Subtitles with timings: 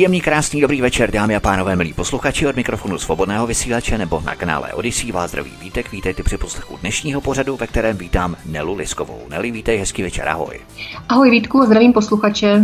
[0.00, 4.34] Příjemný, krásný, dobrý večer, dámy a pánové, milí posluchači od mikrofonu svobodného vysílače nebo na
[4.34, 9.22] kanále Odyssey vás zdraví vítek, vítejte při poslechu dnešního pořadu, ve kterém vítám Nelu Liskovou.
[9.30, 10.60] Neli, vítej, hezký večer, ahoj.
[11.08, 12.62] Ahoj Vítku, zdravím posluchače.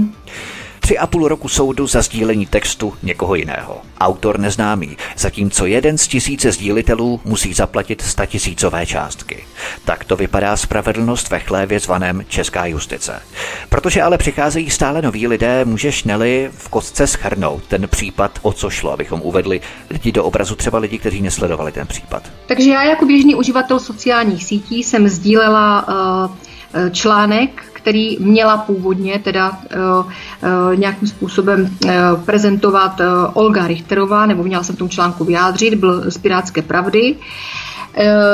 [0.87, 3.81] Tři a půl roku soudu za sdílení textu někoho jiného.
[4.01, 9.45] Autor neznámý, zatímco jeden z tisíce sdílitelů musí zaplatit statisícové částky.
[9.85, 13.23] Tak to vypadá spravedlnost ve chlévě zvaném Česká justice.
[13.69, 18.71] Protože ale přicházejí stále noví lidé, můžeš Neli v kostce schrnout ten případ, o co
[18.71, 22.23] šlo, abychom uvedli lidi do obrazu, třeba lidi, kteří nesledovali ten případ.
[22.47, 29.51] Takže já jako běžný uživatel sociálních sítí jsem sdílela uh, článek, který měla původně teda
[29.51, 31.91] uh, uh, nějakým způsobem uh,
[32.25, 33.01] prezentovat
[33.33, 37.17] Olga Richterová, nebo měla jsem v tom článku vyjádřit, byl z Pirátské pravdy.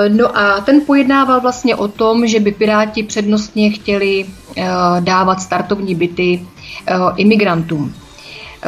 [0.09, 4.27] No a ten pojednával vlastně o tom, že by Piráti přednostně chtěli
[5.01, 6.47] dávat startovní byty
[7.17, 7.95] imigrantům.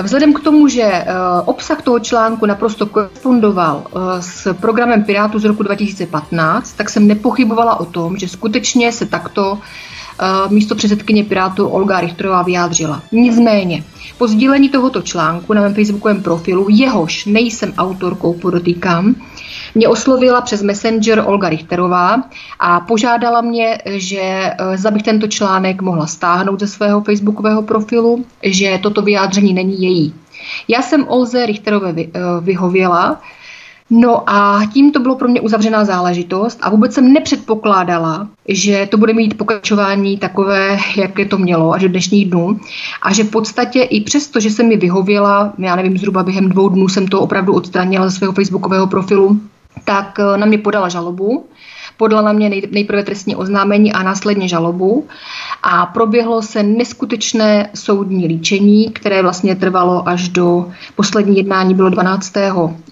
[0.02, 1.04] Vzhledem k tomu, že
[1.44, 3.86] obsah toho článku naprosto korespondoval
[4.20, 9.58] s programem Pirátů z roku 2015, tak jsem nepochybovala o tom, že skutečně se takto
[9.58, 9.93] Eh,
[10.48, 13.02] místo předsedkyně Pirátu Olga Richterová vyjádřila.
[13.12, 13.84] Nicméně,
[14.18, 19.14] po sdílení tohoto článku na mém facebookovém profilu, jehož nejsem autorkou, podotýkám,
[19.74, 22.22] mě oslovila přes Messenger Olga Richterová
[22.58, 28.24] a požádala mě, že eh, za bych tento článek mohla stáhnout ze svého facebookového profilu,
[28.42, 30.14] že toto vyjádření není její.
[30.68, 32.08] Já jsem Olze Richterové eh,
[32.40, 33.20] vyhověla,
[33.96, 38.96] No a tím to bylo pro mě uzavřená záležitost a vůbec jsem nepředpokládala, že to
[38.96, 42.60] bude mít pokračování takové, jak je to mělo až do dnešních dnů.
[43.02, 46.68] A že v podstatě i přesto, že jsem mi vyhověla, já nevím, zhruba během dvou
[46.68, 49.40] dnů jsem to opravdu odstranila ze svého facebookového profilu,
[49.84, 51.46] tak eh, na mě podala žalobu.
[51.96, 55.06] Podala na mě nejprve trestní oznámení a následně žalobu.
[55.62, 62.32] A proběhlo se neskutečné soudní líčení, které vlastně trvalo až do poslední jednání, bylo 12.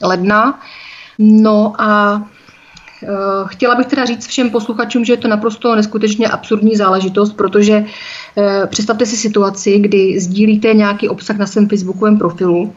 [0.02, 0.60] ledna.
[1.18, 2.22] No a
[3.02, 3.06] eh,
[3.46, 7.84] Chtěla bych teda říct všem posluchačům, že je to naprosto neskutečně absurdní záležitost, protože
[8.38, 12.74] eh, představte si situaci, kdy sdílíte nějaký obsah na svém facebookovém profilu,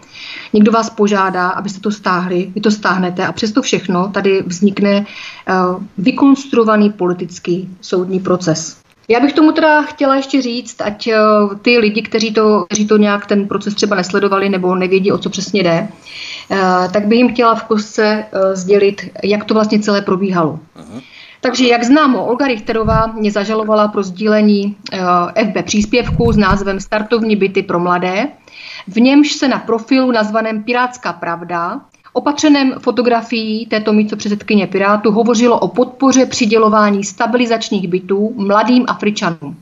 [0.53, 5.05] někdo vás požádá, abyste to stáhli, vy to stáhnete a přesto všechno tady vznikne
[5.47, 5.53] eh,
[5.97, 8.84] vykonstruovaný politický soudní proces.
[9.07, 11.17] Já bych tomu teda chtěla ještě říct, ať eh,
[11.61, 15.29] ty lidi, kteří to, kteří to nějak ten proces třeba nesledovali nebo nevědí, o co
[15.29, 15.87] přesně jde,
[16.51, 20.51] eh, tak bych jim chtěla v kostce eh, sdělit, jak to vlastně celé probíhalo.
[20.51, 21.01] Uh-huh.
[21.41, 24.75] Takže jak známo, Olga Richterová mě zažalovala pro sdílení
[25.49, 28.27] FB příspěvku s názvem Startovní byty pro mladé,
[28.87, 31.81] v němž se na profilu nazvaném Pirátská pravda
[32.15, 39.55] opatřeném fotografií této místo předsedkyně Pirátu hovořilo o podpoře přidělování stabilizačních bytů mladým Afričanům.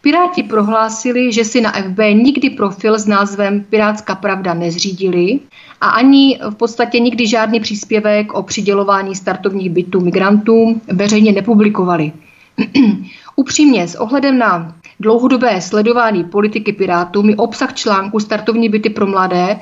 [0.00, 5.40] Piráti prohlásili, že si na FB nikdy profil s názvem Pirátská pravda nezřídili
[5.80, 12.12] a ani v podstatě nikdy žádný příspěvek o přidělování startovních bytů migrantům veřejně nepublikovali.
[13.36, 19.60] Upřímně, s ohledem na dlouhodobé sledování politiky Pirátů mi obsah článku Startovní byty pro mladé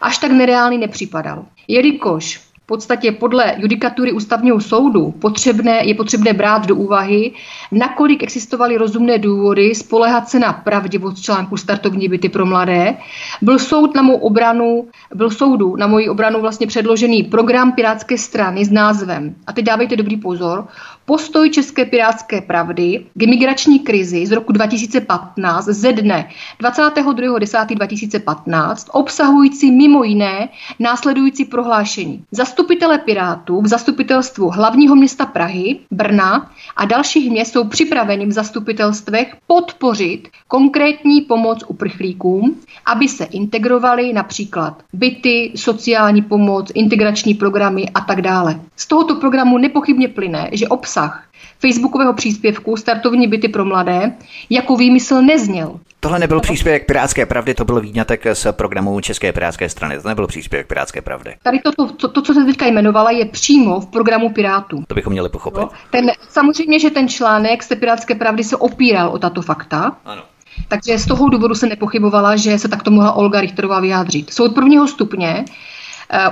[0.00, 1.44] až tak nereálný nepřipadal.
[1.68, 7.32] Jelikož v podstatě podle judikatury ústavního soudu potřebné, je potřebné brát do úvahy,
[7.72, 12.96] nakolik existovaly rozumné důvody spolehat se na pravdivost článku startovní byty pro mladé.
[13.42, 18.64] Byl soud na mou obranu, byl soudu na moji obranu vlastně předložený program Pirátské strany
[18.64, 20.66] s názvem, a teď dávejte dobrý pozor,
[21.10, 26.28] postoj České pirátské pravdy k imigrační krizi z roku 2015 ze dne
[26.62, 30.48] 22.10.2015 obsahující mimo jiné
[30.78, 32.24] následující prohlášení.
[32.30, 39.36] Zastupitele Pirátů v zastupitelstvu hlavního města Prahy, Brna a dalších měst jsou připraveni v zastupitelstvech
[39.46, 48.22] podpořit konkrétní pomoc uprchlíkům, aby se integrovali například byty, sociální pomoc, integrační programy a tak
[48.22, 48.60] dále.
[48.76, 51.24] Z tohoto programu nepochybně plyne, že obsah obsah
[51.58, 54.12] facebookového příspěvku Startovní byty pro mladé
[54.50, 55.80] jako výmysl nezněl.
[56.00, 60.00] Tohle nebyl příspěvek Pirátské pravdy, to byl výňatek z programu České pirátské strany.
[60.00, 61.36] To nebyl příspěvek Pirátské pravdy.
[61.42, 64.84] Tady to, to, to, to co se teďka jmenovala, je přímo v programu Pirátů.
[64.86, 65.60] To bychom měli pochopit.
[65.60, 69.96] No, ten, samozřejmě, že ten článek z Pirátské pravdy se opíral o tato fakta.
[70.04, 70.22] Ano.
[70.68, 74.32] Takže z toho důvodu se nepochybovala, že se takto mohla Olga Richterová vyjádřit.
[74.32, 75.44] Soud prvního stupně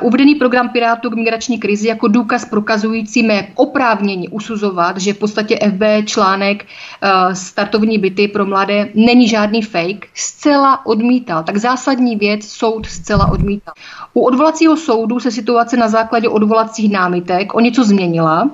[0.02, 5.58] uvedený program Pirátů k migrační krizi jako důkaz prokazující mé oprávnění usuzovat, že v podstatě
[5.62, 11.42] FB článek eh, startovní byty pro mladé není žádný fake, zcela odmítal.
[11.42, 13.74] Tak zásadní věc soud zcela odmítal.
[14.14, 18.50] U odvolacího soudu se situace na základě odvolacích námitek o něco změnila.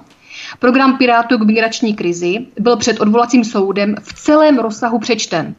[0.58, 5.54] Program Pirátů k migrační krizi byl před odvolacím soudem v celém rozsahu přečten.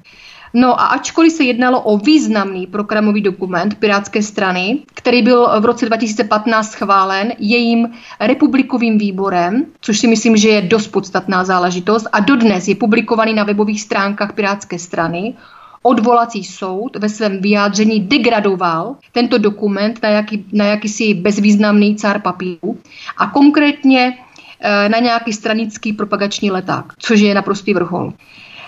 [0.57, 5.85] No a ačkoliv se jednalo o významný programový dokument Pirátské strany, který byl v roce
[5.85, 7.87] 2015 schválen jejím
[8.19, 13.43] republikovým výborem, což si myslím, že je dost podstatná záležitost a dodnes je publikovaný na
[13.43, 15.33] webových stránkách Pirátské strany,
[15.81, 22.77] odvolací soud ve svém vyjádření degradoval tento dokument na, jaký, na jakýsi bezvýznamný cár papíru
[23.17, 24.17] a konkrétně
[24.59, 28.13] eh, na nějaký stranický propagační leták, což je naprostý vrchol.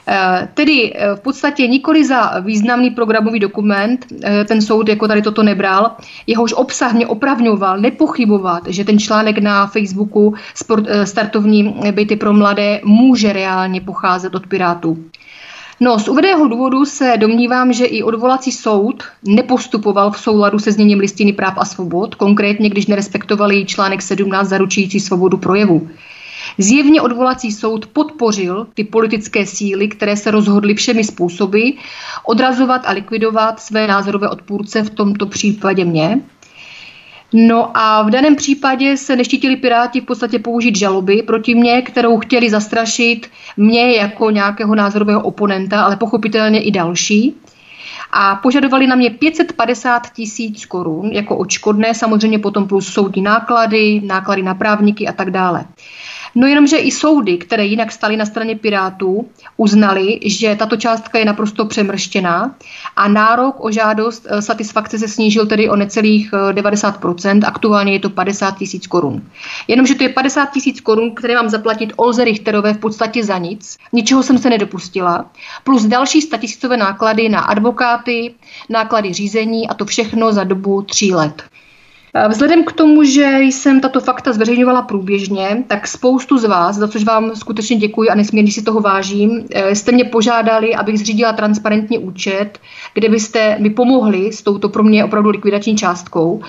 [0.09, 5.21] Eh, tedy eh, v podstatě nikoli za významný programový dokument, eh, ten soud jako tady
[5.21, 5.91] toto nebral,
[6.27, 12.81] jehož obsah mě opravňoval nepochybovat, že ten článek na Facebooku sport, startovní byty pro mladé
[12.83, 14.97] může reálně pocházet od Pirátů.
[15.79, 20.99] No, z uvedeného důvodu se domnívám, že i odvolací soud nepostupoval v souladu se zněním
[20.99, 25.89] listiny práv a svobod, konkrétně když nerespektovali článek 17 zaručující svobodu projevu.
[26.57, 31.69] Zjevně odvolací soud podpořil ty politické síly, které se rozhodly všemi způsoby
[32.25, 36.19] odrazovat a likvidovat své názorové odpůrce, v tomto případě mě.
[37.33, 42.19] No a v daném případě se neštítili Piráti v podstatě použít žaloby proti mně, kterou
[42.19, 47.35] chtěli zastrašit mě jako nějakého názorového oponenta, ale pochopitelně i další.
[48.11, 54.43] A požadovali na mě 550 tisíc korun jako očkodné, samozřejmě potom plus soudní náklady, náklady
[54.43, 55.65] na právníky a tak dále.
[56.35, 61.25] No jenomže i soudy, které jinak staly na straně Pirátů, uznali, že tato částka je
[61.25, 62.55] naprosto přemrštěná
[62.95, 67.99] a nárok o žádost eh, satisfakce se snížil tedy o necelých 90%, eh, aktuálně je
[67.99, 69.21] to 50 tisíc korun.
[69.67, 73.77] Jenomže to je 50 tisíc korun, které mám zaplatit Olze Richterové v podstatě za nic,
[73.93, 75.25] ničeho jsem se nedopustila,
[75.63, 78.35] plus další statisícové náklady na advokáty,
[78.69, 81.43] náklady řízení a to všechno za dobu tří let.
[82.27, 87.03] Vzhledem k tomu, že jsem tato fakta zveřejňovala průběžně, tak spoustu z vás, za což
[87.03, 91.97] vám skutečně děkuji a nesmírně si toho vážím, eh, jste mě požádali, abych zřídila transparentní
[91.97, 92.59] účet,
[92.93, 96.41] kde byste mi pomohli s touto pro mě opravdu likvidační částkou.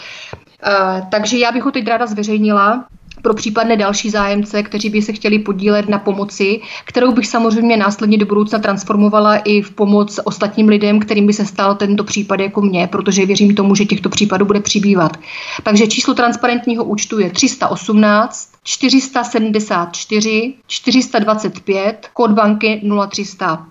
[0.62, 2.84] Eh, takže já bych ho teď ráda zveřejnila
[3.22, 8.18] pro případné další zájemce, kteří by se chtěli podílet na pomoci, kterou bych samozřejmě následně
[8.18, 12.60] do budoucna transformovala i v pomoc ostatním lidem, kterým by se stal tento případ jako
[12.60, 15.16] mě, protože věřím tomu, že těchto případů bude přibývat.
[15.62, 23.66] Takže číslo transparentního účtu je 318 474 425, kód banky 0300.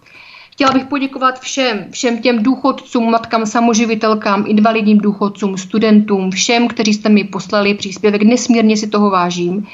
[0.57, 7.09] Chtěla bych poděkovat všem, všem těm důchodcům, matkám, samoživitelkám, invalidním důchodcům, studentům, všem, kteří jste
[7.09, 8.21] mi poslali příspěvek.
[8.21, 9.68] Nesmírně si toho vážím.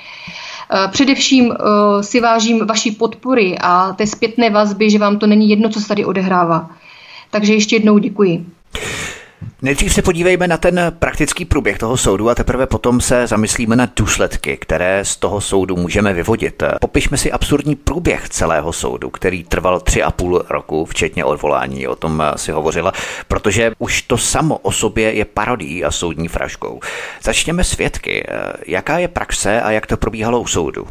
[0.72, 1.56] Eh, především uh,
[2.02, 5.88] si vážím vaší podpory a té zpětné vazby, že vám to není jedno, co se
[5.88, 6.70] tady odehrává.
[7.32, 8.46] Takže ještě jednou děkuji.
[9.64, 13.88] Nejdřív se podívejme na ten praktický průběh toho soudu a teprve potom se zamyslíme na
[13.96, 16.64] důsledky, které z toho soudu můžeme vyvodit.
[16.82, 21.96] Popišme si absurdní průběh celého soudu, který trval tři a půl roku, včetně odvolání, o
[21.96, 22.92] tom si hovořila,
[23.28, 26.80] protože už to samo o sobě je parodí a soudní fraškou.
[27.24, 28.28] Začněme svědky.
[28.68, 30.88] Jaká je praxe a jak to probíhalo u soudu?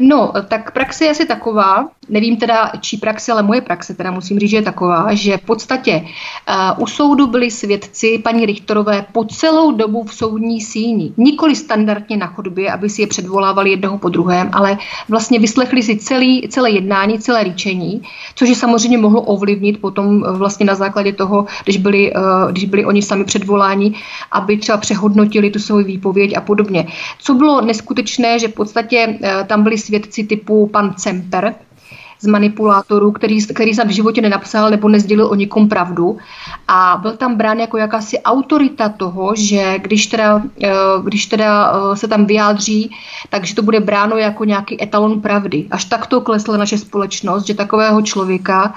[0.00, 4.38] No, tak praxe je asi taková, nevím teda, čí praxe, ale moje praxe teda musím
[4.38, 9.24] říct, že je taková, že v podstatě uh, u soudu byli svědci paní Richterové po
[9.24, 11.12] celou dobu v soudní síni.
[11.16, 14.78] Nikoli standardně na chodbě, aby si je předvolávali jednoho po druhém, ale
[15.08, 18.02] vlastně vyslechli si celý, celé jednání, celé líčení,
[18.34, 22.84] což je samozřejmě mohlo ovlivnit potom vlastně na základě toho, když byli, uh, když byli
[22.84, 23.94] oni sami předvoláni,
[24.32, 26.86] aby třeba přehodnotili tu svou výpověď a podobně.
[27.18, 31.54] Co bylo neskutečné, že v podstatě uh, tam byli svědci typu pan Cemper,
[32.20, 36.18] z manipulátorů, který, který jsem v životě nenapsal nebo nezdělil o nikom pravdu.
[36.68, 40.70] A byl tam brán jako jakási autorita toho, že když teda, eh,
[41.04, 42.90] když teda eh, se tam vyjádří,
[43.30, 45.66] takže to bude bráno jako nějaký etalon pravdy.
[45.70, 48.74] Až takto klesla naše společnost, že takového člověka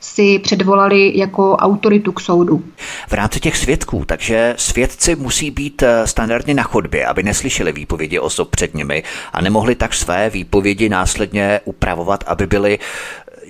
[0.00, 2.64] si předvolali jako autoritu k soudu.
[3.08, 8.18] V rámci těch svědků, takže svědci musí být eh, standardně na chodbě, aby neslyšeli výpovědi
[8.18, 9.02] osob před nimi
[9.32, 12.78] a nemohli tak své výpovědi následně upravovat, aby byly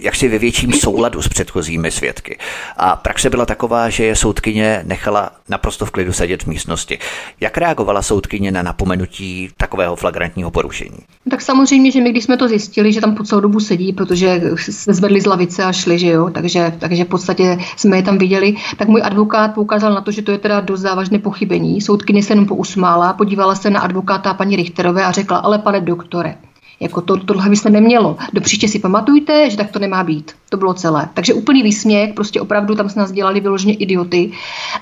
[0.01, 2.39] jaksi ve větším souladu s předchozími svědky.
[2.77, 6.99] A praxe byla taková, že je soudkyně nechala naprosto v klidu sedět v místnosti.
[7.41, 10.99] Jak reagovala soudkyně na napomenutí takového flagrantního porušení?
[11.31, 14.41] Tak samozřejmě, že my, když jsme to zjistili, že tam po celou dobu sedí, protože
[14.57, 18.19] se zvedli z lavice a šli, že jo, takže, takže v podstatě jsme je tam
[18.19, 21.81] viděli, tak můj advokát poukázal na to, že to je teda dost závažné pochybení.
[21.81, 26.35] Soudkyně se jenom pousmála, podívala se na advokáta paní Richterové a řekla, ale pane doktore,
[26.81, 28.17] jako to, tohle by se nemělo.
[28.33, 30.33] Do příště si pamatujte, že tak to nemá být.
[30.49, 31.09] To bylo celé.
[31.15, 34.33] Takže úplný výsměch, prostě opravdu tam se nás dělali vyloženě idioty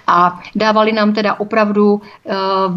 [0.07, 2.03] a dávali nám teda opravdu uh,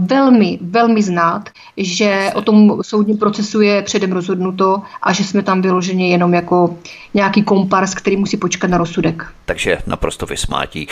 [0.08, 5.62] velmi, velmi znát, že o tom soudním procesu je předem rozhodnuto a že jsme tam
[5.62, 6.78] vyloženě jenom jako
[7.14, 9.26] nějaký kompars, který musí počkat na rozsudek.
[9.46, 10.88] Takže naprosto vysmátí.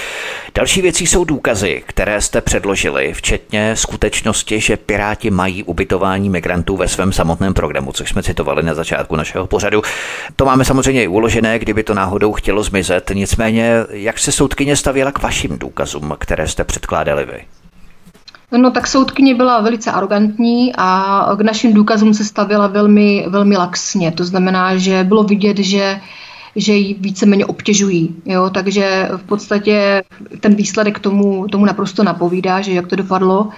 [0.56, 6.88] Další věcí jsou důkazy, které jste předložili, včetně skutečnosti, že Piráti mají ubytování migrantů ve
[6.88, 9.82] svém samotném programu, což citovali na začátku našeho pořadu.
[10.36, 13.12] To máme samozřejmě i uložené, kdyby to náhodou chtělo zmizet.
[13.14, 17.46] Nicméně, jak se soudkyně stavěla k vašim důkazům, které jste předkládali vy?
[18.58, 24.12] No tak soudkyně byla velice arrogantní a k našim důkazům se stavila velmi, velmi laxně.
[24.12, 26.02] To znamená, že bylo vidět, že
[26.58, 28.16] že ji víceméně obtěžují.
[28.26, 28.50] Jo?
[28.50, 30.04] Takže v podstatě
[30.40, 33.50] ten výsledek tomu, tomu naprosto napovídá, že jak to dopadlo.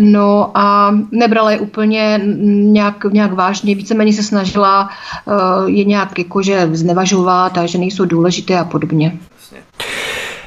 [0.00, 4.88] No a nebrala je úplně nějak, nějak vážně, víceméně se snažila
[5.24, 9.18] uh, je nějak jakože znevažovat a že nejsou důležité a podobně.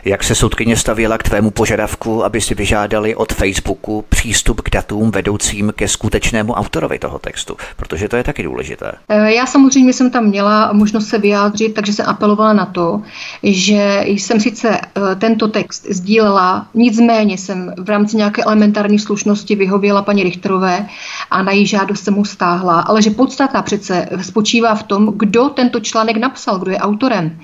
[0.06, 5.12] Jak se soudkyně stavěla k tvému požadavku, aby si vyžádali od Facebooku přístup k datům
[5.12, 7.58] vedoucím ke skutečnému autorovi toho textu?
[7.76, 8.92] Protože to je taky důležité.
[9.10, 13.02] Eh, já samozřejmě jsem tam měla možnost se vyjádřit, takže jsem apelovala na to,
[13.44, 20.02] že jsem sice eh, tento text sdílela, nicméně jsem v rámci nějaké elementární slušnosti vyhověla
[20.02, 20.88] paní Richterové
[21.32, 25.50] a na její žádost jsem mu stáhla, ale že podstata přece spočívá v tom, kdo
[25.50, 27.40] tento článek napsal, kdo je autorem.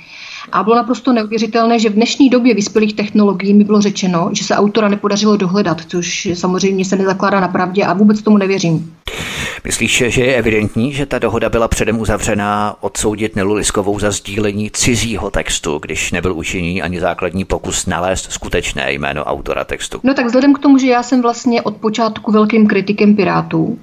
[0.51, 4.55] A bylo naprosto neuvěřitelné, že v dnešní době vyspělých technologií mi bylo řečeno, že se
[4.55, 8.95] autora nepodařilo dohledat, což samozřejmě se nezakládá na pravdě a vůbec tomu nevěřím.
[9.63, 14.71] Myslíš, že je evidentní, že ta dohoda byla předem uzavřená odsoudit Nelu Liskovou za sdílení
[14.71, 19.99] cizího textu, když nebyl učiněný ani základní pokus nalézt skutečné jméno autora textu?
[20.03, 23.79] No tak vzhledem k tomu, že já jsem vlastně od počátku velkým kritikem Pirátů,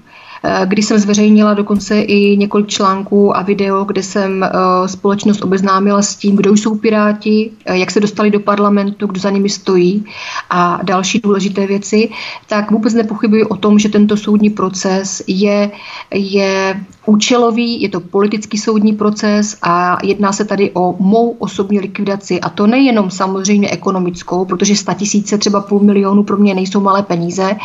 [0.64, 4.48] kdy jsem zveřejnila dokonce i několik článků a video, kde jsem eh,
[4.88, 9.30] společnost obeznámila s tím, kdo jsou Piráti, eh, jak se dostali do parlamentu, kdo za
[9.30, 10.04] nimi stojí
[10.50, 12.08] a další důležité věci,
[12.48, 15.70] tak vůbec nepochybuji o tom, že tento soudní proces je,
[16.14, 22.40] je účelový, je to politický soudní proces a jedná se tady o mou osobní likvidaci.
[22.40, 27.02] A to nejenom samozřejmě ekonomickou, protože 100 tisíce, třeba půl milionu pro mě nejsou malé
[27.02, 27.56] peníze,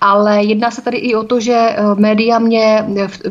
[0.00, 2.86] ale jedná se tady i o to, že média mě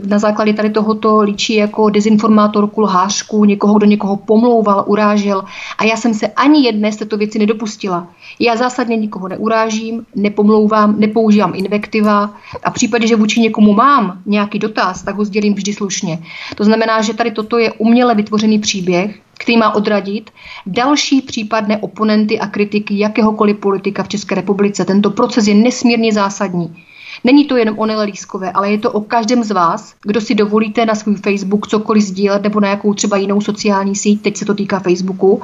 [0.07, 5.43] na základě tady tohoto líčí jako dezinformátorku, lhářku, někoho, kdo někoho pomlouval, urážel.
[5.77, 8.07] A já jsem se ani jedné z této věci nedopustila.
[8.39, 12.33] Já zásadně nikoho neurážím, nepomlouvám, nepoužívám invektiva.
[12.63, 16.19] A v případě, že vůči někomu mám nějaký dotaz, tak ho sdělím vždy slušně.
[16.55, 20.31] To znamená, že tady toto je uměle vytvořený příběh, který má odradit
[20.65, 24.85] další případné oponenty a kritiky jakéhokoliv politika v České republice.
[24.85, 26.75] Tento proces je nesmírně zásadní.
[27.23, 28.07] Není to jenom o Nele
[28.53, 32.43] ale je to o každém z vás, kdo si dovolíte na svůj Facebook cokoliv sdílet
[32.43, 35.41] nebo na jakou třeba jinou sociální síť, teď se to týká Facebooku.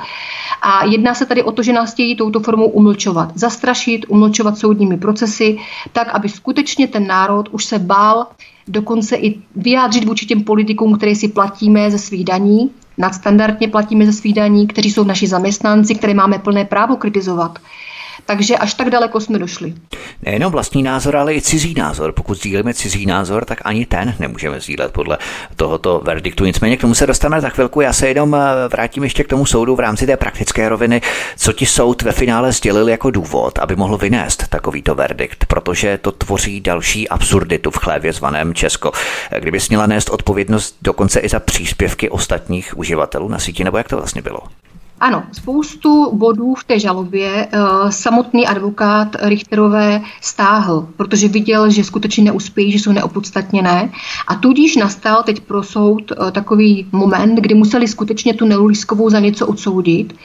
[0.61, 4.97] A jedná se tady o to, že nás chtějí touto formou umlčovat, zastrašit, umlčovat soudními
[4.97, 5.57] procesy,
[5.91, 8.27] tak, aby skutečně ten národ už se bál
[8.69, 14.13] dokonce i vyjádřit vůči těm politikům, které si platíme ze svých daní, nadstandardně platíme ze
[14.13, 17.59] svých daní, kteří jsou naši zaměstnanci, které máme plné právo kritizovat.
[18.25, 19.73] Takže až tak daleko jsme došli.
[20.21, 22.11] Nejenom vlastní názor, ale i cizí názor.
[22.11, 25.17] Pokud sdílíme cizí názor, tak ani ten nemůžeme sdílet podle
[25.55, 26.45] tohoto verdiktu.
[26.45, 27.81] Nicméně k tomu se dostaneme za chvilku.
[27.81, 31.01] Já se jenom eh, vrátím ještě k tomu soudu v rámci té praktické roviny.
[31.37, 36.11] Co ti soud ve finále sdělil jako důvod, aby mohl vynést takovýto verdikt, protože to
[36.11, 38.91] tvoří další absurditu v chlévě zvaném Česko.
[39.39, 43.97] Kdyby měla nést odpovědnost dokonce i za příspěvky ostatních uživatelů na síti, nebo jak to
[43.97, 44.39] vlastně bylo?
[44.99, 52.23] Ano, spoustu bodů v té žalobě uh, samotný advokát Richterové stáhl, protože viděl, že skutečně
[52.23, 53.91] neuspějí, že jsou neopodstatněné.
[54.27, 59.09] A tudíž nastal teď pro soud uh, takový moment, kdy museli skutečně tu Nelu Lískovou
[59.09, 60.15] za něco odsoudit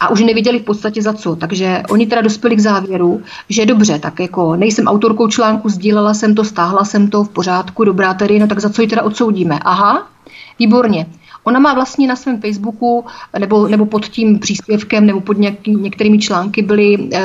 [0.00, 1.36] a už neviděli v podstatě za co.
[1.36, 6.34] Takže oni teda dospěli k závěru, že dobře, tak jako nejsem autorkou článku, sdílela jsem
[6.34, 9.58] to, stáhla jsem to v pořádku, dobrá tedy, no tak za co ji teda odsoudíme?
[9.58, 10.06] Aha,
[10.58, 11.06] výborně.
[11.44, 13.04] Ona má vlastně na svém Facebooku
[13.38, 17.20] nebo, nebo pod tím příspěvkem nebo pod nějaký, některými články byly, eh,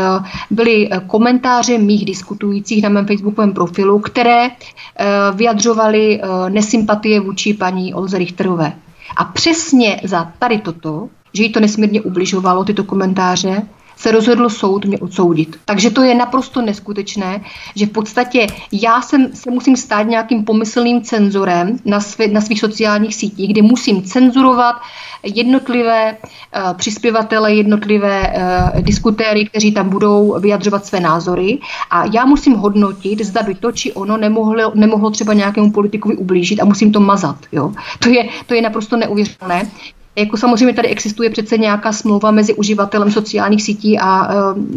[0.50, 7.94] byly komentáře mých diskutujících na mém facebookovém profilu, které eh, vyjadřovaly eh, nesympatie vůči paní
[7.94, 8.74] Olze Richterové.
[9.18, 13.62] A přesně za tady toto, že jí to nesmírně ubližovalo, tyto komentáře,
[13.98, 15.58] se rozhodl soud mě odsoudit.
[15.66, 17.42] Takže to je naprosto neskutečné,
[17.76, 22.60] že v podstatě já jsem, se musím stát nějakým pomyslným cenzorem na, svě, na svých
[22.60, 24.76] sociálních sítích, kde musím cenzurovat
[25.24, 28.34] jednotlivé uh, přispěvatele, jednotlivé
[28.76, 33.72] uh, diskutéry, kteří tam budou vyjadřovat své názory a já musím hodnotit, zda by to
[33.72, 37.38] či ono nemohlo, nemohlo třeba nějakému politikovi ublížit a musím to mazat.
[37.52, 37.72] Jo?
[38.00, 39.70] To, je, to je naprosto neuvěřitelné.
[40.18, 44.28] Jako samozřejmě tady existuje přece nějaká smlouva mezi uživatelem sociálních sítí a,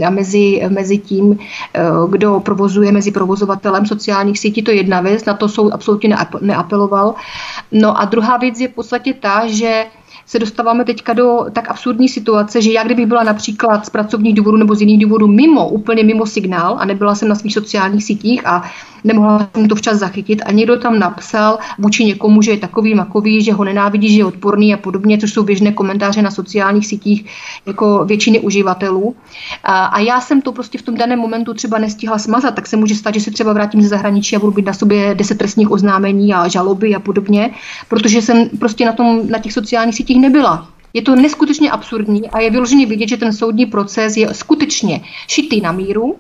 [0.00, 1.38] eh, a mezi, mezi tím,
[1.74, 1.80] eh,
[2.10, 4.62] kdo provozuje, mezi provozovatelem sociálních sítí.
[4.62, 7.14] To je jedna věc, na to soud absolutně neapeloval.
[7.72, 9.84] No a druhá věc je v podstatě ta, že
[10.30, 14.56] se dostáváme teďka do tak absurdní situace, že já kdybych byla například z pracovních důvodů
[14.56, 18.46] nebo z jiných důvodů mimo, úplně mimo signál a nebyla jsem na svých sociálních sítích
[18.46, 18.62] a
[19.04, 23.42] nemohla jsem to včas zachytit a někdo tam napsal vůči někomu, že je takový makový,
[23.42, 27.24] že ho nenávidí, že je odporný a podobně, což jsou běžné komentáře na sociálních sítích
[27.66, 29.14] jako většiny uživatelů.
[29.64, 32.76] A, a já jsem to prostě v tom daném momentu třeba nestihla smazat, tak se
[32.76, 35.70] může stát, že se třeba vrátím ze zahraničí a budu být na sobě deset trestních
[35.70, 37.50] oznámení a žaloby a podobně,
[37.88, 40.68] protože jsem prostě na, tom, na těch sociálních sítích nebyla.
[40.94, 45.60] Je to neskutečně absurdní a je vyloženě vidět, že ten soudní proces je skutečně šitý
[45.60, 46.16] na míru,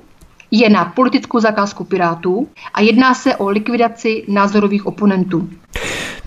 [0.50, 5.48] je na politickou zakázku Pirátů a jedná se o likvidaci názorových oponentů.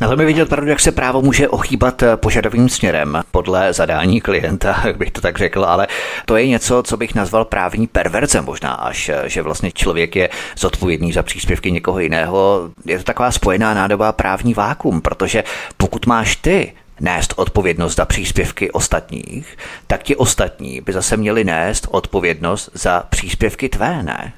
[0.01, 4.81] Na tom je vidět pravdu, jak se právo může ochýbat požadovým směrem podle zadání klienta,
[4.85, 5.87] jak bych to tak řekl, ale
[6.25, 11.11] to je něco, co bych nazval právní perverze možná až, že vlastně člověk je zodpovědný
[11.11, 12.69] za příspěvky někoho jiného.
[12.85, 15.43] Je to taková spojená nádoba právní vákum, protože
[15.77, 19.57] pokud máš ty nést odpovědnost za příspěvky ostatních,
[19.87, 24.33] tak ti ostatní by zase měli nést odpovědnost za příspěvky tvé, ne?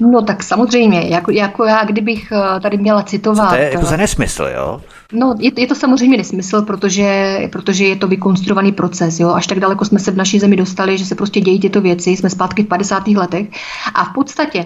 [0.00, 3.48] No tak samozřejmě, jako, jako já, kdybych eh, tady měla citovat...
[3.48, 4.80] Co to je jako za nesmysl, jo?
[5.12, 9.20] No, je, je to samozřejmě nesmysl, protože, protože je to vykonstruovaný proces.
[9.20, 9.30] Jo?
[9.30, 12.10] Až tak daleko jsme se v naší zemi dostali, že se prostě dějí tyto věci.
[12.10, 13.08] Jsme zpátky v 50.
[13.08, 13.46] letech.
[13.94, 14.64] A v podstatě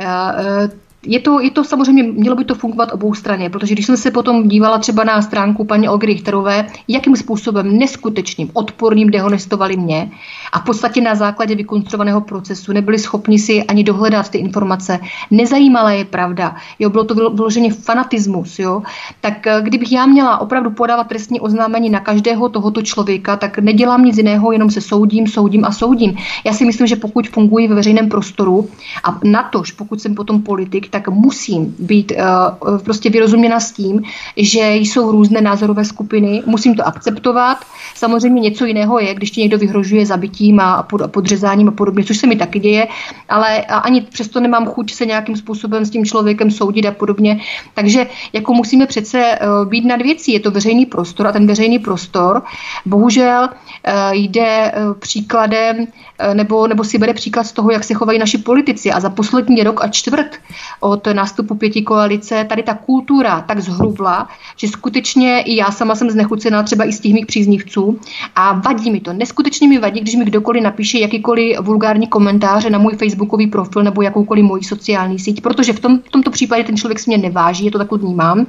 [0.00, 0.68] uh,
[1.06, 4.10] je to, je to samozřejmě, mělo by to fungovat obou straně, protože když jsem se
[4.10, 10.10] potom dívala třeba na stránku paní Olgy Richterové, jakým způsobem neskutečným, odporným dehonestovali mě
[10.52, 14.98] a v podstatě na základě vykonstruovaného procesu nebyli schopni si ani dohledat ty informace,
[15.30, 18.82] nezajímala je pravda, jo, bylo to vyloženě fanatismus, jo,
[19.20, 24.04] tak eh, kdybych já měla opravdu podávat trestní oznámení na každého tohoto člověka, tak nedělám
[24.04, 26.16] nic jiného, jenom se soudím, soudím a soudím.
[26.44, 28.68] Já si myslím, že pokud fungují ve veřejném prostoru
[29.04, 34.02] a natož, pokud jsem potom politik, tak musím být uh, prostě vyrozuměna s tím,
[34.36, 37.58] že jsou různé názorové skupiny, musím to akceptovat.
[37.94, 42.26] Samozřejmě něco jiného je, když ti někdo vyhrožuje zabitím a podřezáním a podobně, což se
[42.26, 42.88] mi taky děje,
[43.28, 47.40] ale ani přesto nemám chuť se nějakým způsobem s tím člověkem soudit a podobně.
[47.74, 50.32] Takže jako musíme přece uh, být nad věcí.
[50.32, 52.42] Je to veřejný prostor a ten veřejný prostor
[52.86, 55.86] bohužel uh, jde příkladem
[56.34, 58.90] nebo, nebo si bere příklad z toho, jak se chovají naši politici.
[58.90, 60.36] A za poslední rok a čtvrt
[60.80, 66.10] od nástupu pěti koalice tady ta kultura tak zhrubla, že skutečně i já sama jsem
[66.10, 68.00] znechucená třeba i z těch mých příznivců
[68.36, 69.12] a vadí mi to.
[69.12, 74.02] Neskutečně mi vadí, když mi kdokoliv napíše jakýkoliv vulgární komentář na můj facebookový profil nebo
[74.02, 77.64] jakoukoliv moji sociální síť, protože v, tom, v tomto případě ten člověk si mě neváží,
[77.64, 78.46] je to takhle vnímám,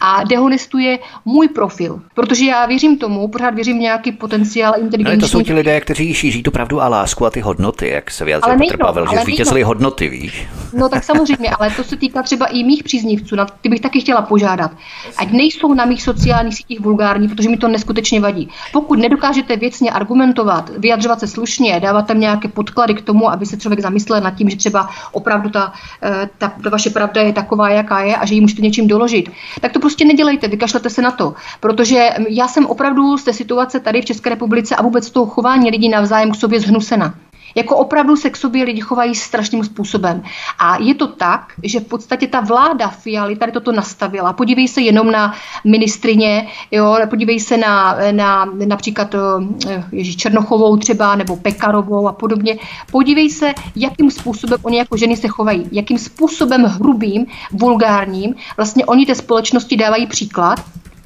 [0.00, 2.00] a dehonestuje můj profil.
[2.14, 5.20] Protože já věřím tomu, pořád věřím nějaký potenciál inteligentní.
[5.20, 8.24] to jsou ti lidé, kteří šíří tu pravdu a lásku a ty hodnoty, jak se
[8.24, 10.46] vyjadřuje Petr Pavel, že zvítězili hodnoty, víš.
[10.72, 14.00] No tak samozřejmě, ale to se týká třeba i mých příznivců, na ty bych taky
[14.00, 14.70] chtěla požádat,
[15.16, 18.48] ať nejsou na mých sociálních sítích vulgární, protože mi to neskutečně vadí.
[18.72, 23.56] Pokud nedokážete věcně argumentovat, vyjadřovat se slušně, dávat tam nějaké podklady k tomu, aby se
[23.56, 27.68] člověk zamyslel nad tím, že třeba opravdu ta, eh, ta, ta vaše pravda je taková,
[27.68, 29.30] jaká je a že ji můžete něčím doložit,
[29.60, 31.34] tak to prostě nedělejte, vykašlete se na to.
[31.60, 35.70] Protože já jsem opravdu z té situace tady v České republice a vůbec toho chování
[35.70, 37.14] lidí navzájem k sobě zhnusena.
[37.54, 40.22] Jako opravdu se k sobě lidi chovají strašným způsobem.
[40.58, 44.32] A je to tak, že v podstatě ta vláda Fialy tady toto nastavila.
[44.32, 45.34] Podívej se jenom na
[45.64, 52.58] ministrině, jo, podívej se na, na například eh, Ježí Černochovou třeba, nebo Pekarovou a podobně.
[52.90, 59.06] Podívej se, jakým způsobem oni jako ženy se chovají, jakým způsobem hrubým, vulgárním vlastně oni
[59.06, 60.60] té společnosti dávají příklad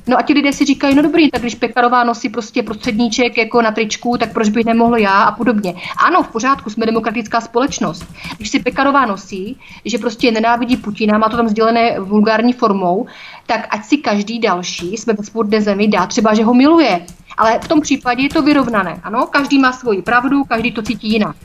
[0.08, 3.62] No a ti lidé si říkají, no dobrý, tak když Pekarová nosí prostě prostředníček jako
[3.62, 5.74] na tričku, tak proč bych nemohl já a podobně.
[6.06, 8.04] Ano, v pořádku, jsme demokratická společnost.
[8.36, 13.06] Když si Pekarová nosí, že prostě nenávidí Putina, má to tam sdělené vulgární formou,
[13.46, 17.06] tak ať si každý další, jsme ve svobodné zemi, dá třeba, že ho miluje.
[17.36, 19.00] Ale v tom případě je to vyrovnané.
[19.02, 21.36] Ano, každý má svoji pravdu, každý to cítí jinak.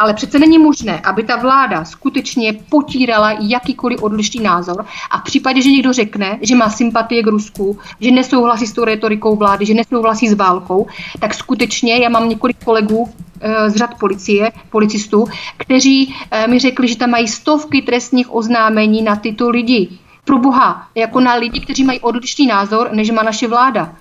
[0.00, 5.62] Ale přece není možné, aby ta vláda skutečně potírala jakýkoliv odlišný názor a v případě,
[5.62, 9.74] že někdo řekne, že má sympatie k Rusku, že nesouhlasí s tou retorikou vlády, že
[9.74, 10.86] nesouhlasí s válkou,
[11.18, 13.08] tak skutečně já mám několik kolegů
[13.40, 15.24] eh, z řad policie, policistů,
[15.56, 19.88] kteří eh, mi řekli, že tam mají stovky trestních oznámení na tyto lidi.
[20.24, 23.92] Pro boha, jako na lidi, kteří mají odlišný názor, než má naše vláda.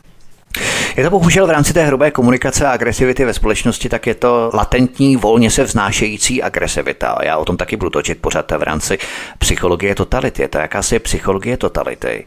[0.98, 4.52] Je to bohužel v rámci té hrubé komunikace a agresivity ve společnosti, tak je to
[4.54, 7.18] latentní, volně se vznášející agresivita.
[7.24, 8.98] Já o tom taky budu točit pořád v rámci
[9.40, 10.48] psychologie totality.
[10.48, 12.26] To jakási psychologie totality.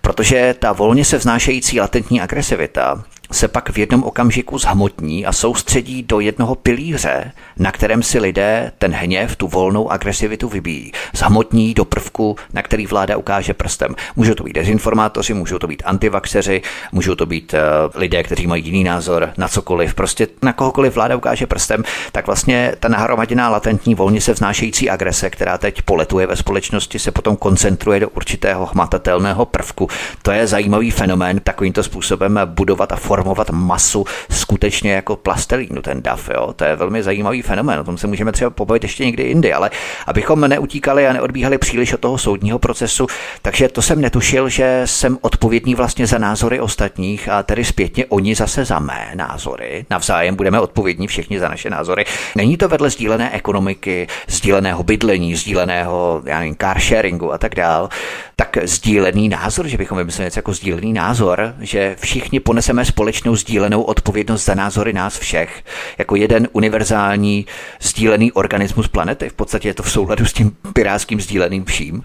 [0.00, 6.02] Protože ta volně se vznášející latentní agresivita se pak v jednom okamžiku zhmotní a soustředí
[6.02, 10.92] do jednoho pilíře, na kterém si lidé ten hněv, tu volnou agresivitu vybíjí.
[11.12, 13.94] Zhmotní do prvku, na který vláda ukáže prstem.
[14.16, 18.64] Můžou to být dezinformátoři, můžou to být antivaxeři, můžou to být uh, lidé, kteří mají
[18.64, 19.94] jiný názor na cokoliv.
[19.94, 25.30] Prostě na kohokoliv vláda ukáže prstem, tak vlastně ta nahromaděná latentní volně se vznášející agrese,
[25.30, 29.88] která teď poletuje ve společnosti, se potom koncentruje do určitého hmatatelného prvku.
[30.22, 36.02] To je zajímavý fenomén takovýmto způsobem budovat a formovat formovat masu skutečně jako plastelínu, ten
[36.02, 36.28] DAF.
[36.34, 36.52] Jo?
[36.56, 39.70] To je velmi zajímavý fenomén, o tom se můžeme třeba pobavit ještě někdy jindy, ale
[40.06, 43.06] abychom neutíkali a neodbíhali příliš od toho soudního procesu,
[43.42, 48.34] takže to jsem netušil, že jsem odpovědný vlastně za názory ostatních a tedy zpětně oni
[48.34, 49.86] zase za mé názory.
[49.90, 52.04] Navzájem budeme odpovědní všichni za naše názory.
[52.36, 57.88] Není to vedle sdílené ekonomiky, sdíleného bydlení, sdíleného já nevím, car sharingu a tak dál,
[58.36, 63.36] tak sdílený názor, že bychom vymysleli něco jako sdílený názor, že všichni poneseme společně společnou
[63.36, 65.64] sdílenou odpovědnost za názory nás všech,
[65.98, 67.46] jako jeden univerzální
[67.80, 69.28] sdílený organismus planety.
[69.28, 72.04] V podstatě je to v souladu s tím pirátským sdíleným vším.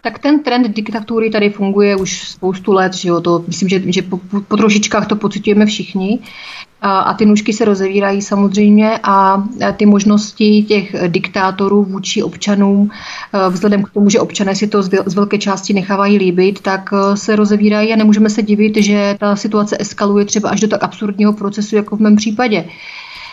[0.00, 3.20] Tak ten trend diktatury tady funguje už spoustu let, že jo?
[3.20, 6.18] To, myslím, že, že po, po trošičkách to pocitujeme všichni.
[6.80, 9.42] A, a ty nůžky se rozevírají samozřejmě a
[9.76, 15.14] ty možnosti těch diktátorů vůči občanům, e, vzhledem k tomu, že občané si to z
[15.14, 19.76] velké části nechávají líbit, tak e, se rozevírají a nemůžeme se divit, že ta situace
[19.80, 22.64] eskaluje třeba až do tak absurdního procesu, jako v mém případě.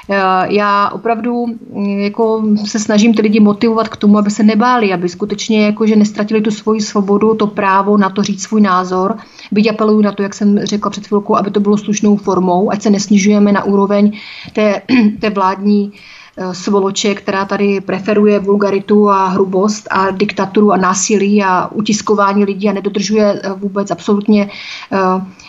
[0.10, 4.94] Eh, já opravdu mm, jako se snažím ty lidi motivovat k tomu, aby se nebáli,
[4.94, 9.18] aby skutečně jako, že nestratili tu svoji svobodu, to právo na to říct svůj názor.
[9.52, 12.82] Byť apeluju na to, jak jsem řekla před chvilkou, aby to bylo slušnou formou, ať
[12.82, 14.12] se nesnižujeme na úroveň
[14.54, 14.82] té,
[15.20, 21.68] té vládní Eh, svoloče, která tady preferuje vulgaritu a hrubost a diktaturu a násilí a
[21.68, 24.50] utiskování lidí a nedodržuje eh, vůbec absolutně
[24.92, 24.98] eh,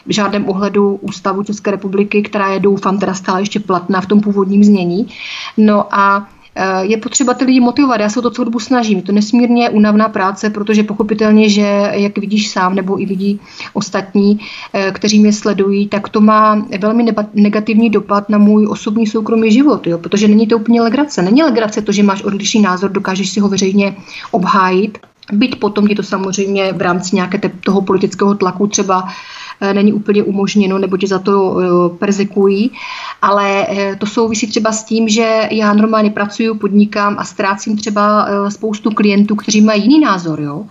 [0.06, 4.20] v žádném ohledu ústavu České republiky, která je doufám teda stále ještě platná v tom
[4.20, 5.08] původním znění.
[5.56, 6.35] No a Eh,
[6.80, 8.00] je potřeba ty lidi motivovat.
[8.00, 9.02] Já se o to celou dobu snažím.
[9.02, 13.40] To nesmírně únavná práce, protože pochopitelně, že jak vidíš sám nebo i vidí
[13.72, 14.40] ostatní,
[14.72, 19.86] eh, kteří mě sledují, tak to má velmi negativní dopad na můj osobní soukromý život,
[19.86, 19.98] jo?
[19.98, 21.22] protože není to úplně legrace.
[21.22, 23.96] Není legrace to, že máš odlišný názor, dokážeš si ho veřejně
[24.30, 24.98] obhájit,
[25.32, 29.08] Byť potom ti to samozřejmě v rámci nějaké toho politického tlaku třeba
[29.60, 32.70] Eh, není úplně umožněno nebo tě za to eh, persekují,
[33.22, 38.28] ale eh, to souvisí třeba s tím, že já normálně pracuji, podnikám a ztrácím třeba
[38.48, 40.40] spoustu klientů, kteří mají jiný názor.
[40.40, 40.66] Jo?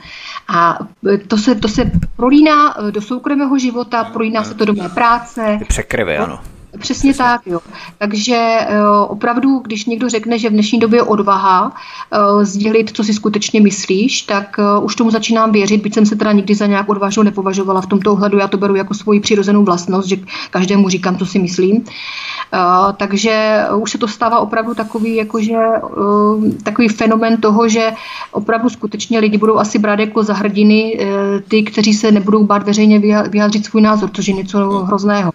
[0.47, 0.79] A
[1.27, 5.59] to se, to se prolíná do soukromého života, prolíná se to do mé práce.
[5.67, 6.39] Překryvy, ano.
[6.79, 7.59] Přesně tak, jo.
[7.97, 11.71] Takže eh, opravdu, když někdo řekne, že v dnešní době je odvaha
[12.11, 16.15] eh, sdělit, co si skutečně myslíš, tak eh, už tomu začínám věřit, byť jsem se
[16.15, 19.63] teda nikdy za nějak odvážnou nepovažovala v tomto ohledu, já to beru jako svoji přirozenou
[19.63, 20.17] vlastnost, že
[20.49, 21.85] každému říkám, co si myslím.
[22.97, 25.57] Takže už se to stává opravdu takový, jakože,
[26.63, 27.91] takový fenomen toho, že
[28.31, 30.99] opravdu skutečně lidi budou asi brát jako za hrdiny
[31.47, 35.31] ty, kteří se nebudou bát veřejně vyjádřit svůj názor, což je něco hrozného.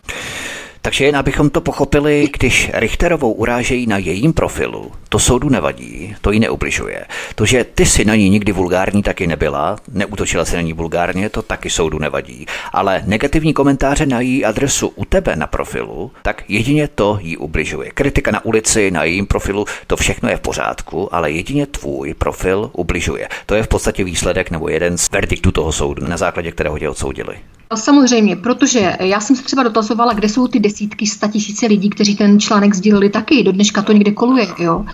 [0.83, 6.33] Takže jen abychom to pochopili, když Richterovou urážejí na jejím profilu, to soudu nevadí, to
[6.33, 7.05] jí neubližuje.
[7.35, 11.31] To, že ty si na ní nikdy vulgární taky nebyla, neutočila se na ní vulgárně,
[11.31, 12.47] to taky soudu nevadí.
[12.73, 17.90] Ale negativní komentáře na její adresu u tebe na profilu, tak jedině to jí ubližuje.
[17.90, 22.71] Kritika na ulici, na jejím profilu, to všechno je v pořádku, ale jedině tvůj profil
[22.73, 23.29] ubližuje.
[23.47, 26.88] To je v podstatě výsledek nebo jeden z verdiktů toho soudu, na základě kterého tě
[26.88, 27.37] odsoudili.
[27.74, 32.40] Samozřejmě, protože já jsem se třeba dotazovala, kde jsou ty desítky, tisíce lidí, kteří ten
[32.40, 33.42] článek sdíleli taky.
[33.42, 34.85] Do dneška to někde koluje, jo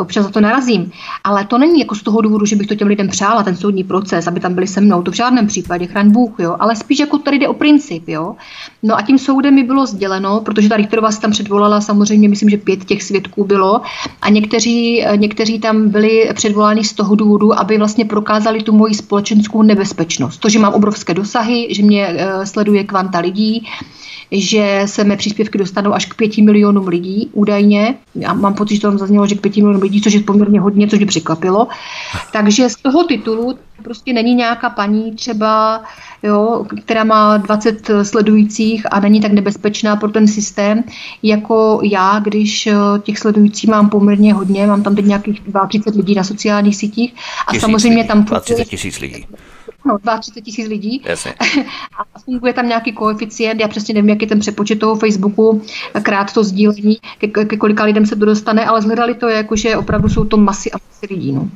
[0.00, 0.90] občas za to narazím.
[1.24, 3.84] Ale to není jako z toho důvodu, že bych to těm lidem přála, ten soudní
[3.84, 5.02] proces, aby tam byli se mnou.
[5.02, 6.56] To v žádném případě, chraň Bůh, jo.
[6.58, 8.34] Ale spíš jako tady jde o princip, jo.
[8.82, 12.48] No a tím soudem mi bylo sděleno, protože ta Richterová se tam předvolala, samozřejmě myslím,
[12.48, 13.80] že pět těch svědků bylo
[14.22, 19.62] a někteří, někteří tam byli předvoláni z toho důvodu, aby vlastně prokázali tu moji společenskou
[19.62, 20.38] nebezpečnost.
[20.38, 23.66] To, že mám obrovské dosahy, že mě uh, sleduje kvanta lidí,
[24.32, 27.94] že se mé příspěvky dostanou až k pěti milionům lidí údajně.
[28.14, 30.60] Já mám pocit, že to tam zaznělo, že k pěti milionům lidí, což je poměrně
[30.60, 31.68] hodně, což mě překvapilo.
[32.32, 35.82] Takže z toho titulu prostě není nějaká paní třeba,
[36.22, 40.84] jo, která má 20 sledujících a není tak nebezpečná pro ten systém,
[41.22, 46.14] jako já, když eh, těch sledujících mám poměrně hodně, mám tam teď nějakých 30 lidí
[46.14, 47.14] na sociálních sítích
[47.46, 48.24] a tisíc samozřejmě lidí, tam...
[48.24, 49.26] 20 tisíc lidí.
[49.84, 51.02] No, 32 tisíc lidí.
[51.04, 51.34] Jasně.
[51.98, 55.62] A funguje tam nějaký koeficient, já přesně nevím, jaký je ten přepočet toho Facebooku,
[56.02, 59.76] krát to sdílení, ke, ke kolika lidem se to dostane, ale zhledali to jako, že
[59.76, 61.32] opravdu jsou to masy a masy lidí.
[61.32, 61.48] No.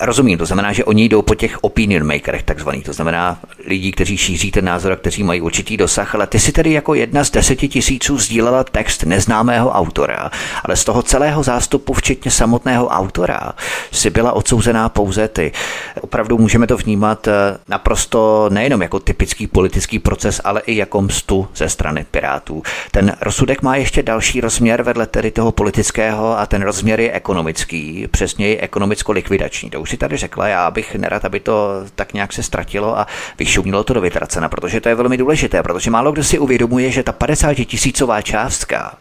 [0.00, 4.16] Rozumím, to znamená, že oni jdou po těch opinion makerech takzvaných, to znamená lidí, kteří
[4.16, 7.30] šíří ten názor a kteří mají určitý dosah, ale ty si tedy jako jedna z
[7.30, 10.30] deseti tisíců sdílela text neznámého autora,
[10.64, 13.52] ale z toho celého zástupu, včetně samotného autora,
[13.92, 15.52] si byla odsouzená pouze ty.
[16.00, 17.32] Opravdu můžeme to vnímat eh,
[17.68, 22.62] naprosto nejenom jako typický politický proces, ale i jako mstu ze strany Pirátů.
[22.90, 28.08] Ten rozsudek má ještě další rozměr vedle tedy toho politického a ten rozměr je ekonomický,
[28.10, 29.70] přesněji ekonomicko-likvidační likvidační.
[29.70, 33.06] To už si tady řekla, já bych nerad, aby to tak nějak se ztratilo a
[33.38, 37.02] vyšumilo to do vytracena, protože to je velmi důležité, protože málo kdo si uvědomuje, že
[37.02, 38.94] ta 50 tisícová částka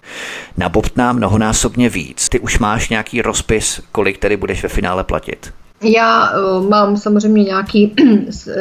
[0.58, 2.30] nabobtná mnohonásobně víc.
[2.30, 5.54] Ty už máš nějaký rozpis, kolik tedy budeš ve finále platit.
[5.82, 8.54] Já uh, mám samozřejmě nějaký, uh,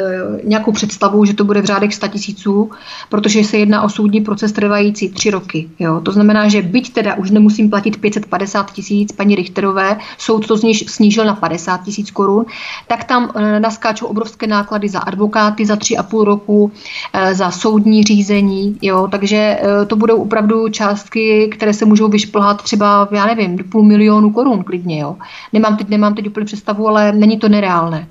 [0.43, 2.71] nějakou představu, že to bude v řádech 100 tisíců,
[3.09, 5.69] protože se jedná o soudní proces trvající tři roky.
[5.79, 6.01] Jo.
[6.01, 10.85] To znamená, že byť teda už nemusím platit 550 tisíc paní Richterové, soud to zniž,
[10.87, 12.45] snížil na 50 tisíc korun,
[12.87, 17.51] tak tam uh, naskáčou obrovské náklady za advokáty za tři a půl roku, uh, za
[17.51, 18.77] soudní řízení.
[18.81, 19.07] Jo.
[19.11, 24.31] Takže uh, to budou opravdu částky, které se můžou vyšplhat třeba, já nevím, půl milionu
[24.31, 24.99] korun klidně.
[24.99, 25.15] Jo.
[25.53, 28.07] Nemám teď, nemám teď úplně představu, ale není to nereálné.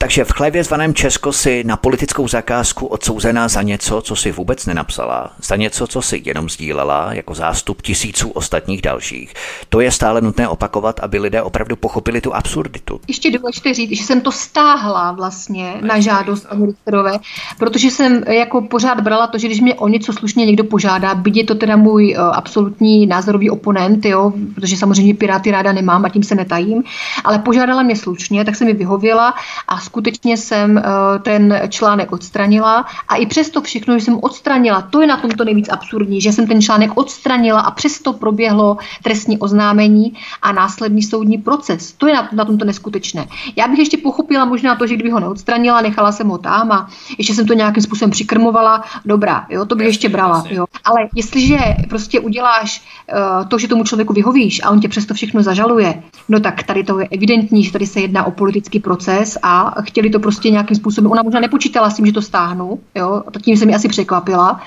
[0.00, 4.66] Takže v chlevě zvaném Česko si na politickou zakázku odsouzená za něco, co si vůbec
[4.66, 9.34] nenapsala, za něco, co si jenom sdílela jako zástup tisíců ostatních dalších.
[9.68, 13.00] To je stále nutné opakovat, aby lidé opravdu pochopili tu absurditu.
[13.08, 17.12] Ještě důležité říct, že jsem to stáhla vlastně na žádost Richterové,
[17.58, 21.36] protože jsem jako pořád brala to, že když mě o něco slušně někdo požádá, byť
[21.36, 26.08] je to teda můj uh, absolutní názorový oponent, jo, protože samozřejmě Piráty ráda nemám a
[26.08, 26.84] tím se netajím,
[27.24, 29.34] ale požádala mě slušně, tak jsem mi vyhověla
[29.68, 30.82] a skutečně jsem eh,
[31.22, 35.68] ten článek odstranila a i přesto všechno, že jsem odstranila, to je na tomto nejvíc
[35.68, 41.92] absurdní, že jsem ten článek odstranila a přesto proběhlo trestní oznámení a následný soudní proces.
[41.92, 43.26] To je na, na tomto neskutečné.
[43.56, 46.88] Já bych ještě pochopila možná to, že kdyby ho neodstranila, nechala jsem ho tam a
[47.18, 50.44] ještě jsem to nějakým způsobem přikrmovala, dobrá, jo, to bych ještě brala.
[50.50, 50.66] Jo.
[50.84, 55.42] Ale jestliže prostě uděláš uh, to, že tomu člověku vyhovíš a on tě přesto všechno
[55.42, 59.77] zažaluje, no tak tady to je evidentní, že tady se jedná o politický proces a
[59.82, 61.10] chtěli to prostě nějakým způsobem.
[61.10, 64.60] Ona možná nepočítala s tím, že to stáhnu, jo, tím se mi asi překvapila.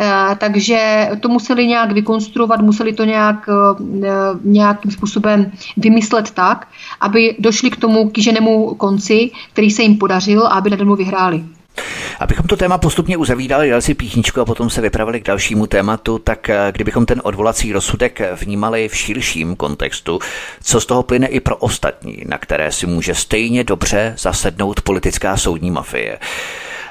[0.00, 4.08] E, takže to museli nějak vykonstruovat, museli to nějak, e,
[4.44, 6.68] nějakým způsobem vymyslet tak,
[7.00, 11.44] aby došli k tomu kýženému konci, který se jim podařil a aby na domu vyhráli.
[12.20, 16.18] Abychom to téma postupně uzavírali, dali si píchničku a potom se vypravili k dalšímu tématu,
[16.18, 20.18] tak eh, kdybychom ten odvolací rozsudek vnímali v širším kontextu,
[20.62, 25.36] co z toho plyne i pro ostatní, na které si může stejně dobře zasednout politická
[25.36, 26.18] soudní mafie.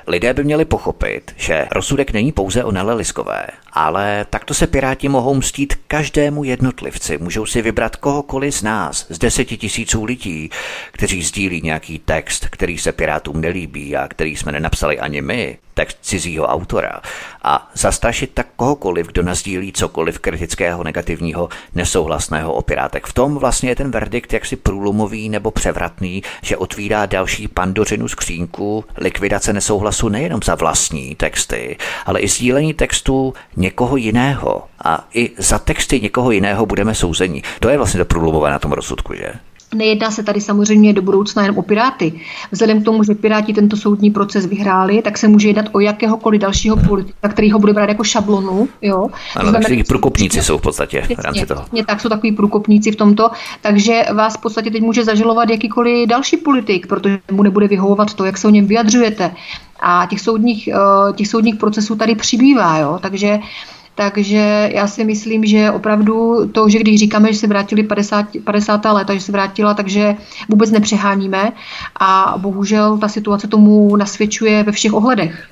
[0.07, 5.09] Lidé by měli pochopit, že rozsudek není pouze o Nele Liskové, ale takto se Piráti
[5.09, 7.17] mohou mstít každému jednotlivci.
[7.17, 10.49] Můžou si vybrat kohokoliv z nás, z deseti tisíců lidí,
[10.91, 15.97] kteří sdílí nějaký text, který se Pirátům nelíbí a který jsme nenapsali ani my, text
[16.01, 17.01] cizího autora
[17.43, 23.03] a zastrašit tak kohokoliv, kdo nazdílí cokoliv kritického, negativního, nesouhlasného o Pirátech.
[23.03, 28.85] V tom vlastně je ten verdikt jaksi průlomový nebo převratný, že otvírá další pandořinu skřínku
[28.97, 34.63] likvidace nesouhlasu nejenom za vlastní texty, ale i sdílení textů někoho jiného.
[34.83, 37.43] A i za texty někoho jiného budeme souzení.
[37.59, 39.33] To je vlastně to průlomové na tom rozsudku, že?
[39.75, 42.13] Nejedná se tady samozřejmě do budoucna jen o Piráty.
[42.51, 46.41] Vzhledem k tomu, že Piráti tento soudní proces vyhráli, tak se může jednat o jakéhokoliv
[46.41, 48.69] dalšího politika, který ho bude brát jako šablonu.
[48.81, 49.07] Jo.
[49.35, 51.61] Ano, znamená, takže průkopníci jsou v podstatě v rámci toho.
[51.61, 53.29] Přesně, tak jsou takový průkopníci v tomto,
[53.61, 58.25] takže vás v podstatě teď může zažalovat jakýkoliv další politik, protože mu nebude vyhovovat to,
[58.25, 59.31] jak se o něm vyjadřujete.
[59.83, 62.99] A těch soudních, eh, těch soudních procesů tady přibývá, jo.
[63.01, 63.39] takže
[64.09, 68.85] takže já si myslím, že opravdu to, že když říkáme, že se vrátili 50, 50.
[68.85, 70.15] léta, že se vrátila, takže
[70.49, 71.51] vůbec nepřeháníme
[71.99, 75.47] a bohužel ta situace tomu nasvědčuje ve všech ohledech.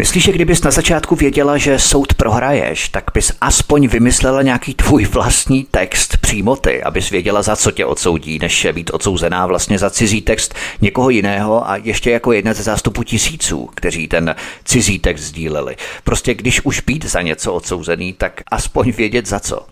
[0.00, 5.04] Myslíš, že kdybys na začátku věděla, že soud prohraješ, tak bys aspoň vymyslela nějaký tvůj
[5.04, 9.90] vlastní text přímo ty, abys věděla, za co tě odsoudí, než být odsouzená vlastně za
[9.90, 14.34] cizí text někoho jiného a ještě jako jedna ze zástupu tisíců, kteří ten
[14.64, 15.76] cizí text sdíleli.
[16.04, 19.66] Prostě když už být za něco odsouzený, tak aspoň vědět za co.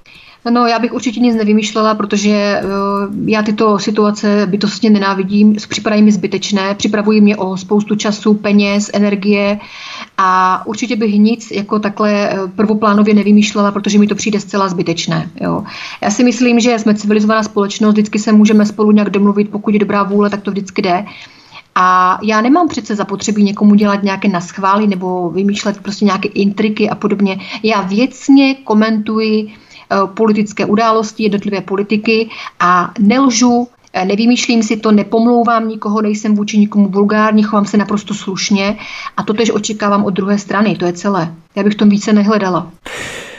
[0.51, 6.13] No, já bych určitě nic nevymýšlela, protože uh, já tyto situace bytostně nenávidím, připadají mi
[6.13, 9.59] zbytečné, připravují mě o spoustu času, peněz, energie
[10.19, 15.31] a určitě bych nic jako takhle eh, prvoplánově nevymýšlela, protože mi to přijde zcela zbytečné.
[15.41, 15.65] Jo.
[16.03, 19.81] Já si myslím, že jsme civilizovaná společnost, vždycky se můžeme spolu nějak domluvit, pokud je
[19.81, 21.05] dobrá vůle, tak to vždycky jde.
[21.75, 26.95] A já nemám přece zapotřebí někomu dělat nějaké naschvály nebo vymýšlet prostě nějaké intriky a
[26.95, 27.41] podobně.
[27.63, 29.49] Já věcně komentuji
[30.15, 36.89] politické události, jednotlivé politiky a nelžu, eh, Nevymýšlím si to, nepomlouvám nikoho, nejsem vůči nikomu
[36.89, 38.77] vulgární, chovám se naprosto slušně
[39.17, 41.35] a to tež očekávám od druhé strany, to je celé.
[41.57, 42.71] Já bych v tom více nehledala.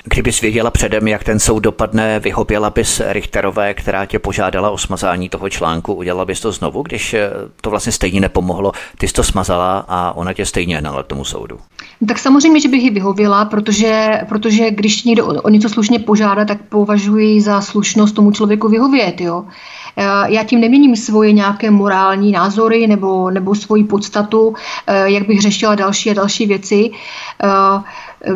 [0.04, 5.30] Kdybys věděla předem, jak ten soud dopadne, vyhověla bys Richterové, která tě požádala o smazání
[5.30, 7.30] toho článku, udělala bys to znovu, když eh,
[7.62, 11.60] to vlastně stejně nepomohlo, ty jsi to smazala a ona tě stejně hnala tomu soudu.
[12.02, 16.00] No tak samozřejmě, že bych ji vyhověla, protože, protože když někdo o, o něco slušně
[16.00, 19.22] požádá, tak považuji za slušnost tomu člověku vyhovět.
[19.22, 19.46] Jo?
[19.98, 24.54] Eh, já tím neměním svoje nějaké morální názory nebo, nebo svoji podstatu,
[24.88, 26.92] eh, jak bych řešila další a další věci.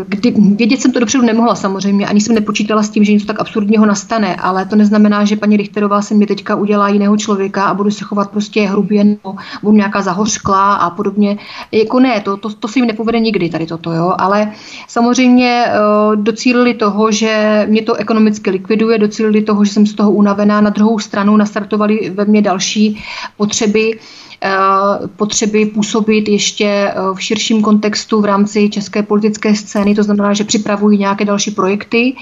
[0.07, 3.39] Kdy, vědět jsem to dopředu nemohla samozřejmě, ani jsem nepočítala s tím, že něco tak
[3.39, 7.73] absurdního nastane, ale to neznamená, že paní Richterová se mi teďka udělá jiného člověka a
[7.73, 11.37] budu se chovat prostě hrubě nebo budu nějaká zahořklá a podobně.
[11.71, 14.51] Jako ne, to, to, to se jim nepovede nikdy tady toto, jo, ale
[14.87, 20.11] samozřejmě uh, docílili toho, že mě to ekonomicky likviduje, docílili toho, že jsem z toho
[20.11, 23.03] unavená, na druhou stranu nastartovali ve mně další
[23.37, 23.99] potřeby,
[24.45, 30.33] Eh, potřeby působit ještě eh, v širším kontextu v rámci české politické scény, to znamená,
[30.33, 32.15] že připravují nějaké další projekty.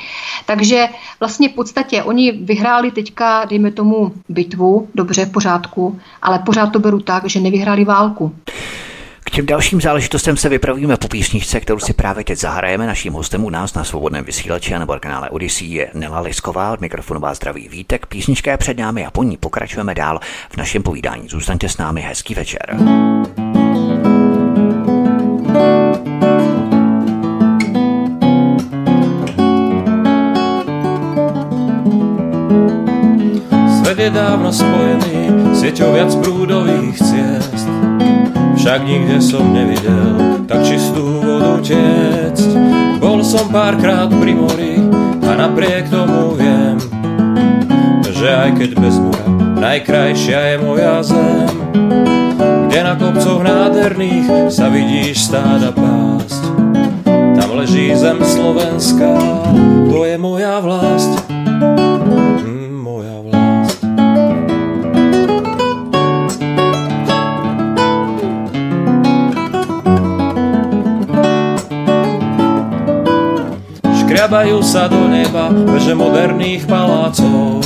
[0.46, 0.88] Takže
[1.20, 6.80] vlastně v podstatě oni vyhráli teďka, dejme tomu, bitvu, dobře, v pořádku, ale pořád to
[6.80, 8.36] beru tak, že nevyhráli válku.
[9.26, 12.88] K těm dalším záležitostem se vypravíme po písničce, kterou si právě teď zahrajeme.
[12.88, 16.82] Naším hostem u nás na svobodném vysílači a nebo kanále Odyssey je Nela Lisková od
[16.82, 18.06] mikrofonu vás zdraví vítek.
[18.06, 21.30] Písnička je před námi a po ní pokračujeme dál v našem povídání.
[21.30, 22.78] Zůstaňte s námi, hezký večer.
[22.78, 23.41] Svet
[34.02, 37.70] je dávno spojený sieťou viac prúdových ciest
[38.62, 42.50] však nikde som nevidel tak čistú vodu tiecť.
[43.02, 44.78] Bol som párkrát pri mori
[45.26, 46.78] a napriek tomu viem,
[48.06, 49.26] že aj keď bez mora
[49.58, 51.54] najkrajšia je moja zem,
[52.70, 56.42] kde na kopcoch nádherných sa vidíš stáda pásť.
[57.34, 59.10] Tam leží zem Slovenska,
[59.90, 61.31] to je moja vlast.
[74.32, 77.60] Hrabajú sa do neba veže moderných palácov.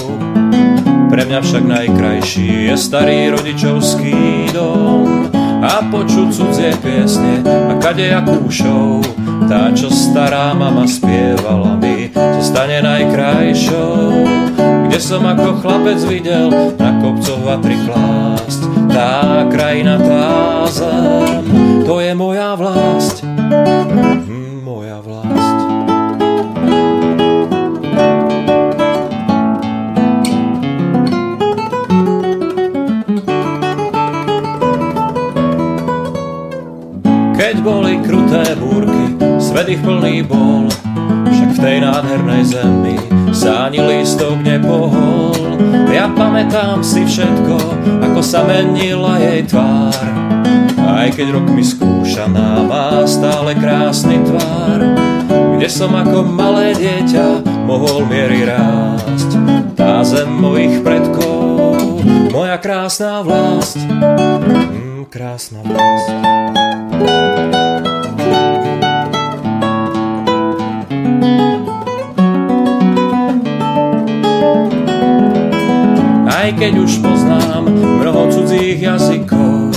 [1.13, 5.29] Pre mňa však najkrajší je starý rodičovský dom
[5.61, 8.97] a počuť cudzie piesne a kadejakú show.
[9.45, 12.09] Tá, čo stará mama spievala mi,
[12.41, 14.25] zostane najkrajšou.
[14.89, 16.49] Kde som ako chlapec videl
[16.81, 18.89] na kopcoch vatry klásť.
[18.89, 21.45] Tá krajina, tá zem,
[21.85, 23.21] to je moja vlast.
[37.65, 40.69] Boli kruté búrky, svet ich plný bol,
[41.33, 42.95] však v tej nádhernej zemi
[43.65, 45.57] ani lístok nepohol.
[45.89, 47.57] Ja pamätám si všetko,
[48.05, 50.05] ako sa menila jej tvár,
[50.77, 54.79] aj keď rok mi skúšaná má stále krásny tvár,
[55.57, 59.41] kde som ako malé dieťa mohol miery rásť.
[59.73, 61.81] Tá zem mojich predkov,
[62.29, 66.64] moja krásna vlast, mm, krásna vlast.
[66.95, 67.03] Aj
[76.53, 79.73] keď už poznám mnoho cudzích jazykov,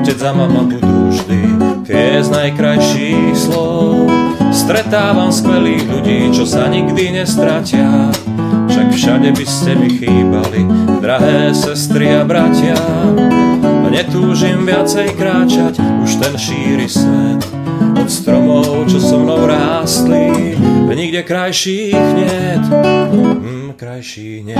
[0.00, 1.40] otec a mama budú vždy
[1.84, 4.08] tie z najkrajších slov.
[4.50, 8.10] Stretávam skvelých ľudí, čo sa nikdy nestratia,
[8.72, 10.64] však všade by ste mi chýbali,
[11.04, 12.80] drahé sestry a bratia
[13.90, 17.42] netúžim viacej kráčať už ten šíri svet.
[17.98, 20.50] Od stromov, čo so mnou rástli
[21.00, 22.64] nikde krajších net
[23.12, 24.58] mm, hm, krajší net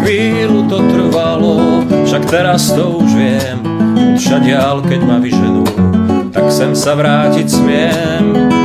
[0.00, 3.58] Chvíľu to trvalo, však teraz to už viem,
[4.14, 5.66] všadial, keď ma vyženú,
[6.30, 8.59] tak sem sa vrátiť smiem.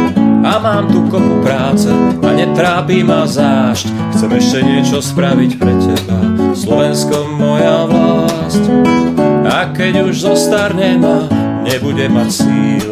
[0.56, 1.92] Mám tu kopu práce
[2.24, 6.20] a netrápí ma zášť, chcem ešte niečo spraviť pre teba,
[6.56, 8.64] Slovensko moja vlast.
[9.46, 11.28] A keď už zostarne ma,
[11.60, 12.92] nebude mať síl,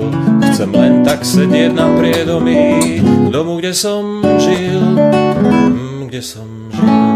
[0.52, 3.00] chcem len tak sedieť na priedomí
[3.32, 7.13] domu, kde som žil, mm, kde som žil.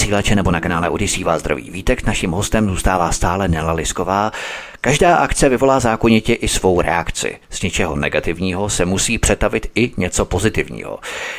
[0.00, 2.06] Vysílače nebo na kanále Odisí vás zdraví vítek.
[2.06, 4.32] Naším hostem zůstává stále Nela Lisková.
[4.80, 7.38] Každá akce vyvolá zákonitě i svou reakci.
[7.50, 10.98] Z něčeho negativního se musí přetavit i něco pozitivního.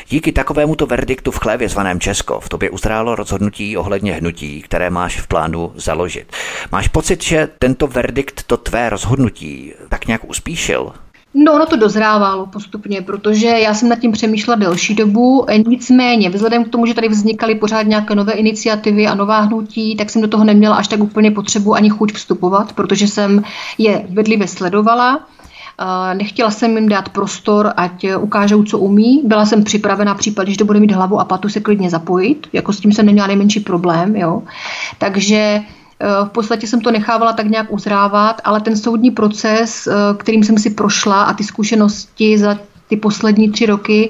[0.10, 5.20] Díky takovémuto verdiktu v chlévě zvaném Česko v tobě uzrálo rozhodnutí ohledně hnutí, které máš
[5.20, 6.32] v plánu založit.
[6.72, 10.94] Máš pocit, že tento verdikt, to tvé rozhodnutí, tak nějak uspíšil?
[11.34, 15.46] No, ono to dozrávalo postupně, protože já jsem nad tím přemýšlela delší dobu.
[15.68, 20.10] Nicméně, vzhledem k tomu, že tady vznikaly pořád nějaké nové iniciativy a nová hnutí, tak
[20.10, 23.44] jsem do toho neměla až tak úplně potřebu ani chuť vstupovat, protože jsem
[23.78, 25.20] je vedlivě sledovala.
[26.14, 29.22] Nechtěla jsem jim dát prostor, ať ukážou, co umí.
[29.26, 32.48] Byla jsem připravena případ, když to bude mít hlavu a patu se klidně zapojit.
[32.54, 34.16] Jako s tím jsem neměla nejmenší problém.
[34.16, 34.44] Jo.
[34.98, 35.62] Takže
[36.26, 40.58] v podstatě jsem to nechávala tak nějak uzrávat, ale ten soudní proces, eh, kterým jsem
[40.58, 44.10] si prošla a ty zkušenosti za ty poslední tři roky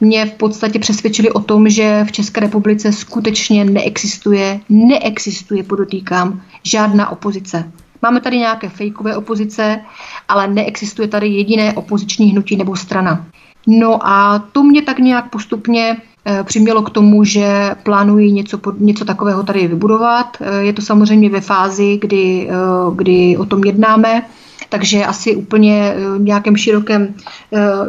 [0.00, 7.08] mě v podstatě přesvědčili o tom, že v České republice skutečně neexistuje, neexistuje, podotýkám, žádná
[7.10, 7.70] opozice.
[8.02, 9.80] Máme tady nějaké fejkové opozice,
[10.28, 13.26] ale neexistuje tady jediné opoziční hnutí nebo strana.
[13.66, 19.04] No a to mě tak nějak postupně Eh, přimělo k tomu, že plánují něco, něco
[19.04, 20.36] takového tady vybudovat.
[20.40, 22.54] Eh, je to samozřejmě ve fázi, kdy, eh,
[22.94, 24.22] kdy o tom jednáme,
[24.68, 27.14] takže asi úplně v nějakém širokém,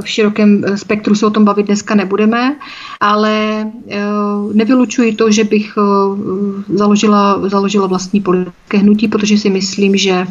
[0.02, 2.56] v širokém spektru se o tom bavit dneska nebudeme,
[3.00, 3.66] ale
[4.54, 5.74] nevylučuji to, že bych
[6.74, 10.28] založila, založila vlastní politické hnutí, protože si myslím, že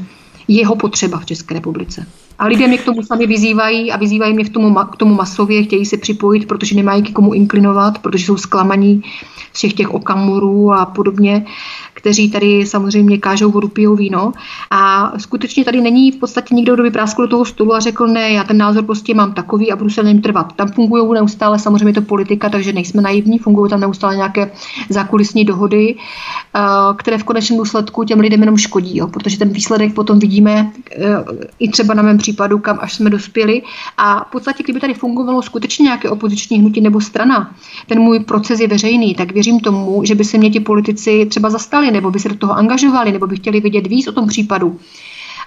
[0.48, 2.06] jeho potřeba v České republice.
[2.38, 5.62] A lidé mě k tomu sami vyzývají a vyzývají mě k tomu, k tomu masově,
[5.62, 9.02] chtějí se připojit, protože nemají k komu inklinovat, protože jsou zklamaní
[9.52, 11.46] všech těch okamurů a podobně,
[12.06, 14.32] kteří tady samozřejmě kážou vodu, pijou víno.
[14.70, 18.06] A skutečně tady není v podstatě nikdo, kdo by práskl do toho stolu a řekl,
[18.06, 20.52] ne, já ten názor prostě mám takový a budu se na něm trvat.
[20.52, 24.50] Tam fungují neustále samozřejmě to politika, takže nejsme naivní, fungují tam neustále nějaké
[24.88, 25.94] zákulisní dohody,
[26.54, 26.60] eh,
[26.96, 31.24] které v konečném důsledku těm lidem jenom škodí, jo, protože ten výsledek potom vidíme eh,
[31.58, 33.62] i třeba na mém případu, kam až jsme dospěli.
[33.98, 37.54] A v podstatě, kdyby tady fungovalo skutečně nějaké opoziční hnutí nebo strana,
[37.86, 41.50] ten můj proces je veřejný, tak věřím tomu, že by se mě ti politici třeba
[41.50, 44.78] zastali, nebo by se do toho angažovali, nebo by chtěli vědět víc o tom případu.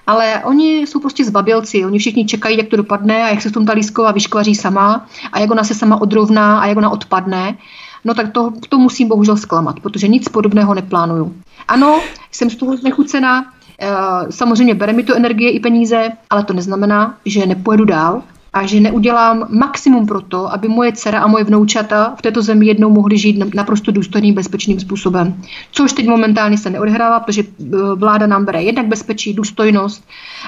[0.07, 3.51] Ale oni jsou prostě zbabilci, oni všichni čekají, jak to dopadne a jak se v
[3.51, 7.57] tom ta lísková vyškvaří sama a jak ona se sama odrovná a jak ona odpadne.
[8.05, 11.35] No tak to, to musím bohužel zklamat, protože nic podobného neplánuju.
[11.67, 13.45] Ano, jsem z toho znechucená,
[13.81, 18.21] Eh, samozřejmě bere mi to energie i peníze, ale to neznamená, že nepojedu dál
[18.53, 22.65] a že neudělám maximum pro to, aby moje dcera a moje vnoučata v této zemi
[22.65, 25.41] jednou mohly žít naprosto důstojným, bezpečným způsobem.
[25.71, 30.03] Což teď momentálně se neodehrává, protože eh, vláda nám bere jednak bezpečí, důstojnost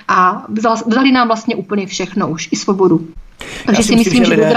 [0.07, 0.45] a
[0.85, 3.07] vzali nám vlastně úplně všechno už, i svobodu.
[3.65, 4.53] Takže si myslím, že, že lidé...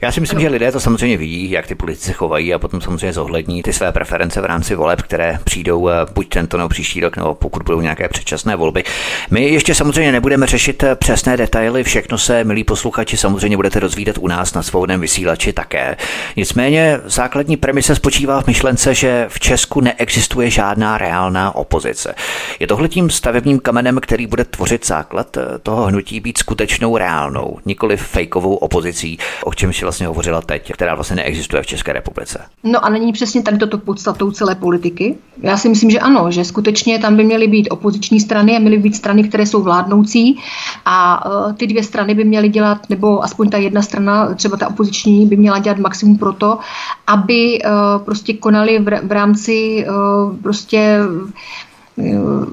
[0.00, 3.12] Já si myslím, že lidé to samozřejmě vidí, jak ty politici chovají a potom samozřejmě
[3.12, 7.16] zohlední ty své preference v rámci voleb, které přijdou eh, buď tento nebo příští rok,
[7.16, 8.84] nebo pokud budou nějaké předčasné volby.
[9.30, 14.18] My ještě samozřejmě nebudeme řešit eh, přesné detaily, všechno se, milí posluchači, samozřejmě budete rozvídat
[14.18, 15.96] u nás na svobodném vysílači také.
[16.36, 22.14] Nicméně základní premise spočívá v myšlence, že v Česku neexistuje žádná reálná opozice.
[22.60, 27.58] Je tohle tím stavebním kamenem, který bude tvořit základ eh, toho hnutí být skutečnou reálnou,
[27.66, 32.40] nikoli fejkovou opozicí, o čemž si vlastně hovořila teď, která vlastně neexistuje v České republice.
[32.64, 35.16] No a není přesně tady toto podstatou celé politiky?
[35.42, 38.78] Já si myslím, že ano, že skutečně tam by měly být opoziční strany a měly
[38.78, 40.38] být strany, které jsou vládnoucí
[40.84, 44.68] a uh, ty dvě strany by měly dělat, nebo aspoň ta jedna strana, třeba ta
[44.68, 46.58] opoziční, by měla dělat maximum pro to,
[47.06, 50.98] aby uh, prostě konali v, rámci uh, prostě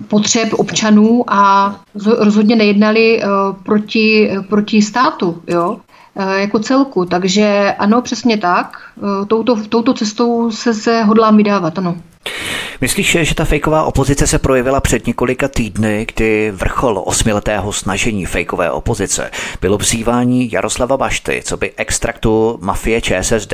[0.08, 3.22] potřeb občanů a rozhodně nejednali
[3.64, 5.42] proti, proti státu.
[5.48, 5.78] Jo?
[6.16, 7.06] Eh, jako celku.
[7.06, 8.78] Takže ano, přesně tak.
[8.98, 11.96] Eh, touto, touto cestou se, se hodlám vydávat, ano.
[12.82, 18.72] Myslíš, že ta fejková opozice se projevila před několika týdny, kdy vrchol osmiletého snažení fejkové
[18.72, 23.54] opozice bylo vzývání Jaroslava Bašty, co by extraktu mafie ČSSD,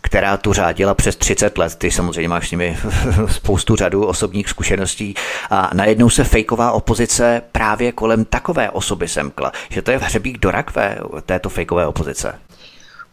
[0.00, 1.74] která tu řádila přes 30 let.
[1.74, 2.78] Ty samozřejmě máš s nimi
[3.28, 5.14] spoustu řadu osobních zkušeností
[5.50, 10.50] a najednou se fejková opozice právě kolem takové osoby semkla, že to je hřebík do
[10.50, 12.38] rakve této fejkové opozice.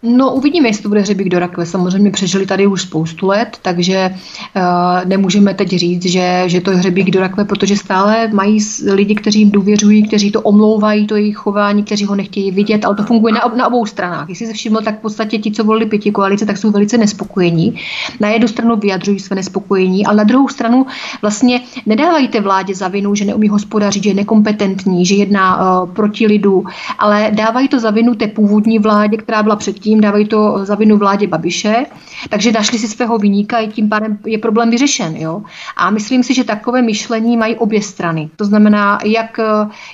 [0.03, 1.65] No uvidíme, jestli to bude hřebík do rakve.
[1.65, 4.09] Samozřejmě přežili tady už spoustu let, takže
[4.55, 4.61] uh,
[5.05, 8.59] nemůžeme teď říct, že, že to je hřebík do rakve, protože stále mají
[8.91, 12.95] lidi, kteří jim důvěřují, kteří to omlouvají, to jejich chování, kteří ho nechtějí vidět, ale
[12.95, 14.29] to funguje na, na obou stranách.
[14.29, 17.79] Jestli se všiml, tak v podstatě ti, co volili pěti koalice, tak jsou velice nespokojení.
[18.19, 20.85] Na jednu stranu vyjadřují své nespokojení, ale na druhou stranu
[21.21, 25.89] vlastně nedávají té vládě za vinu, že neumí hospodařit, že je nekompetentní, že jedná uh,
[25.89, 26.65] proti lidu,
[26.99, 30.75] ale dávají to za vinu té původní vládě, která byla předtím tím, dávají to za
[30.75, 31.85] vinu vládě Babiše,
[32.29, 35.15] takže našli si svého vyníka a tím pádem je problém vyřešen.
[35.15, 35.43] Jo?
[35.77, 38.29] A myslím si, že takové myšlení mají obě strany.
[38.35, 39.39] To znamená, jak,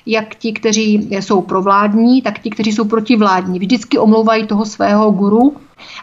[0.06, 3.60] jak ti, kteří jsou provládní, tak ti, kteří jsou protivládní.
[3.60, 5.56] Vždycky omlouvají toho svého guru,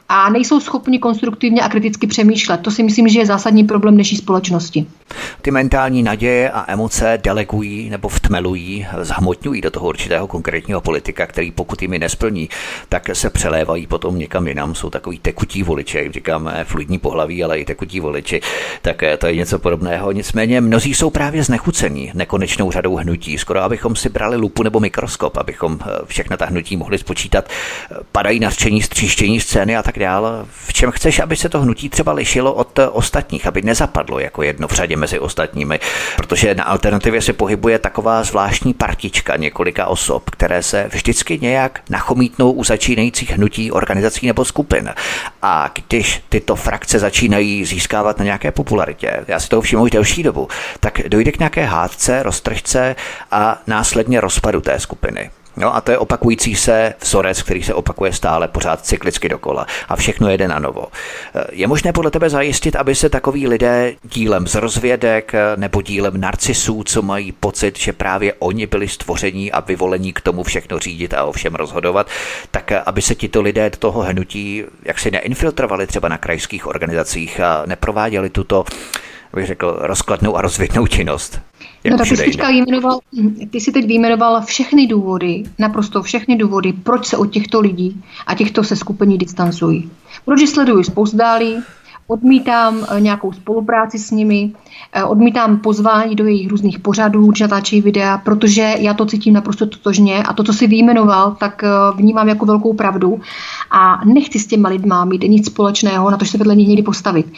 [0.08, 2.60] a nejsou schopni konstruktivně a kriticky přemýšlet.
[2.60, 4.86] To si myslím, že je zásadní problém dnešní společnosti.
[5.42, 11.50] Ty mentální naděje a emoce delegují nebo vtmelují, zhmotňují do toho určitého konkrétního politika, který
[11.50, 12.48] pokud jimi nesplní,
[12.88, 14.74] tak se přelévají potom někam jinam.
[14.74, 18.40] Jsou takový tekutí voliči, jak říkáme, fluidní pohlaví, ale i tekutí voliči.
[18.82, 20.12] Tak to je něco podobného.
[20.12, 23.38] Nicméně mnozí jsou právě znechucení nekonečnou řadou hnutí.
[23.38, 27.48] Skoro abychom si brali lupu nebo mikroskop, abychom eh, všechna ta hnutí mohli spočítat.
[28.12, 30.46] Padají nařčení, stříštění scény a tak dále.
[30.50, 34.68] V čem chceš, aby se to hnutí třeba lišilo od ostatních, aby nezapadlo jako jedno
[34.68, 35.80] v řadě mezi ostatními,
[36.16, 42.52] protože na alternativě se pohybuje taková zvláštní partička několika osob, které se vždycky nějak nachomítnou
[42.52, 44.94] u začínajících hnutí, organizací nebo skupin.
[45.42, 50.22] A když tyto frakce začínají získávat na nějaké popularitě, já si to všimnu už delší
[50.22, 50.48] dobu,
[50.80, 52.96] tak dojde k nějaké hádce, roztržce
[53.30, 55.30] a následně rozpadu té skupiny.
[55.58, 59.96] No a to je opakující se vzorec, který se opakuje stále pořád cyklicky dokola a
[59.96, 60.86] všechno jede na novo.
[61.52, 66.82] Je možné podle tebe zajistit, aby se takoví lidé dílem z rozvědek nebo dílem narcisů,
[66.84, 71.24] co mají pocit, že právě oni byli stvoření a vyvolení k tomu všechno řídit a
[71.24, 72.06] o všem rozhodovat,
[72.50, 78.30] tak aby se tito lidé toho hnutí jaksi neinfiltrovali třeba na krajských organizacích a neprováděli
[78.30, 78.64] tuto
[79.34, 81.40] bych řekl, rozkladnou a rozvědnou činnost.
[81.84, 83.00] No tak ty jsi, teďka vyjmenoval,
[83.50, 88.34] ty jsi teď vyjmenoval všechny důvody, naprosto všechny důvody, proč se od těchto lidí a
[88.34, 89.90] těchto se skupení distancují.
[90.24, 91.56] Proč sledují spouzdálí,
[92.08, 94.52] odmítám eh, nějakou spolupráci s nimi,
[94.92, 99.66] eh, odmítám pozvání do jejich různých pořadů, či natáčejí videa, protože já to cítím naprosto
[99.66, 103.20] totožně a to, co si vyjmenoval, tak eh, vnímám jako velkou pravdu
[103.70, 106.82] a nechci s těma lidma mít nic společného, na to, že se vedle nich někdy
[106.82, 107.32] postavit.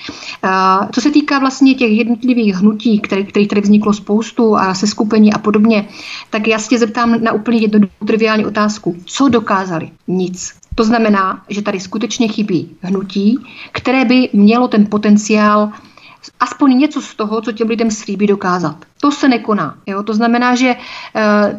[0.92, 5.32] Co se týká vlastně těch jednotlivých hnutí, které, kterých tady vzniklo spoustu a se skupení
[5.32, 5.88] a podobně,
[6.30, 8.96] tak já se zeptám na úplně jednu triviální otázku.
[9.04, 9.90] Co dokázali?
[10.08, 10.59] Nic.
[10.74, 13.38] To znamená, že tady skutečně chybí hnutí,
[13.72, 15.70] které by mělo ten potenciál
[16.40, 18.84] aspoň něco z toho, co těm lidem slíbí dokázat.
[19.00, 19.74] To se nekoná.
[19.86, 20.02] Jo?
[20.02, 20.76] To znamená, že e,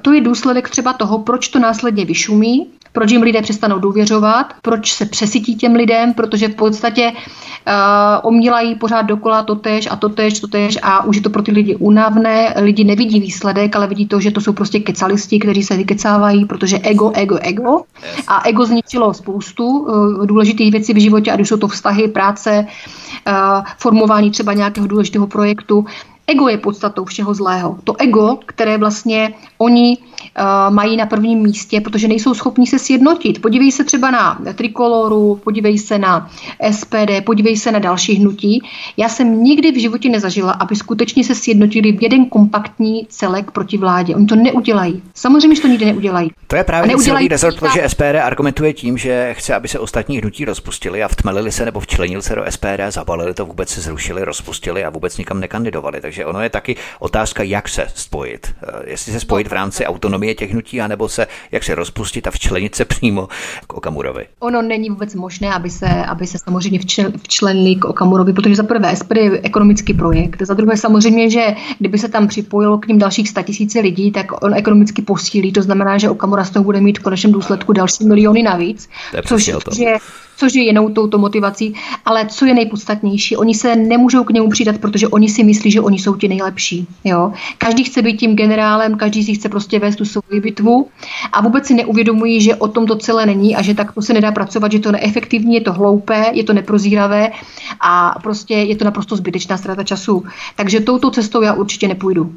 [0.01, 4.93] to je důsledek třeba toho, proč to následně vyšumí, proč jim lidé přestanou důvěřovat, proč
[4.93, 7.73] se přesytí těm lidem, protože v podstatě uh,
[8.23, 12.53] omílají pořád dokola totež a totež, totež a už je to pro ty lidi únavné.
[12.57, 16.79] Lidi nevidí výsledek, ale vidí to, že to jsou prostě kecalisti, kteří se vykecávají, protože
[16.79, 17.81] ego, ego, ego.
[18.27, 22.65] A ego zničilo spoustu uh, důležitých věcí v životě, ať už jsou to vztahy, práce,
[23.27, 23.33] uh,
[23.77, 25.85] formování třeba nějakého důležitého projektu.
[26.31, 27.77] Ego je podstatou všeho zlého.
[27.83, 33.41] To ego, které vlastně oni uh, mají na prvním místě, protože nejsou schopni se sjednotit.
[33.41, 36.31] Podívej se třeba na Trikoloru, podívej se na
[36.71, 38.63] SPD, podívej se na další hnutí.
[38.97, 43.77] Já jsem nikdy v životě nezažila, aby skutečně se sjednotili v jeden kompaktní celek proti
[43.77, 44.15] vládě.
[44.15, 45.01] Oni to neudělají.
[45.15, 46.31] Samozřejmě, že to nikdy neudělají.
[46.47, 50.45] To je právě celý rezort, protože SPD argumentuje tím, že chce, aby se ostatní hnutí
[50.45, 54.83] rozpustili a vtmelili se nebo včlenili se do SPD, zabalili to, vůbec se zrušili, rozpustili
[54.83, 56.01] a vůbec nikam nekandidovali.
[56.01, 58.55] Takže ono je taky otázka, jak se spojit.
[58.63, 62.31] Eh, jestli se spojit v rámci autonomie těch hnutí, anebo se jak se rozpustit a
[62.31, 63.27] včlenit se přímo
[63.67, 64.25] k Okamurovi.
[64.39, 66.79] Ono není vůbec možné, aby se, aby se samozřejmě
[67.23, 71.97] včlenili k Okamurovi, protože za prvé SPD je ekonomický projekt, za druhé samozřejmě, že kdyby
[71.97, 75.51] se tam připojilo k ním dalších 100 tisíce lidí, tak on ekonomicky posílí.
[75.51, 78.89] To znamená, že Okamura z toho bude mít v konečném důsledku další miliony navíc,
[79.25, 79.97] což je
[80.41, 81.73] což je jinou touto motivací,
[82.05, 85.81] ale co je nejpodstatnější, oni se nemůžou k němu přidat, protože oni si myslí, že
[85.81, 86.87] oni jsou ti nejlepší.
[87.03, 87.33] Jo?
[87.57, 90.87] Každý chce být tím generálem, každý si chce prostě vést tu svou bitvu
[91.31, 94.31] a vůbec si neuvědomují, že o tom to celé není a že takto se nedá
[94.31, 97.31] pracovat, že to neefektivní, je to hloupé, je to neprozíravé
[97.81, 100.23] a prostě je to naprosto zbytečná ztráta času.
[100.55, 102.33] Takže touto cestou já určitě nepůjdu.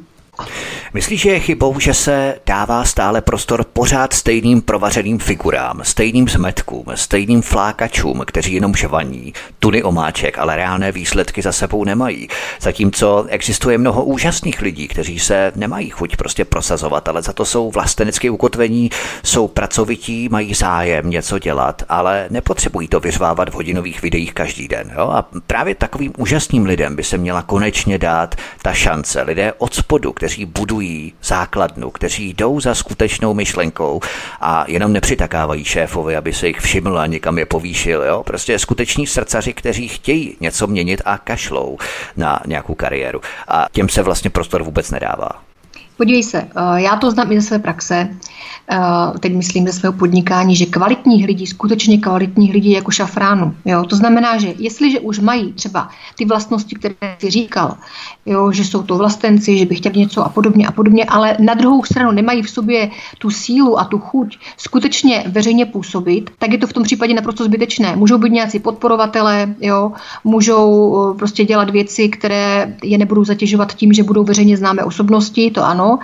[0.93, 6.85] Myslíš, že je chybou, že se dává stále prostor pořád stejným provařeným figurám, stejným zmetkům,
[6.95, 12.27] stejným flákačům, kteří jenom žvaní, tuny omáček, ale reálné výsledky za sebou nemají.
[12.61, 17.71] Zatímco existuje mnoho úžasných lidí, kteří se nemají chuť prostě prosazovat, ale za to jsou
[17.71, 18.89] vlastenecky ukotvení,
[19.23, 24.91] jsou pracovití, mají zájem něco dělat, ale nepotřebují to vyřvávat v hodinových videích každý den.
[24.97, 25.09] Jo?
[25.09, 29.21] A právě takovým úžasným lidem by se měla konečně dát ta šance.
[29.21, 33.99] Lidé od spodu, kteří budují základnu, kteří jdou za skutečnou myšlenkou
[34.41, 38.03] a jenom nepřitakávají šéfovi, aby se jich všiml a někam je povýšil.
[38.03, 38.23] Jo?
[38.23, 41.77] Prostě skuteční srdcaři, kteří chtějí něco měnit a kašlou
[42.17, 43.21] na nějakou kariéru.
[43.47, 45.29] A těm se vlastně prostor vůbec nedává.
[45.97, 48.09] Podívej se, eh, já to znám i ze své praxe,
[49.19, 53.55] teď myslím ze svého podnikání, že kvalitních lidí, skutečně kvalitních lidí jako šafránu.
[53.65, 53.83] Jo?
[53.83, 57.77] To znamená, že jestliže už mají třeba ty vlastnosti, které jsi říkal,
[58.25, 58.51] jo?
[58.51, 61.83] že jsou to vlastenci, že by chtěli něco a podobně a podobně, ale na druhou
[61.83, 66.67] stranu nemají v sobě tu sílu a tu chuť skutečně veřejně působit, tak je to
[66.67, 67.95] v tom případě naprosto zbytečné.
[67.95, 69.91] Můžou být nějací podporovatelé, jo?
[70.23, 75.51] můžou eh, prostě dělat věci, které je nebudou zatěžovat tím, že budou veřejně známé osobnosti,
[75.51, 75.99] to ano,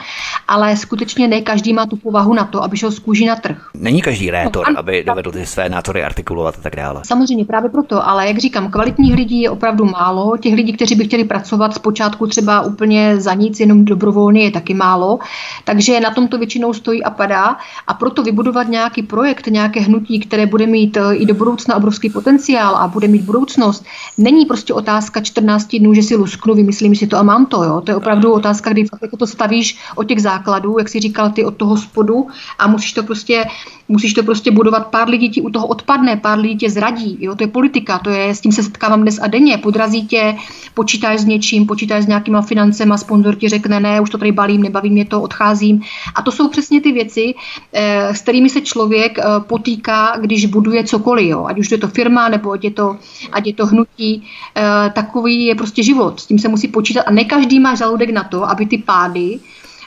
[0.47, 3.69] ale skutečně ne každý má tu povahu na to, aby šel z kůži na trh.
[3.73, 7.01] Není každý rétor, no, aby dovedl ty své nátory artikulovat a tak dále.
[7.05, 10.37] Samozřejmě právě proto, ale jak říkám, kvalitních lidí je opravdu málo.
[10.37, 14.73] Těch lidí, kteří by chtěli pracovat zpočátku třeba úplně za nic, jenom dobrovolně, je taky
[14.73, 15.19] málo.
[15.63, 17.57] Takže na tom to většinou stojí a padá.
[17.87, 22.09] A proto vybudovat nějaký projekt, nějaké hnutí, které bude mít eh, i do budoucna obrovský
[22.09, 23.85] potenciál a bude mít budoucnost,
[24.17, 27.63] není prostě otázka 14 dnů, že si lusknu, vymyslím si to a mám to.
[27.63, 27.81] Jo?
[27.81, 31.45] To je opravdu otázka, kdy jako to stavíš od těch základů, jak si říkal ty,
[31.45, 32.27] od toho spodu
[32.59, 33.45] a musíš to prostě
[33.91, 37.35] musíš to prostě budovat, pár lidí ti u toho odpadne, pár lidí tě zradí, jo,
[37.35, 40.35] to je politika, to je, s tím se setkávám dnes a denně, podrazí tě,
[40.73, 44.63] počítáš s něčím, počítáš s nějakýma financema, sponzor ti řekne, ne, už to tady balím,
[44.63, 45.81] nebaví mě to, odcházím.
[46.15, 47.33] A to jsou přesně ty věci,
[47.73, 51.87] eh, s kterými se člověk eh, potýká, když buduje cokoliv, jo, ať už je to
[51.87, 52.97] firma, nebo ať je to,
[53.31, 54.23] ať je to hnutí,
[54.55, 57.03] eh, takový je prostě život, s tím se musí počítat.
[57.07, 59.39] A ne každý má žaludek na to, aby ty pády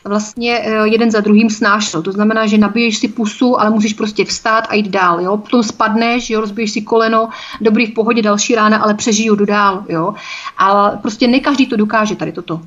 [0.05, 2.03] vlastně eh, jeden za druhým snášel.
[2.03, 5.21] To znamená, že nabiješ si pusu, ale musíš prostě vstát a jít dál.
[5.21, 5.37] Jo?
[5.37, 6.41] Potom spadneš, jo?
[6.41, 7.29] rozbiješ si koleno,
[7.61, 9.85] dobrý v pohodě, další rána, ale přežiju, jdu dál.
[9.89, 10.15] Jo?
[10.59, 12.61] Ale prostě ne každý to dokáže tady toto.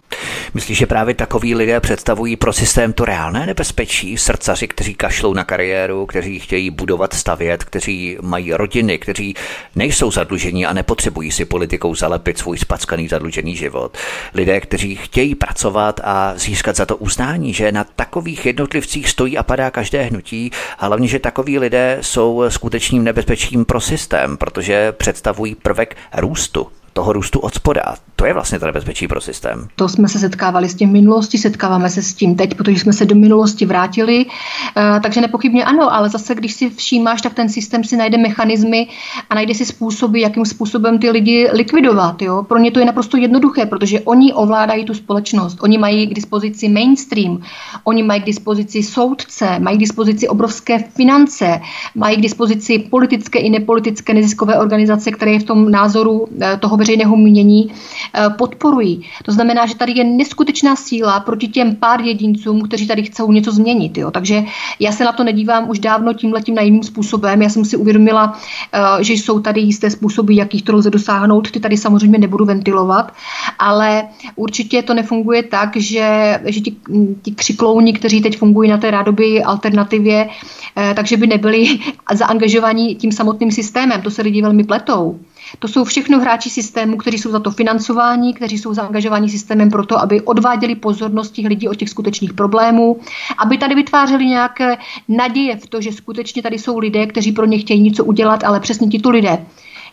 [0.54, 4.18] Myslíš, že právě takový lidé představují pro systém to reálné nebezpečí?
[4.18, 9.36] Srdcaři, kteří kašlou na kariéru, kteří chtějí budovat, stavět, kteří mají rodiny, kteří
[9.76, 13.98] nejsou zadlužení a nepotřebují si politikou zalepit svůj spackaný zadlužený život.
[14.34, 19.38] Lidé, kteří chtějí pracovat a získat za to uznání přiznání, že na takových jednotlivcích stojí
[19.38, 24.92] a padá každé hnutí, a hlavně, že takoví lidé jsou skutečným nebezpečím pro systém, protože
[24.92, 27.96] představují prvek růstu toho růstu od spoda.
[28.20, 29.68] To je vlastně to nebezpečí pro systém.
[29.76, 32.94] To jsme se setkávali s tím v minulosti, setkáváme se s tím teď, protože jsme
[32.94, 34.26] se do minulosti vrátili.
[34.26, 38.88] E, takže nepochybně ano, ale zase, když si všímáš, tak ten systém si najde mechanismy
[39.30, 42.22] a najde si způsoby, jakým způsobem ty lidi likvidovat.
[42.22, 42.44] Jo?
[42.44, 45.58] Pro ně to je naprosto jednoduché, protože oni ovládají tu společnost.
[45.62, 47.42] Oni mají k dispozici mainstream,
[47.84, 51.62] oni mají k dispozici soudce, mají k dispozici obrovské finance,
[51.96, 56.78] mají k dispozici politické i nepolitické neziskové organizace, které je v tom názoru eh, toho
[56.78, 58.07] veřejného mínění eh,
[58.38, 59.06] podporují.
[59.26, 63.52] To znamená, že tady je neskutečná síla proti těm pár jedincům, kteří tady chcou něco
[63.52, 63.98] změnit.
[63.98, 64.12] Jo.
[64.12, 64.44] Takže
[64.80, 67.42] já se na to nedívám už dávno tímhletím na jiným způsobem.
[67.42, 68.40] Já jsem si uvědomila,
[68.74, 71.52] eh, že jsou tady jisté způsoby, jakých to lze dosáhnout.
[71.52, 73.14] Ty tady samozřejmě nebudu ventilovat,
[73.60, 76.76] ale určitě to nefunguje tak, že, že ti,
[77.22, 80.30] ti křiklouni, kteří teď fungují na té rádoby alternativě,
[80.78, 81.80] eh, takže by nebyli
[82.14, 84.02] zaangažovaní tím samotným systémem.
[84.02, 85.20] To se lidi velmi pletou.
[85.60, 90.00] To jsou všechno hráči systému, kteří jsou za to financováni, kteří jsou zaangažováni systémem proto,
[90.00, 93.00] aby odváděli pozornost těch lidí od těch skutečných problémů,
[93.38, 94.78] aby tady vytvářeli nějaké
[95.08, 98.60] naděje v to, že skutečně tady jsou lidé, kteří pro ně chtějí něco udělat, ale
[98.60, 99.46] přesně tito lidé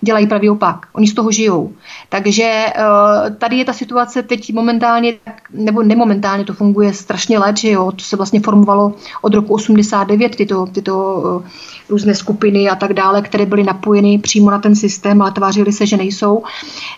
[0.05, 0.87] dělají pravý opak.
[0.93, 1.73] Oni z toho žijou.
[2.09, 5.15] Takže eh, tady je ta situace teď momentálně,
[5.51, 10.37] nebo nemomentálně, to funguje strašně let, že jo, to se vlastně formovalo od roku 89,
[10.37, 11.51] tyto, tyto eh,
[11.89, 15.87] různé skupiny a tak dále, které byly napojeny přímo na ten systém, ale tvářili se,
[15.87, 16.43] že nejsou.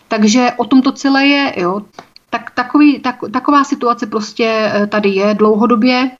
[0.08, 1.80] Takže o tom to celé je, jo
[2.30, 6.10] tak takový, tak, taková situace prostě eh, tady je dlouhodobě.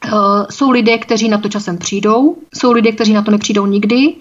[0.50, 4.14] Jsou lidé, kteří na to časem přijdou, jsou lidé, kteří na to nepřijdou nikdy.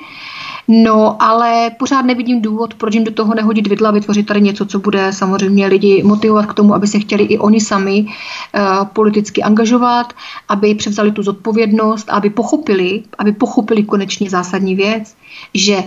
[0.68, 4.80] No, ale pořád nevidím důvod, proč jim do toho nehodit vidla, vytvořit tady něco, co
[4.80, 10.14] bude samozřejmě lidi motivovat k tomu, aby se chtěli i oni sami uh, politicky angažovat,
[10.50, 15.16] aby převzali tu zodpovědnost, aby pochopili, aby pochopili konečně zásadní věc,
[15.54, 15.84] že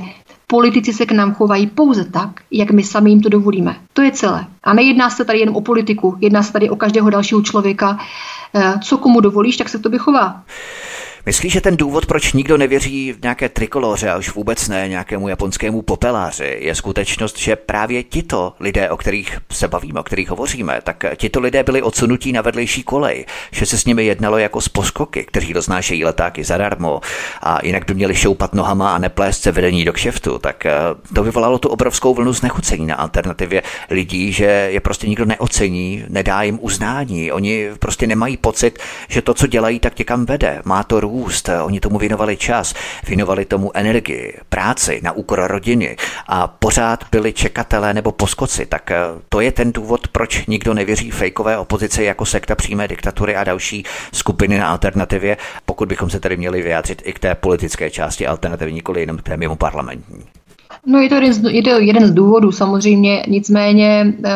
[0.51, 3.77] Politici se k nám chovají pouze tak, jak my sami jim to dovolíme.
[3.93, 4.47] To je celé.
[4.65, 7.99] A nejedná se tady jenom o politiku, jedná se tady o každého dalšího člověka.
[8.55, 10.43] Eh, co komu dovolíš, tak se k tobě chová.
[11.29, 15.29] Myslíš, že ten důvod, proč nikdo nevěří v nějaké trikoloře a už vůbec ne nějakému
[15.29, 20.81] japonskému popeláři, je skutečnost, že právě tito lidé, o kterých se bavíme, o kterých hovoříme,
[20.83, 24.69] tak tito lidé byli odsunutí na vedlejší kolej, že se s nimi jednalo jako z
[24.69, 27.01] poskoky, kteří doznášejí letáky zadarmo
[27.43, 30.73] a jinak by měli šoupat nohama a neplést se vedení do kšeftu, tak eh,
[31.15, 36.43] to vyvolalo tu obrovskou vlnu znechucení na alternativě lidí, že je prostě nikdo neocení, nedá
[36.43, 41.01] jim uznání, oni prostě nemají pocit, že to, co dělají, tak někam vede, má to
[41.01, 41.49] růst růst.
[41.63, 42.75] Oni tomu věnovali čas,
[43.07, 45.97] věnovali tomu energii, práci na úkor rodiny
[46.27, 48.67] a pořád byli čekatelé nebo poskoci.
[48.67, 48.97] Tak eh,
[49.29, 53.85] to je ten důvod, proč nikdo nevěří fejkové opozici jako sekta přímé diktatury a další
[54.13, 58.73] skupiny na alternativě, pokud bychom se tedy měli vyjádřit i k té politické části alternativy,
[58.73, 60.38] nikoli jenom k té mimo parlamentní.
[60.91, 61.43] No je to jeden z,
[61.79, 64.33] jeden z důvodů samozřejmě, nicméně uh,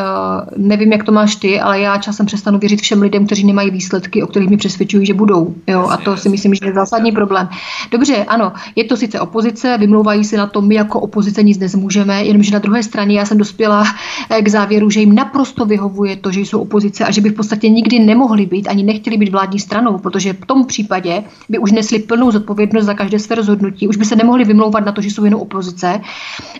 [0.57, 4.23] nevím, jak to máš ty, ale já časem přestanu věřit všem lidem, kteří nemají výsledky,
[4.23, 5.55] o kterých mi přesvědčují, že budou.
[5.67, 5.87] Jo?
[5.89, 7.49] A to si myslím, že je zásadní problém.
[7.91, 12.23] Dobře, ano, je to sice opozice, vymlouvají se na to, my jako opozice nic nezmůžeme,
[12.23, 13.83] jenomže na druhé straně já jsem dospěla
[14.29, 17.33] eh, k závěru, že jim naprosto vyhovuje to, že jsou opozice a že by v
[17.33, 21.71] podstatě nikdy nemohli být ani nechtěli být vládní stranou, protože v tom případě by už
[21.71, 25.09] nesli plnou zodpovědnost za každé své rozhodnutí, už by se nemohli vymlouvat na to, že
[25.09, 26.01] jsou jenom opozice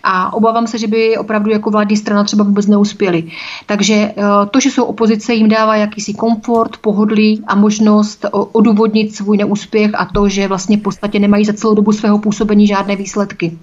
[0.03, 3.23] a obávám se, že by opravdu jako vládní strana třeba vůbec neuspěli.
[3.65, 9.38] Takže eh, to, že jsou opozice, jim dává jakýsi komfort, pohodlí a možnost odůvodnit svůj
[9.38, 13.57] neúspěch a to, že vlastně v podstatě nemají za celou dobu svého působení žádné výsledky.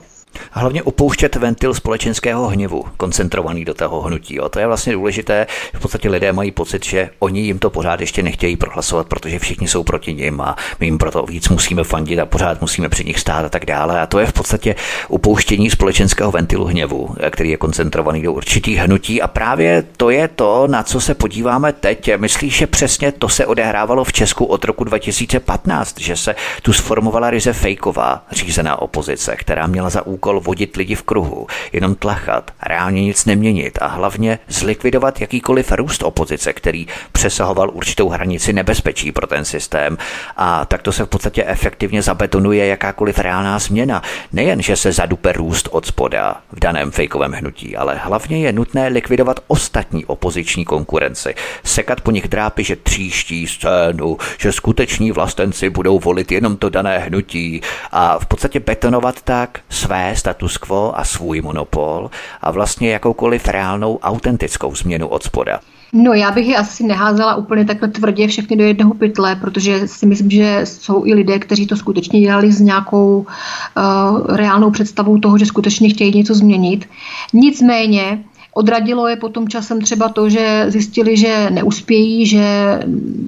[0.52, 4.34] A hlavně opouštět ventil společenského hněvu, koncentrovaný do toho hnutí.
[4.34, 4.48] Jo.
[4.48, 5.46] To je vlastně důležité.
[5.74, 9.68] V podstatě lidé mají pocit, že oni jim to pořád ještě nechtějí prohlasovat, protože všichni
[9.68, 13.20] jsou proti nim a my jim proto víc musíme fandit a pořád musíme při nich
[13.20, 14.00] stát a tak dále.
[14.00, 14.74] A to je v podstatě
[15.08, 19.22] upouštění společenského ventilu hněvu, který je koncentrovaný do určitých hnutí.
[19.22, 22.10] A právě to je to, na co se podíváme teď.
[22.16, 27.30] Myslíš, že přesně to se odehrávalo v Česku od roku 2015, že se tu sformovala
[27.30, 32.50] ryze fejková řízená opozice, která měla za úkol úkol vodit lidi v kruhu, jenom tlachat,
[32.62, 39.26] reálně nic neměnit a hlavně zlikvidovat jakýkoliv růst opozice, který přesahoval určitou hranici nebezpečí pro
[39.26, 39.98] ten systém.
[40.36, 44.02] A takto se v podstatě efektivně zabetonuje jakákoliv reálná změna.
[44.32, 48.88] Nejen, že se zadupe růst od spoda v daném fejkovém hnutí, ale hlavně je nutné
[48.88, 51.34] likvidovat ostatní opoziční konkurenci.
[51.64, 56.98] Sekat po nich drápy, že tříští scénu, že skuteční vlastenci budou volit jenom to dané
[56.98, 57.60] hnutí
[57.92, 63.98] a v podstatě betonovat tak své status quo a svůj monopol a vlastně jakoukoliv reálnou
[63.98, 65.60] autentickou změnu od spoda.
[65.92, 70.06] No já bych je asi neházela úplně takhle tvrdě všechny do jednoho pytle, protože si
[70.06, 75.38] myslím, že jsou i lidé, kteří to skutečně dělali s nějakou uh, reálnou představou toho,
[75.38, 76.88] že skutečně chtějí něco změnit.
[77.32, 82.80] Nicméně Odradilo je potom časem třeba to, že zjistili, že neuspějí, že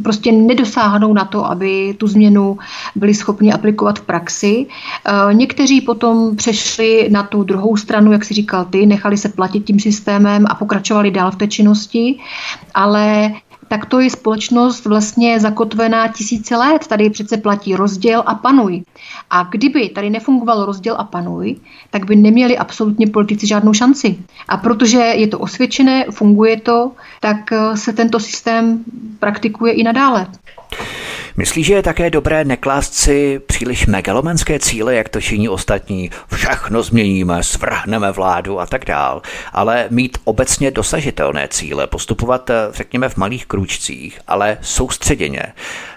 [0.02, 2.58] prostě nedosáhnou na to, aby tu změnu
[2.94, 4.66] byli schopni aplikovat v praxi.
[5.06, 9.64] Eh, někteří potom přešli na tu druhou stranu, jak si říkal ty, nechali se platit
[9.64, 12.18] tím systémem a pokračovali dál v té činnosti,
[12.74, 13.32] ale
[13.72, 16.86] tak to je společnost vlastně zakotvená tisíce let.
[16.86, 18.82] Tady přece platí rozděl a panuj.
[19.30, 21.56] A kdyby tady nefungoval rozděl a panuj,
[21.90, 24.18] tak by neměli absolutně politici žádnou šanci.
[24.48, 27.36] A protože je to osvědčené, funguje to, tak
[27.74, 28.84] se tento systém
[29.18, 30.26] praktikuje i nadále.
[31.36, 36.82] Myslíš, že je také dobré neklást si příliš megalomanské cíle, jak to činí ostatní, všechno
[36.82, 43.16] změníme, svrhneme vládu a tak dál, ale mít obecně dosažitelné cíle, postupovat, eh, řekněme, v
[43.16, 45.42] malých krůčcích, ale soustředěně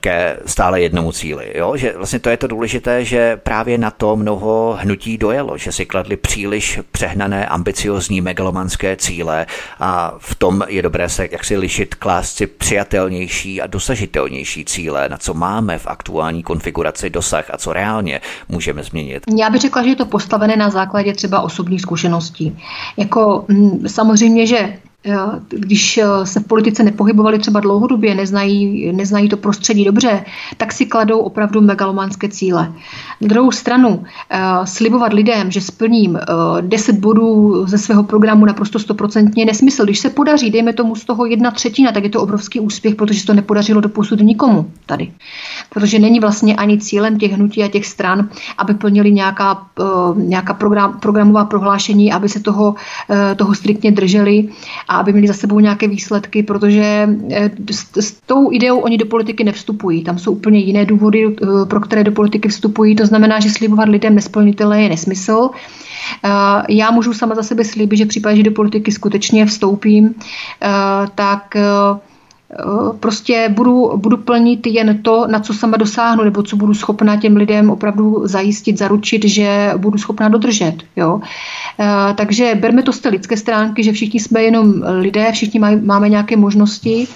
[0.02, 1.52] ke stále jednomu cíli.
[1.56, 1.78] Jo?
[1.78, 5.86] Že vlastně to je to důležité, že právě na to mnoho hnutí dojelo, že si
[5.86, 9.46] kladli příliš přehnané, ambiciozní, megalomanské cíle
[9.80, 15.18] a v tom je dobré se jaksi lišit, klást si přijatelnější a dosažitelnější cíle, na
[15.18, 19.24] co máme v aktuální konfiguraci dosah a co reálně můžeme změnit?
[19.38, 22.58] Já bych řekla, že je to postavené na základě třeba osobních zkušeností.
[22.98, 24.78] Jako mm, samozřejmě, že
[25.50, 30.26] když se v politice nepohybovali třeba dlouhodobě, neznají, neznají to prostředí dobře,
[30.58, 32.74] tak si kladou opravdu megalomanské cíle.
[33.22, 34.04] Na druhou stranu,
[34.64, 36.20] slibovat lidem, že splním
[36.62, 39.84] 10 bodů ze svého programu naprosto stoprocentně nesmysl.
[39.84, 43.20] Když se podaří, dejme tomu z toho jedna třetina, tak je to obrovský úspěch, protože
[43.20, 45.12] se to nepodařilo do posud nikomu tady.
[45.70, 49.68] Protože není vlastně ani cílem těch hnutí a těch stran, aby plnili nějaká,
[50.16, 52.76] nějaká program, programová prohlášení, aby se toho,
[53.36, 54.50] toho striktně drželi
[54.88, 59.06] a aby měli za sebou nějaké výsledky, protože eh, s, s tou ideou oni do
[59.06, 60.04] politiky nevstupují.
[60.04, 62.96] Tam jsou úplně jiné důvody, eh, pro které do politiky vstupují.
[62.96, 65.50] To znamená, že slibovat lidem nesplnitelné je nesmysl.
[66.24, 66.30] Eh,
[66.70, 70.16] já můžu sama za sebe slíbit, že v případě, že do politiky skutečně vstoupím,
[71.16, 71.58] tak
[73.00, 77.36] prostě budu, budu plnit jen to, na co sama dosáhnu, nebo co budu schopna těm
[77.36, 80.76] lidem opravdu zajistit, zaručit, že budu schopna dodržet.
[80.96, 81.22] Jo?
[82.16, 86.10] Takže berme to z té lidské stránky, že všichni jsme jenom lidé, všichni maj, máme
[86.10, 87.08] nějaké možnosti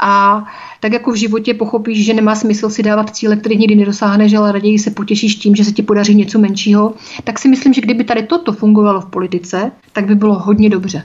[0.00, 0.44] a
[0.80, 4.52] tak jako v životě pochopíš, že nemá smysl si dávat cíle, které nikdy nedosáhneš, ale
[4.52, 6.94] raději se potěšíš tím, že se ti podaří něco menšího,
[7.24, 11.02] tak si myslím, že kdyby tady toto fungovalo v politice, tak by bylo hodně dobře.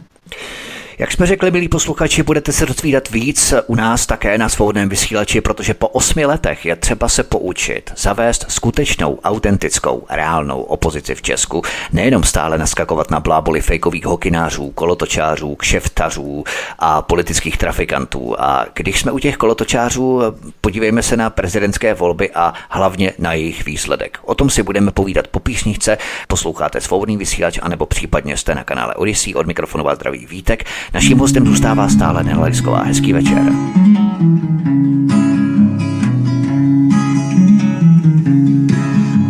[1.00, 5.42] Jak jsme řekli, milí posluchači, budete se dozvídat víc u nás také na svobodném vysílači,
[5.42, 11.62] protože po osmi letech je třeba se poučit, zavést skutečnou, autentickou, reálnou opozici v Česku.
[11.94, 16.44] Nejenom stále naskakovat na bláboli fejkových hokinářů, kolotočářů, kšeftařů
[16.80, 18.36] a politických trafikantů.
[18.42, 20.22] A když jsme u těch kolotočářů,
[20.62, 24.20] podívejme se na prezidentské volby a hlavně na jejich výsledek.
[24.22, 25.98] O tom si budeme povídat po písničce.
[26.28, 29.34] Posloucháte svobodný vysílač, anebo případně jste na kanále Odyssey.
[29.36, 30.64] Od mikrofonu vás zdraví Vítek.
[30.94, 32.84] Naším hostem zůstává stále Nela.
[32.84, 33.44] Hezký večer.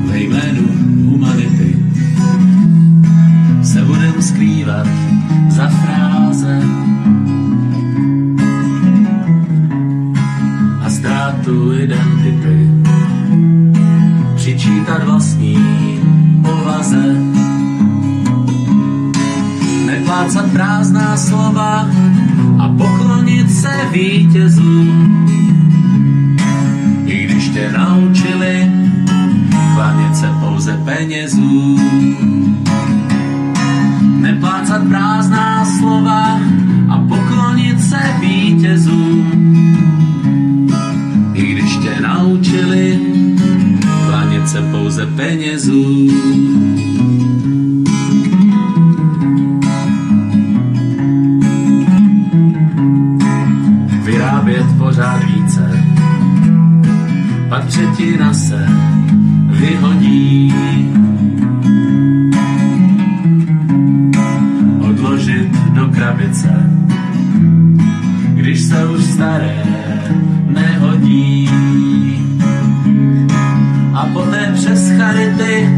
[0.06, 0.20] Ve
[1.06, 1.76] humanity
[3.64, 3.82] se
[5.50, 5.68] za
[10.86, 10.90] a
[11.74, 12.59] identity
[20.20, 21.88] neplácat prázdná slova
[22.60, 25.26] a poklonit se vítězům.
[27.06, 28.72] I když tě naučili
[29.76, 32.58] klanět se pouze penězům.
[34.20, 36.40] Neplácat prázdná slova
[36.90, 39.26] a poklonit se vítězům.
[41.34, 43.00] I když tě naučili
[44.08, 46.89] klanět se pouze penězům.
[55.50, 55.70] Více,
[57.50, 58.68] pak třetina se
[59.48, 60.54] vyhodí.
[64.90, 66.72] Odložit do krabice,
[68.34, 69.64] když se už staré
[70.48, 71.50] nehodí.
[73.94, 75.70] A poté přes charity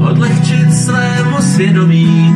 [0.00, 2.34] odlehčit svému svědomí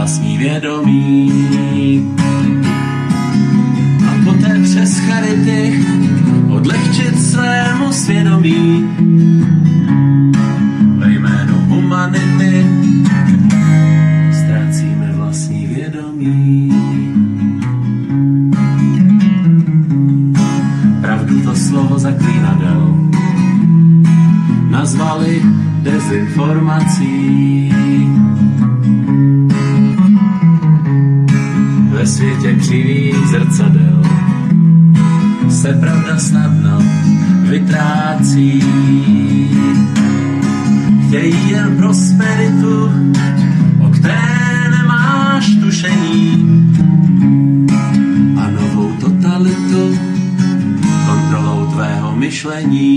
[0.00, 1.32] vlastní vědomí.
[4.08, 5.84] A poté přes charity
[6.48, 8.88] odlehčit svému svědomí
[10.96, 12.66] ve jménu humanity
[14.32, 16.72] ztrácíme vlastní vědomí.
[21.00, 23.10] Pravdu to slovo zaklínadel
[24.70, 25.42] nazvali
[25.82, 27.59] dezinformací.
[52.62, 52.89] Pani.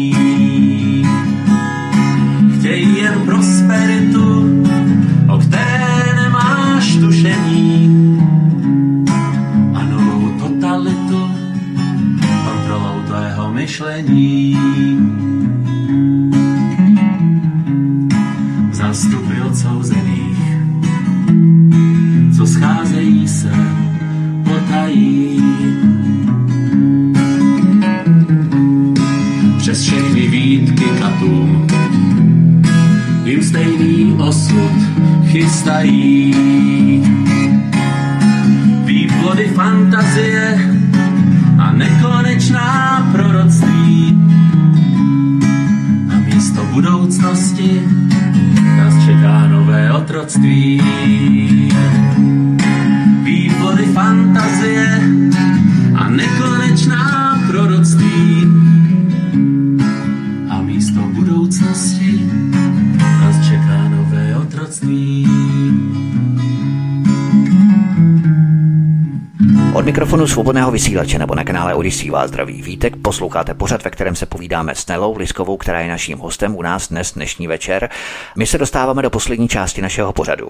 [70.94, 72.94] Vysílače nebo na kanále Odisí vás zdraví Vítek.
[73.02, 76.90] Posloucháte pořad, ve kterém se povídáme s Nelou Liskovou, která je naším hostem u nás
[76.90, 77.90] dnes dnešní večer.
[78.36, 80.50] My se dostáváme do poslední části našeho pořadu.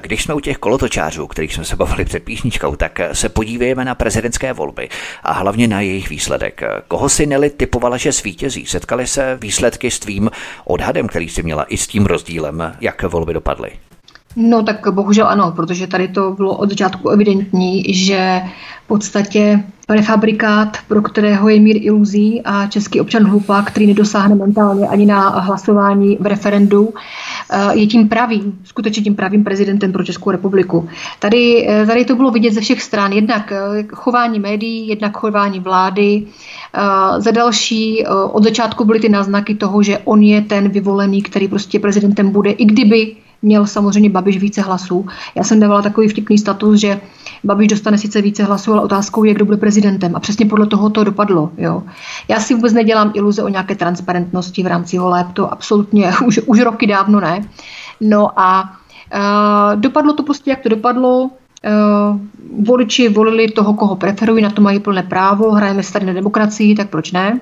[0.00, 3.94] Když jsme u těch kolotočářů, kterých jsme se bavili před písničkou, tak se podívejme na
[3.94, 4.88] prezidentské volby
[5.22, 6.62] a hlavně na jejich výsledek.
[6.88, 8.66] Koho si Nelly typovala, že svítězí?
[8.66, 10.30] Setkali se výsledky s tvým
[10.64, 13.70] odhadem, který si měla i s tím rozdílem, jak volby dopadly?
[14.36, 18.42] No tak bohužel ano, protože tady to bylo od začátku evidentní, že
[18.84, 24.88] v podstatě prefabrikát, pro kterého je mír iluzí a český občan hlupák, který nedosáhne mentálně
[24.88, 26.94] ani na hlasování v referendu,
[27.50, 30.88] eh, je tím pravým, skutečně tím pravým prezidentem pro Českou republiku.
[31.18, 35.60] Tady, eh, tady to bylo vidět ze všech stran, jednak eh, chování médií, jednak chování
[35.60, 36.22] vlády,
[37.18, 41.78] za další, od začátku byly ty náznaky toho, že on je ten vyvolený, který prostě
[41.78, 45.06] prezidentem bude, i kdyby měl samozřejmě Babiš více hlasů.
[45.34, 47.00] Já jsem dávala takový vtipný status, že
[47.44, 50.16] Babiš dostane sice více hlasů, ale otázkou je, kdo bude prezidentem.
[50.16, 51.50] A přesně podle toho to dopadlo.
[51.58, 51.82] Jo.
[52.28, 56.60] Já si vůbec nedělám iluze o nějaké transparentnosti v rámci voleb, to absolutně už, už
[56.60, 57.48] roky dávno ne.
[58.00, 58.62] No a
[59.14, 61.30] uh, dopadlo to prostě, jak to dopadlo.
[61.64, 62.20] Uh,
[62.66, 66.74] voliči volili toho, koho preferují, na to mají plné právo, hrajeme se tady na demokracii,
[66.74, 67.40] tak proč ne?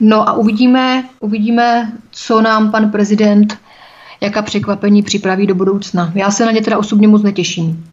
[0.00, 3.58] No a uvidíme, uvidíme, co nám pan prezident
[4.20, 6.12] jaká překvapení připraví do budoucna.
[6.14, 7.84] Já se na ně teda osobně moc netěším.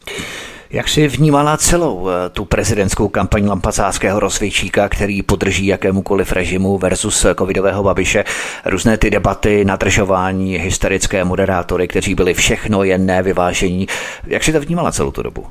[0.69, 7.25] Jak si vnímala celou eh, tu prezidentskou kampaň lampacářského rozvědčíka, který podrží jakémukoliv režimu versus
[7.37, 8.23] covidového babiše,
[8.65, 13.87] různé ty debaty, nadržování, hysterické moderátory, kteří byli všechno jen nevyvážení.
[14.25, 15.45] Jak si to vnímala celou tu dobu?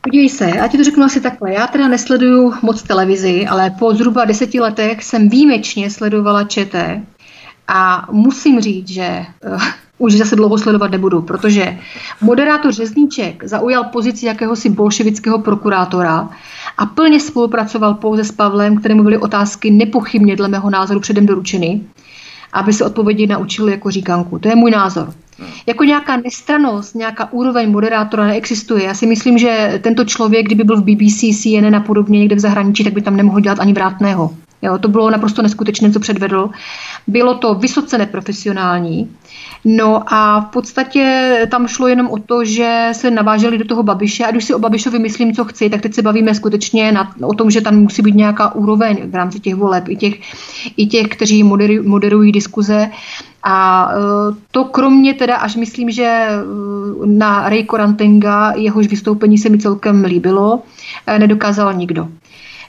[0.00, 1.52] Podívej se, já ti to řeknu asi takhle.
[1.52, 7.00] Já teda nesleduju moc televizi, ale po zhruba deseti letech jsem výjimečně sledovala ČT
[7.68, 9.62] a musím říct, že uh,
[9.98, 11.78] už zase dlouho sledovat nebudu, protože
[12.20, 16.28] moderátor Řezníček zaujal pozici jakéhosi bolševického prokurátora
[16.78, 21.80] a plně spolupracoval pouze s Pavlem, kterému byly otázky nepochybně dle mého názoru předem doručeny,
[22.52, 24.38] aby se odpovědi naučil jako říkanku.
[24.38, 25.14] To je můj názor.
[25.66, 28.84] Jako nějaká nestranost, nějaká úroveň moderátora neexistuje.
[28.84, 32.40] Já si myslím, že tento člověk, kdyby byl v BBC, CNN a podobně někde v
[32.40, 34.34] zahraničí, tak by tam nemohl dělat ani vrátného.
[34.66, 36.50] Jo, to bylo naprosto neskutečné, co předvedl.
[37.06, 39.10] Bylo to vysoce neprofesionální.
[39.64, 44.24] No a v podstatě tam šlo jenom o to, že se naváželi do toho Babiše
[44.24, 47.34] a když si o Babišovi myslím, co chci, tak teď se bavíme skutečně na, o
[47.34, 50.14] tom, že tam musí být nějaká úroveň v rámci těch voleb i těch,
[50.76, 52.90] i těch kteří moderují, moderují diskuze.
[53.42, 53.96] A e,
[54.50, 56.36] to kromě teda, až myslím, že e,
[57.06, 60.62] na Ray Korantenga, jehož vystoupení se mi celkem líbilo,
[61.06, 62.08] e, nedokázal nikdo.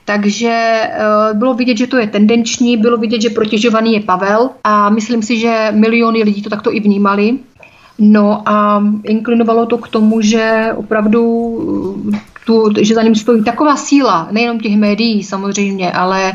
[0.08, 4.90] Takže eh, bylo vidět, že to je tendenční, bylo vidět, že protěžovaný je Pavel a
[4.90, 7.38] myslím si, že miliony lidí to takto i vnímali.
[8.00, 11.22] No a inklinovalo to k tomu, že opravdu
[12.48, 16.34] tu, že za ním stojí taková síla, nejenom těch médií samozřejmě, ale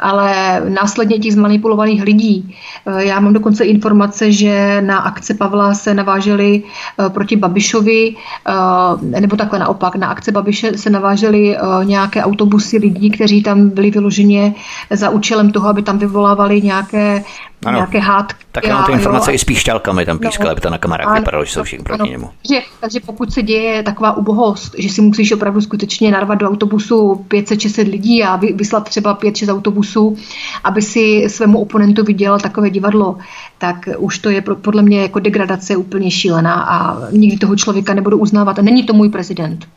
[0.00, 2.56] ale následně těch zmanipulovaných lidí.
[2.86, 9.20] Eh, já mám dokonce informace, že na akce Pavla se naváželi eh, proti Babišovi, eh,
[9.20, 14.54] nebo takhle naopak, na akce Babiše se navážely nějaké autobusy lidí, kteří tam byli vyloženě
[14.90, 17.24] za účelem toho, aby tam vyvolávali nějaké
[17.66, 17.76] ano.
[17.76, 18.44] nějaké hádky.
[18.52, 21.18] Tak mám ty informace jo, i s píšťalkami tam pískali, no, aby to na kamerách
[21.18, 22.10] vypadalo, že jsou všichni proti ano.
[22.10, 22.30] němu.
[22.42, 27.24] Takže, takže pokud se děje taková ubohost, že si musíš opravdu skutečně narvat do autobusu
[27.28, 30.16] 500-600 lidí a vyslat třeba 5-6 autobusů,
[30.64, 33.18] aby si svému oponentovi dělal takové divadlo,
[33.58, 38.18] tak už to je podle mě jako degradace úplně šílená a nikdy toho člověka nebudu
[38.18, 38.58] uznávat.
[38.58, 39.68] A není to můj prezident.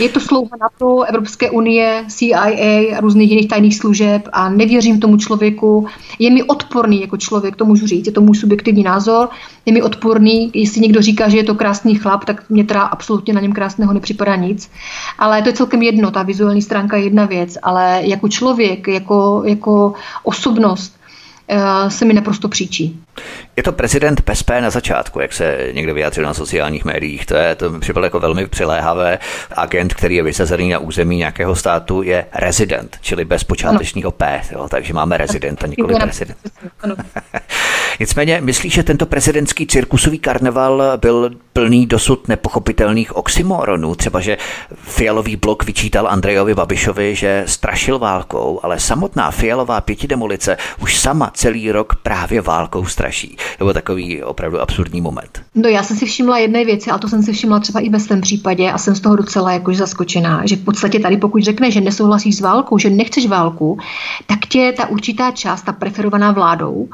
[0.00, 2.42] Je to slouha to Evropské unie, CIA
[2.96, 5.86] a různých jiných tajných služeb a nevěřím tomu člověku.
[6.18, 9.28] Je mi odporný jako člověk, to můžu říct, je to můj subjektivní názor.
[9.66, 13.34] Je mi odporný, jestli někdo říká, že je to krásný chlap, tak mě teda absolutně
[13.34, 14.70] na něm krásného nepřipadá nic.
[15.18, 19.42] Ale to je celkem jedno, ta vizuální stránka je jedna věc, ale jako člověk, jako,
[19.46, 20.94] jako osobnost,
[21.48, 23.03] Eh, se mi naprosto příčí.
[23.56, 27.26] Je to prezident PSP na začátku, jak se někdo vyjádřil na sociálních médiích.
[27.26, 29.18] To je to mi připadlo jako velmi přiléhavé.
[29.52, 34.40] Agent, který je vysazený na území nějakého státu, je rezident, čili bez počátečního P.
[34.52, 36.38] Jo, takže máme rezidenta, nikoli prezident.
[38.00, 43.94] Nicméně, myslíš, že tento prezidentský cirkusový karneval byl plný dosud nepochopitelných oxymoronů?
[43.94, 44.36] Třeba, že
[44.82, 51.72] Fialový blok vyčítal Andrejovi Babišovi, že strašil válkou, ale samotná Fialová pětidemolice už sama celý
[51.72, 53.36] rok právě válkou straší.
[53.58, 55.42] To byl takový opravdu absurdní moment.
[55.54, 58.00] No já jsem si všimla jedné věci, a to jsem si všimla třeba i ve
[58.00, 61.70] svém případě a jsem z toho docela jakož zaskočená, že v podstatě tady pokud řekne,
[61.70, 63.78] že nesouhlasíš s válkou, že nechceš válku,
[64.26, 66.88] tak tě ta určitá část, ta preferovaná vládou,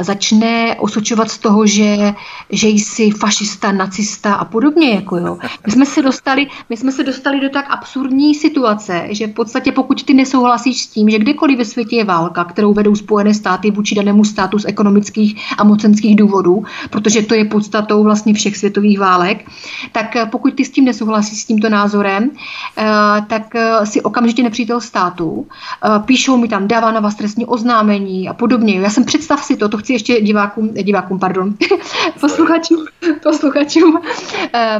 [0.00, 2.14] začne osočovat z toho, že,
[2.50, 4.90] že jsi fašista, nacista a podobně.
[4.94, 5.38] Jako jo.
[5.66, 9.72] My, jsme se dostali, my jsme se dostali do tak absurdní situace, že v podstatě
[9.72, 13.70] pokud ty nesouhlasíš s tím, že kdekoliv ve světě je válka, kterou vedou Spojené státy
[13.70, 18.98] vůči danému státu z ekonomických a mocenských důvodů, protože to je podstatou vlastně všech světových
[18.98, 19.44] válek,
[19.92, 22.30] tak pokud ty s tím nesouhlasíš s tímto názorem,
[22.78, 22.84] eh,
[23.26, 25.46] tak eh, si okamžitě nepřítel státu.
[25.84, 28.80] Eh, píšou mi tam, dává na vás trestní oznámení a podobně.
[28.80, 31.54] Já jsem představ si to, to chci ještě divákům, divákům, pardon,
[32.20, 32.84] posluchačům,
[33.22, 34.00] posluchačům,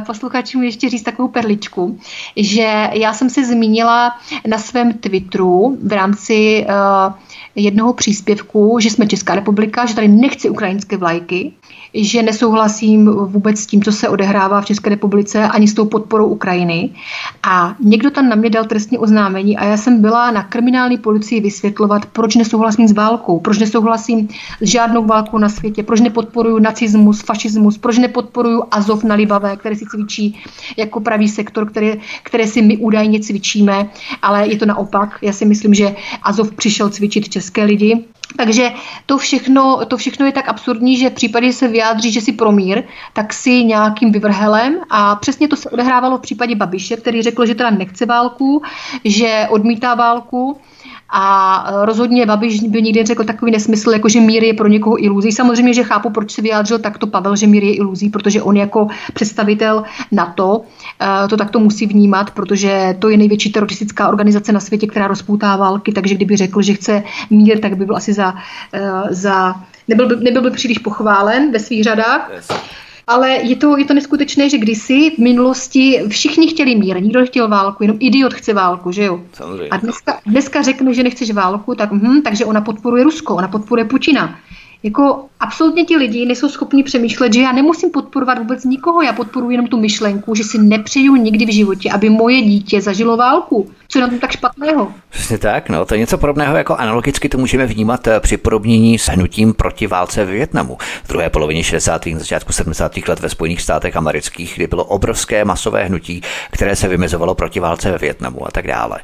[0.05, 1.99] posluchačům ještě říct takovou perličku,
[2.35, 6.65] že já jsem se zmínila na svém Twitteru v rámci
[7.55, 11.53] jednoho příspěvku, že jsme Česká republika, že tady nechci ukrajinské vlajky,
[11.93, 16.27] že nesouhlasím vůbec s tím, co se odehrává v České republice, ani s tou podporou
[16.27, 16.89] Ukrajiny.
[17.43, 21.41] A někdo tam na mě dal trestní oznámení a já jsem byla na kriminální policii
[21.41, 24.27] vysvětlovat, proč nesouhlasím s válkou, proč nesouhlasím
[24.61, 29.75] s žádnou válkou na světě, proč nepodporuju nacismus, fašismus, proč nepodporuju Azov na Libavé, které
[29.75, 30.43] si cvičí
[30.77, 33.89] jako pravý sektor, které, které si my údajně cvičíme,
[34.21, 35.17] ale je to naopak.
[35.21, 38.05] Já si myslím, že Azov přišel cvičit české lidi
[38.37, 38.71] takže
[39.05, 42.83] to všechno, to všechno je tak absurdní, že v případě se vyjádří, že si promír,
[43.13, 47.55] tak si nějakým vyvrhelem a přesně to se odehrávalo v případě Babiše, který řekl, že
[47.55, 48.61] teda nechce válku,
[49.05, 50.57] že odmítá válku
[51.15, 55.31] a rozhodně Babiš by nikdy řekl takový nesmysl, jako že mír je pro někoho iluzí.
[55.31, 58.87] Samozřejmě, že chápu, proč se vyjádřil takto Pavel, že mír je iluzí, protože on jako
[59.13, 60.61] představitel NATO
[61.29, 65.91] to takto musí vnímat, protože to je největší teroristická organizace na světě, která rozpoutá války,
[65.91, 68.35] takže kdyby řekl, že chce mír, tak by byl asi za,
[68.73, 69.55] eh, za
[69.87, 72.31] nebyl by, nebyl by příliš pochválen ve svých řadách.
[72.35, 72.47] Yes.
[73.07, 77.47] Ale je to, je to neskutečné, že kdysi v minulosti všichni chtěli mír, nikdo nechtěl
[77.47, 79.21] válku, jenom idiot chce válku, že jo?
[79.33, 79.69] Samozřejmě.
[79.69, 83.85] A dneska, dneska řekne, že nechceš válku, tak hm, takže ona podporuje Rusko, ona podporuje
[83.85, 84.39] Putina.
[84.83, 89.53] Jako absolutně ti lidi nejsou schopni přemýšlet, že já nemusím podporovat vůbec nikoho, já podporuji
[89.53, 93.69] jenom tu myšlenku, že si nepřeju nikdy v životě, aby moje dítě zažilo válku.
[93.93, 94.93] Co na tom tak špatného?
[95.09, 95.85] Přesně tak, no.
[95.85, 99.87] To je něco podobného, jako analogicky to můžeme vnímat eh, při podobnění s hnutím proti
[99.87, 100.77] válce v Větnamu.
[101.03, 102.07] V druhé polovině 60.
[102.07, 102.97] a začátku 70.
[103.07, 106.21] let ve Spojených státech amerických, kdy bylo obrovské masové hnutí,
[106.51, 108.99] které se vymezovalo proti válce ve Větnamu a tak dále.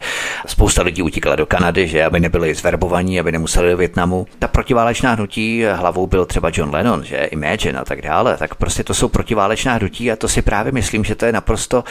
[0.48, 4.28] Spousta lidí utíkala do Kanady, že aby nebyli zverbovaní, aby nemuseli do Větnamu.
[4.40, 8.84] Ta protiválečná hnutí hlavou byl třeba John Lennon, že Imagine a tak dále, tak prostě
[8.84, 11.84] to jsou protiválečná hnutí a to si právě myslím, že to je naprosto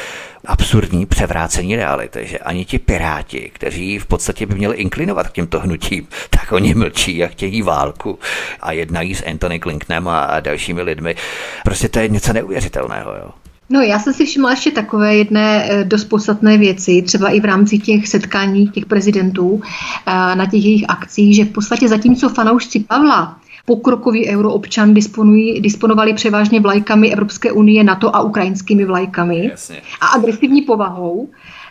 [0.44, 5.60] absurdní převrácení reality, že ani ti piráti, kteří v podstatě by měli inklinovat k těmto
[5.60, 8.18] hnutím, tak oni mlčí a chtějí válku
[8.60, 11.16] a jednají s Anthony Clintonem a dalšími lidmi.
[11.64, 13.10] Prostě to je něco neuvěřitelného.
[13.10, 13.30] Jo.
[13.70, 17.44] No, já jsem si všimla ještě takové jedné eh, dost podstatné věci, třeba i v
[17.44, 22.80] rámci těch setkání těch prezidentů eh, na těch jejich akcích, že v podstatě zatímco fanoušci
[22.80, 29.76] Pavla pokrokoví euroobčan disponují, disponovali převážně vlajkami Evropské unie, NATO a ukrajinskými vlajkami Jasně.
[30.00, 31.28] a agresivní povahou,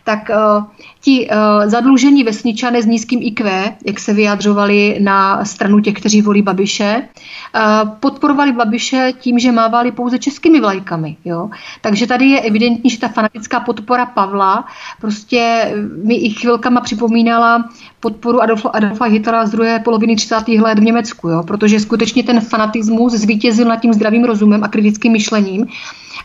[0.08, 0.64] tak uh,
[1.03, 3.51] ti uh, zadlužení vesničané s nízkým IQ,
[3.86, 9.91] jak se vyjadřovali na stranu těch, kteří volí Babiše, uh, podporovali Babiše tím, že mávali
[9.91, 11.18] pouze českými vlajkami.
[11.26, 11.49] Jo?
[11.82, 14.66] Takže tady je evidentní, že ta fanatická podpora Pavla
[15.01, 20.47] prostě mi i chvilkama připomínala podporu Adolfa, Adolfa Hitlera z druhé poloviny 30.
[20.47, 21.43] let v Německu, jo?
[21.43, 25.68] protože skutečně ten fanatismus zvítězil nad tím zdravým rozumem a kritickým myšlením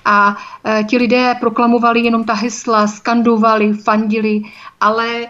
[0.05, 4.43] a e, ti lidé proklamovali jenom ta hesla, skandovali, fandili,
[4.81, 5.29] ale e,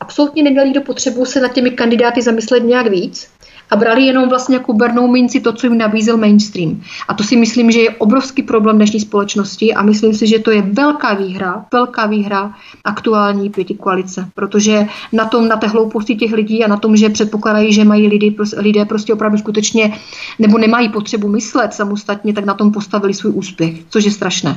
[0.00, 3.37] absolutně neměli do potřebu se nad těmi kandidáty zamyslet nějak víc
[3.70, 6.80] a brali jenom vlastně jako bernou minci to, co jim nabízel mainstream.
[7.08, 10.50] A to si myslím, že je obrovský problém dnešní společnosti a myslím si, že to
[10.50, 12.54] je velká výhra, velká výhra
[12.84, 17.08] aktuální pěti koalice, protože na tom, na té hlouposti těch lidí a na tom, že
[17.08, 19.98] předpokládají, že mají lidi, lidé prostě opravdu skutečně
[20.38, 24.56] nebo nemají potřebu myslet samostatně, tak na tom postavili svůj úspěch, což je strašné.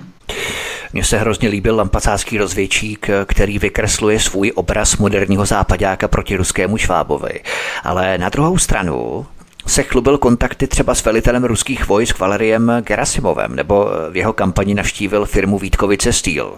[0.93, 7.39] Mně se hrozně líbil lampacácký rozvědčík, který vykresluje svůj obraz moderního západáka proti ruskému švábovi.
[7.83, 9.25] Ale na druhou stranu
[9.67, 15.25] se chlubil kontakty třeba s velitelem ruských vojsk Valeriem Gerasimovem, nebo v jeho kampani navštívil
[15.25, 16.53] firmu Vítkovice Steel.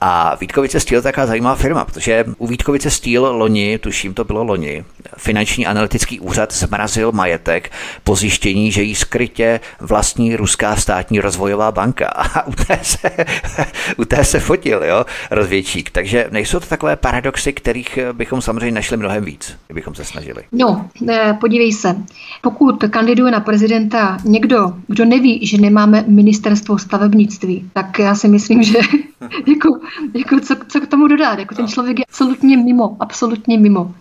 [0.00, 4.44] A Vítkovice Steel je taková zajímavá firma, protože u Vítkovice Steel loni, tuším to bylo
[4.44, 4.84] loni,
[5.16, 7.72] finanční analytický úřad zmrazil majetek
[8.04, 12.06] po zjištění, že jí skrytě vlastní ruská státní rozvojová banka.
[12.20, 13.10] A u té se,
[13.96, 15.90] u té se fotil, jo, rozvědčík.
[15.90, 20.42] Takže nejsou to takové paradoxy, kterých bychom samozřejmě našli mnohem víc, kdybychom se snažili.
[20.52, 21.96] No, eh, podívej se.
[22.42, 28.62] Pokud kandiduje na prezidenta někdo, kdo neví, že nemáme ministerstvo stavebnictví, tak já si myslím,
[28.62, 28.78] že
[29.46, 29.80] jako,
[30.14, 31.38] jako co, co k tomu dodat.
[31.38, 33.94] Jako ten člověk je absolutně mimo, absolutně mimo.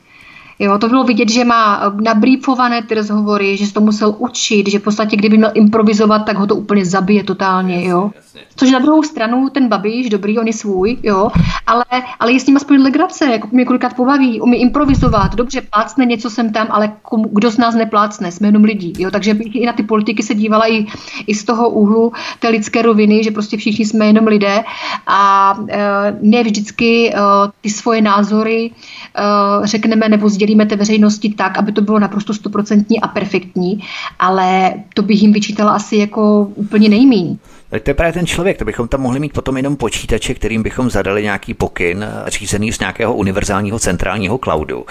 [0.60, 4.80] Jo, to bylo vidět, že má nabrýfované ty rozhovory, že se to musel učit, že
[4.80, 8.12] v podstatě, kdyby měl improvizovat, tak ho to úplně zabije totálně, jo.
[8.56, 11.30] Což na druhou stranu ten Babiš, dobrý, on je svůj, jo,
[11.68, 11.86] ale,
[12.20, 16.30] ale je s ním aspoň legrace, jako mě kolikrát pobaví, umí improvizovat, dobře, plácne něco
[16.30, 19.66] sem tam, ale komu, kdo z nás neplácne, jsme jenom lidi, jo, takže bych i
[19.66, 20.86] na ty politiky se dívala i,
[21.28, 24.64] i z toho úhlu té lidské roviny, že prostě všichni jsme jenom lidé
[25.08, 27.18] a e, ne vždycky e,
[27.62, 33.02] ty svoje názory e, řekneme nebo sdělíme té veřejnosti tak, aby to bylo naprosto stoprocentní
[33.02, 33.84] a perfektní,
[34.20, 37.38] ale to bych jim vyčítala asi jako úplně nejméně.
[37.70, 40.90] To je právě ten člověk, to bychom tam mohli mít potom jenom počítače, kterým bychom
[40.90, 44.86] zadali nějaký pokyn řízený z nějakého univerzálního centrálního cloudu,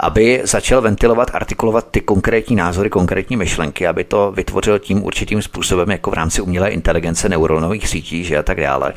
[0.00, 5.90] aby začal ventilovat, artikulovat ty konkrétní názory, konkrétní myšlenky, aby to vytvořil tím určitým způsobem,
[5.90, 8.92] jako v rámci umělé inteligence neuronových sítí, že a tak dále.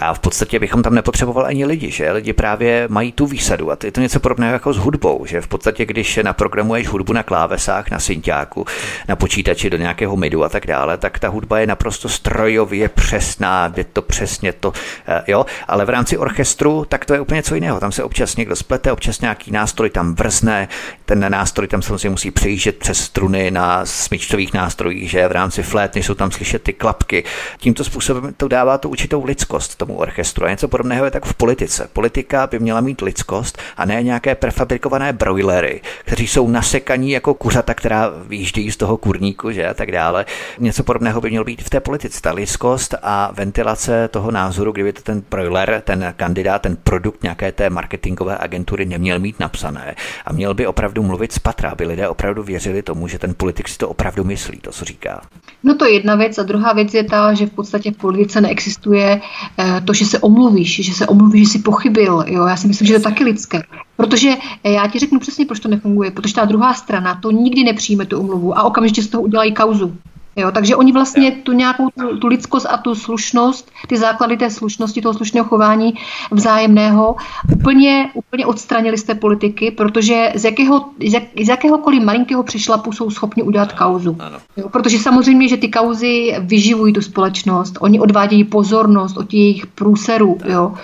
[0.00, 3.72] A v podstatě bychom tam nepotřebovali ani lidi, že lidi právě mají tu výsadu.
[3.72, 7.22] A je to něco podobného jako s hudbou, že v podstatě, když naprogramuješ hudbu na
[7.22, 8.64] klávesách, na synťáku,
[9.08, 12.88] na počítači do nějakého midu a tak dále, tak ta hudba je naprosto strojově je
[12.88, 14.72] přesná, je to přesně to,
[15.06, 17.80] eh, jo, ale v rámci orchestru tak to je úplně co jiného.
[17.80, 20.68] Tam se občas někdo splete, občas nějaký nástroj tam vrzne,
[21.04, 26.02] ten nástroj tam samozřejmě musí přejíždět přes struny na smyčcových nástrojích, že v rámci flétny
[26.02, 27.24] jsou tam slyšet ty klapky.
[27.58, 30.44] Tímto způsobem to dává tu určitou lidskost tomu orchestru.
[30.46, 31.88] A něco podobného je tak v politice.
[31.92, 37.74] Politika by měla mít lidskost a ne nějaké prefabrikované broilery, kteří jsou nasekaní jako kuřata,
[37.74, 40.26] která výjíždějí z toho kurníku, že a tak dále.
[40.58, 42.20] Něco podobného by mělo být v té politice.
[42.20, 47.22] Ta lidskost velikost a ventilace toho názoru, kdyby to ten broiler, ten kandidát, ten produkt
[47.22, 49.94] nějaké té marketingové agentury neměl mít napsané
[50.26, 53.68] a měl by opravdu mluvit z patra, aby lidé opravdu věřili tomu, že ten politik
[53.68, 55.20] si to opravdu myslí, to, co říká.
[55.64, 58.40] No to je jedna věc a druhá věc je ta, že v podstatě v politice
[58.40, 59.20] neexistuje
[59.58, 62.24] eh, to, že se omluvíš, že se omluvíš, že jsi pochybil.
[62.26, 62.46] Jo?
[62.46, 63.62] Já si myslím, že to je taky lidské.
[63.96, 64.30] Protože
[64.64, 66.10] eh, já ti řeknu přesně, proč to nefunguje.
[66.10, 69.96] Protože ta druhá strana to nikdy nepřijme tu omluvu a okamžitě z toho udělají kauzu.
[70.38, 74.50] Jo, takže oni vlastně tu nějakou tu, tu lidskost a tu slušnost, ty základy té
[74.50, 75.94] slušnosti, toho slušného chování
[76.30, 77.16] vzájemného,
[77.52, 82.92] úplně, úplně odstranili z té politiky, protože z, jakého, z, jak, z jakéhokoliv malinkého přešlapu
[82.92, 84.16] jsou schopni udělat kauzu.
[84.56, 90.38] Jo, protože samozřejmě, že ty kauzy vyživují tu společnost, oni odvádějí pozornost od jejich průserů.
[90.44, 90.74] Jo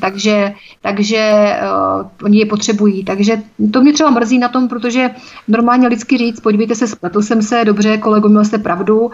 [0.00, 1.52] takže, takže
[2.00, 3.04] uh, oni je potřebují.
[3.04, 3.42] Takže
[3.72, 5.10] to mě třeba mrzí na tom, protože
[5.48, 9.10] normálně lidsky říct, podívejte se, spletl jsem se, dobře, kolego, měl jste pravdu uh,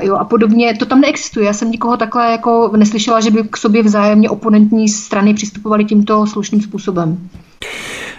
[0.00, 1.46] jo, a podobně, to tam neexistuje.
[1.46, 6.26] Já jsem nikoho takhle jako neslyšela, že by k sobě vzájemně oponentní strany přistupovali tímto
[6.26, 7.28] slušným způsobem.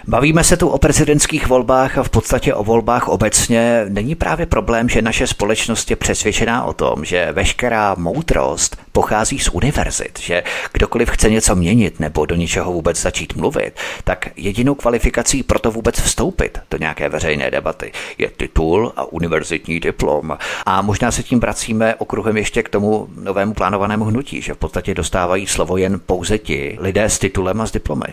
[0.08, 3.84] Bavíme se tu o prezidentských volbách a v podstatě o volbách obecně.
[3.88, 9.48] Není právě problém, že naše společnost je přesvědčená o tom, že veškerá moudrost pochází z
[9.48, 10.42] univerzit, že
[10.72, 13.72] kdokoliv chce něco měnit nebo do něčeho vůbec začít mluvit,
[14.04, 19.80] tak jedinou kvalifikací pro to vůbec vstoupit do nějaké veřejné debaty je titul a univerzitní
[19.80, 20.38] diplom.
[20.66, 24.94] A možná se tím vracíme okruhem ještě k tomu novému plánovanému hnutí, že v podstatě
[24.94, 28.06] dostávají slovo jen pouze ti lidé s titulem a s diplomy.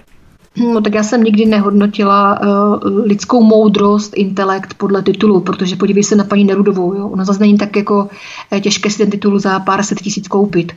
[0.55, 6.15] No tak já jsem nikdy nehodnotila uh, lidskou moudrost, intelekt podle titulu, protože podívej se
[6.15, 7.07] na paní Nerudovou, jo?
[7.07, 8.07] ona zase není tak jako
[8.51, 10.73] eh, těžké si ten titul za pár set tisíc koupit.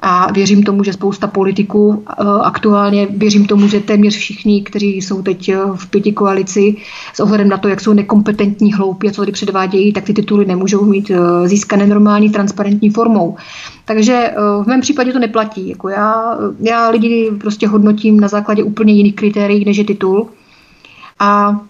[0.00, 2.02] A věřím tomu, že spousta politiků uh,
[2.42, 6.76] aktuálně, věřím tomu, že téměř všichni, kteří jsou teď v pěti koalici,
[7.14, 10.44] s ohledem na to, jak jsou nekompetentní, hloupí a co tady předvádějí, tak ty tituly
[10.44, 13.36] nemůžou mít uh, získané normální, transparentní formou.
[13.86, 15.68] Takže v mém případě to neplatí.
[15.68, 20.28] Jako já, já lidi prostě hodnotím na základě úplně jiných kritérií, než je titul.
[21.18, 21.60] A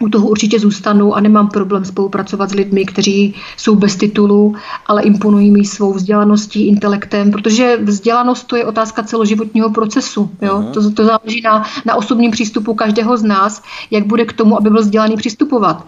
[0.00, 4.54] u toho určitě zůstanu a nemám problém spolupracovat s lidmi, kteří jsou bez titulu,
[4.86, 10.30] ale imponují mi svou vzdělaností, intelektem, protože vzdělanost to je otázka celoživotního procesu.
[10.42, 10.58] Jo?
[10.58, 10.70] Uh-huh.
[10.70, 14.70] To, to záleží na, na osobním přístupu každého z nás, jak bude k tomu, aby
[14.70, 15.86] byl vzdělaný přistupovat.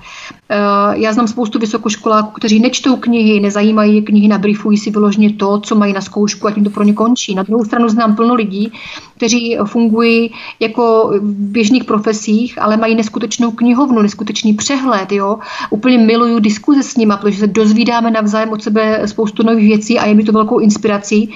[0.92, 5.92] Já znám spoustu vysokoškoláků, kteří nečtou knihy, nezajímají knihy, nabriefují si vyloženě to, co mají
[5.92, 7.34] na zkoušku a tím to pro ně končí.
[7.34, 8.72] Na druhou stranu znám plno lidí,
[9.16, 10.30] kteří fungují
[10.60, 15.12] jako v běžných profesích, ale mají neskutečnou knihovnu, neskutečný přehled.
[15.12, 15.38] Jo?
[15.70, 20.06] Úplně miluju diskuze s nimi, protože se dozvídáme navzájem od sebe spoustu nových věcí a
[20.06, 21.34] je mi to velkou inspirací.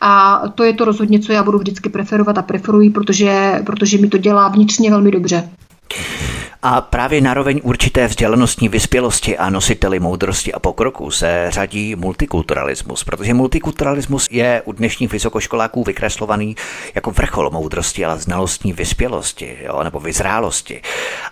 [0.00, 4.08] A to je to rozhodně, co já budu vždycky preferovat a preferuji, protože, protože mi
[4.08, 5.48] to dělá vnitřně velmi dobře.
[6.64, 13.34] A právě naroveň určité vzdělanostní vyspělosti a nositeli moudrosti a pokroku se řadí multikulturalismus, protože
[13.34, 16.56] multikulturalismus je u dnešních vysokoškoláků vykreslovaný
[16.94, 20.82] jako vrchol moudrosti a znalostní vyspělosti jo, nebo vyzrálosti.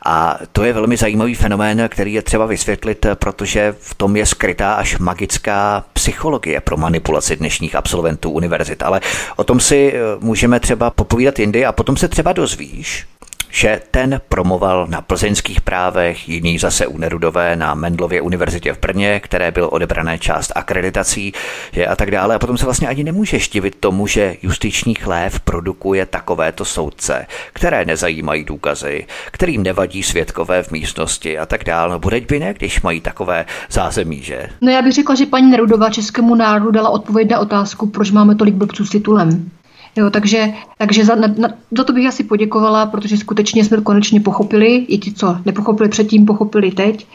[0.05, 4.75] A to je velmi zajímavý fenomén, který je třeba vysvětlit, protože v tom je skrytá
[4.75, 8.83] až magická psychologie pro manipulaci dnešních absolventů univerzit.
[8.83, 9.01] Ale
[9.37, 13.07] o tom si eh, můžeme třeba popovídat jindy a potom se třeba dozvíš,
[13.51, 19.21] že ten promoval na plzeňských právech, jiný zase u Nerudové na Mendlově univerzitě v Brně,
[19.21, 21.33] které byl odebrané část akreditací
[21.73, 22.35] že a tak dále.
[22.35, 27.85] A potom se vlastně ani nemůže štivit tomu, že justiční chlév produkuje takovéto soudce, které
[27.85, 31.93] nezajímají důkazy, kterým nevadí svědkové v místnosti a tak dále.
[31.93, 34.49] No bude by ne, když mají takové zázemí, že?
[34.61, 38.35] No já bych řekla, že paní Nerudová českému národu dala odpověď na otázku, proč máme
[38.35, 39.51] tolik blbců s titulem.
[39.97, 44.21] Jo, takže takže za, na, na, za to bych asi poděkovala, protože skutečně jsme konečně
[44.21, 47.07] pochopili, i ti, co nepochopili předtím, pochopili teď.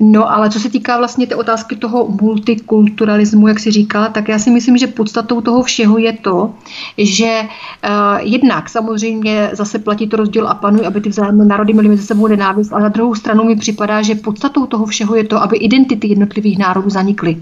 [0.00, 4.38] No ale co se týká vlastně té otázky toho multikulturalismu, jak si říkala, tak já
[4.38, 6.54] si myslím, že podstatou toho všeho je to,
[6.98, 7.90] že uh,
[8.20, 12.26] jednak samozřejmě zase platí to rozdíl a panuj, aby ty vzájemné národy měly mezi sebou
[12.26, 16.08] nenávist, ale na druhou stranu mi připadá, že podstatou toho všeho je to, aby identity
[16.08, 17.36] jednotlivých národů zanikly.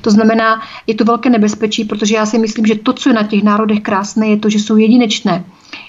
[0.00, 3.22] To znamená, je to velké nebezpečí, protože já si myslím, že to, co je na
[3.22, 5.44] těch národech krásné, je to, že jsou jedinečné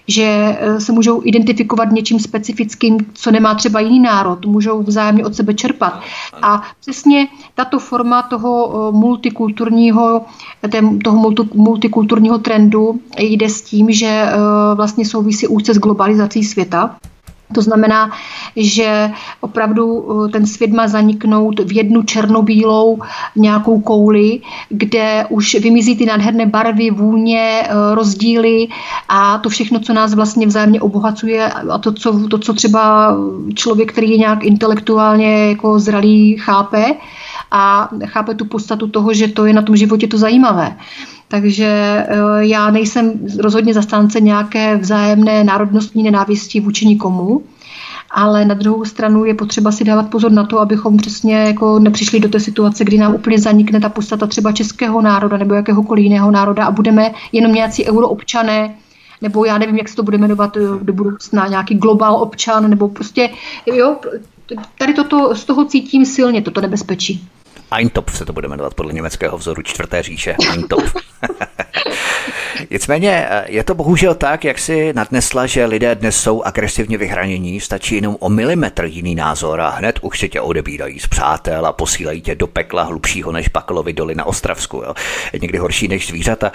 [0.07, 5.35] že eh, se můžou identifikovat něčím specifickým, co nemá třeba jiný národ, můžou vzájemně od
[5.35, 6.01] sebe čerpat.
[6.41, 10.21] A přesně tato forma toho eh, multikulturního,
[11.03, 14.35] toho multikulturního trendu jde s tím, že eh,
[14.75, 16.95] vlastně souvisí úzce s globalizací světa.
[17.53, 18.11] To znamená,
[18.55, 19.09] že
[19.41, 19.85] opravdu
[20.25, 22.99] eh, ten svět má zaniknout v jednu černobílou
[23.35, 28.67] nějakou kouli, kde už vymizí ty nádherné barvy, vůně, eh, rozdíly
[29.09, 33.15] a to všechno, co nás vlastně vzájemně obohacuje a to, co, to, co třeba
[33.55, 36.85] člověk, který je nějak intelektuálně jako zralý, chápe
[37.51, 40.77] a chápe tu podstatu toho, že to je na tom životě to zajímavé.
[41.33, 47.43] Takže eh, já nejsem rozhodně zastánce nějaké vzájemné národnostní nenávisti vůči nikomu,
[48.11, 52.19] ale na druhou stranu je potřeba si dávat pozor na to, abychom přesně jako nepřišli
[52.19, 56.31] do té situace, kdy nám úplně zanikne ta podstata třeba českého národa nebo jakéhokoliv jiného
[56.31, 58.75] národa a budeme jenom nějací euroobčané,
[59.21, 62.89] nebo já nevím, jak se to bude jmenovat eh, do budoucna, nějaký globál občan, nebo
[62.89, 63.29] prostě,
[63.65, 63.95] jo,
[64.77, 67.27] tady toto, z toho cítím silně, toto nebezpečí.
[67.77, 70.35] Eintopf se to bude jmenovat podle německého vzoru čtvrté říše.
[70.51, 70.95] Eintopf.
[72.71, 77.59] Nicméně eh, je to bohužel tak, jak si nadnesla, že lidé dnes jsou agresivně vyhranění,
[77.59, 81.73] stačí jenom o milimetr jiný názor a hned už si tě odebírají z přátel a
[81.73, 84.77] posílají tě do pekla hlubšího než Paklovi doly na Ostravsku.
[84.77, 84.93] Jo.
[85.41, 86.51] Někdy horší než zvířata.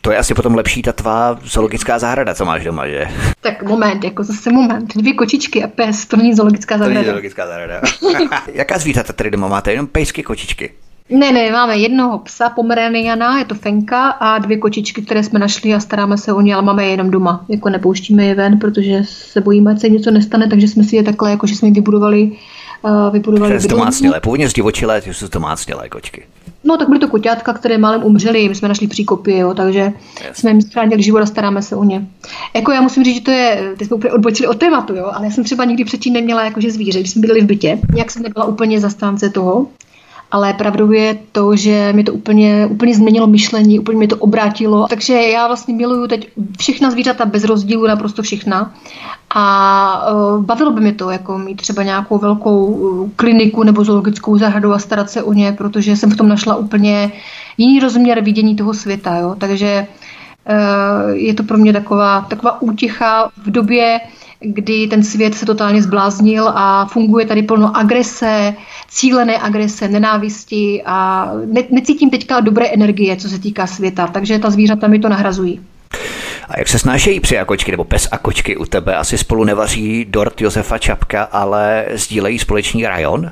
[0.00, 3.08] To je asi potom lepší ta tvá zoologická zahrada, co máš doma, že?
[3.40, 4.96] Tak moment, jako zase moment.
[4.96, 6.94] Dvě kočičky a pes, to není zoologická zahrada.
[6.94, 7.80] To není zoologická zahrada.
[8.52, 9.72] Jaká zvířata tady doma máte?
[9.72, 10.70] Jenom pejsky, kočičky.
[11.10, 15.74] Ne, ne, máme jednoho psa, pomeraniana, je to Fenka a dvě kočičky, které jsme našli
[15.74, 17.44] a staráme se o ně, ale máme je jenom doma.
[17.48, 21.02] Jako nepouštíme je ven, protože se bojíme, ať se něco nestane, takže jsme si je
[21.02, 22.32] takhle, jako že jsme je vybudovali
[22.82, 26.22] Uh, vybudovali zdomácnělé, původně zdivočilé, to jsou zdomácnělé kočky.
[26.64, 29.92] No tak byly to koťátka, které málem umřely, my jsme našli příkopy, jo, takže yes.
[30.36, 32.06] jsme jim schránili život a staráme se o ně.
[32.54, 35.26] Jako já musím říct, že to je, teď jsme úplně odbočili od tématu, jo, ale
[35.26, 38.22] já jsem třeba nikdy předtím neměla jakože zvíře, když jsme byli v bytě, nějak jsem
[38.22, 39.66] nebyla úplně zastánce toho,
[40.30, 44.86] ale pravdou je to, že mi to úplně, úplně změnilo myšlení, úplně mi to obrátilo.
[44.88, 46.28] Takže já vlastně miluju teď
[46.58, 48.74] všechna zvířata bez rozdílu, naprosto všechna.
[49.34, 54.38] A uh, bavilo by mi to, jako mít třeba nějakou velkou uh, kliniku nebo zoologickou
[54.38, 57.12] zahradu a starat se o ně, protože jsem v tom našla úplně
[57.58, 59.16] jiný rozměr vidění toho světa.
[59.16, 59.34] Jo?
[59.38, 59.86] Takže
[60.50, 64.00] uh, je to pro mě taková, taková útěcha v době,
[64.40, 68.54] kdy ten svět se totálně zbláznil a funguje tady plno agrese,
[68.88, 74.50] cílené agrese, nenávisti a ne, necítím teďka dobré energie, co se týká světa, takže ta
[74.50, 75.60] zvířata mi to nahrazují.
[76.48, 78.96] A jak se snášejí při a kočky nebo pes a kočky u tebe?
[78.96, 83.30] Asi spolu nevaří dort Josefa Čapka, ale sdílejí společný rajon?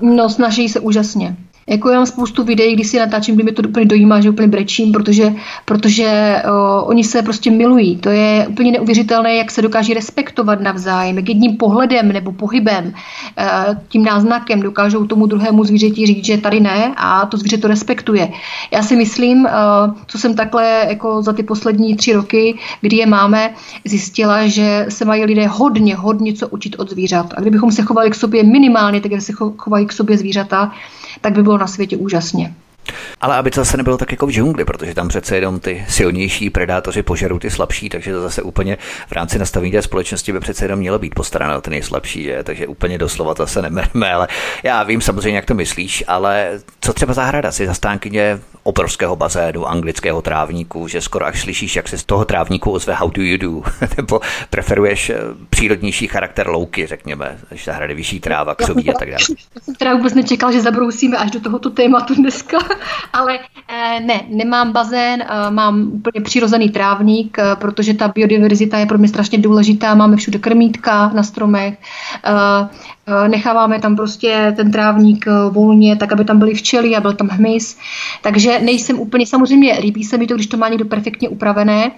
[0.00, 1.36] no, snaží se úžasně.
[1.68, 4.48] Jako já mám spoustu videí, kdy si natáčím, kdy mi to úplně dojímá, že úplně
[4.48, 5.32] brečím, protože,
[5.64, 7.96] protože o, oni se prostě milují.
[7.96, 12.92] To je úplně neuvěřitelné, jak se dokáží respektovat navzájem, jak jedním pohledem nebo pohybem,
[13.38, 13.46] e,
[13.88, 18.28] tím náznakem dokážou tomu druhému zvířeti říct, že tady ne a to zvíře to respektuje.
[18.70, 19.50] Já si myslím, e,
[20.06, 23.50] co jsem takhle jako za ty poslední tři roky, kdy je máme,
[23.84, 27.34] zjistila, že se mají lidé hodně, hodně co učit od zvířat.
[27.36, 30.72] A kdybychom se chovali k sobě minimálně, tak jak se chovají k sobě zvířata,
[31.20, 32.54] tak by bylo na světě úžasně.
[33.20, 36.50] Ale aby to zase nebylo tak jako v džungli, protože tam přece jenom ty silnější
[36.50, 40.64] predátoři požerou ty slabší, takže to zase úplně v rámci nastavení té společnosti by přece
[40.64, 42.44] jenom mělo být postaráno ty nejslabší, je?
[42.44, 44.28] takže úplně doslova to se nemerme, ale
[44.62, 50.22] já vím samozřejmě, jak to myslíš, ale co třeba zahrada si zastánkyně obrovského bazénu, anglického
[50.22, 53.62] trávníku, že skoro až slyšíš, jak se z toho trávníku ozve how do you do,
[53.96, 55.16] nebo preferuješ eh,
[55.50, 59.20] přírodnější charakter louky, řekněme, že zahrady vyšší tráva, křoví a tak dále.
[59.54, 62.58] Já jsem teda vůbec nečekal, že zabrousíme až do tohoto tématu dneska.
[63.12, 63.38] ale
[63.68, 68.98] eh, ne, nemám bazén, eh, mám úplně přirozený trávník, eh, protože ta biodiverzita je pro
[68.98, 71.78] mě strašně důležitá, máme všude krmítka na stromech,
[73.28, 77.78] necháváme tam prostě ten trávník volně, tak aby tam byly včely a byl tam hmyz.
[78.22, 81.90] Takže nejsem úplně, samozřejmě líbí se mi to, když to má někdo perfektně upravené.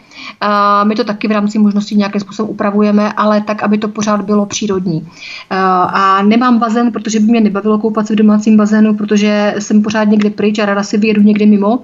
[0.85, 4.47] My to taky v rámci možností nějakým způsobem upravujeme, ale tak, aby to pořád bylo
[4.47, 5.09] přírodní.
[5.51, 10.05] A nemám bazén, protože by mě nebavilo koupat se v domácím bazénu, protože jsem pořád
[10.05, 11.79] někde pryč a ráda si vyjedu někde mimo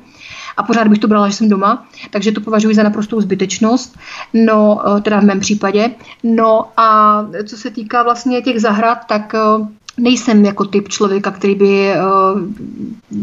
[0.57, 3.99] a pořád bych to brala, že jsem doma, takže to považuji za naprostou zbytečnost,
[4.35, 5.91] no, eh, teda v mém případě.
[6.23, 9.67] No a co se týká vlastně těch zahrad, tak eh,
[9.97, 12.41] nejsem jako typ člověka, který by uh,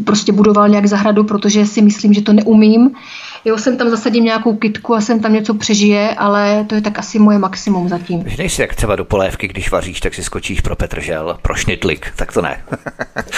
[0.04, 2.90] prostě budoval nějak zahradu, protože si myslím, že to neumím.
[3.44, 6.98] Jo, jsem tam zasadím nějakou kitku a jsem tam něco přežije, ale to je tak
[6.98, 8.24] asi moje maximum zatím.
[8.26, 12.12] Že nejsi jak třeba do polévky, když vaříš, tak si skočíš pro Petržel, pro šnitlik,
[12.16, 12.62] tak to ne.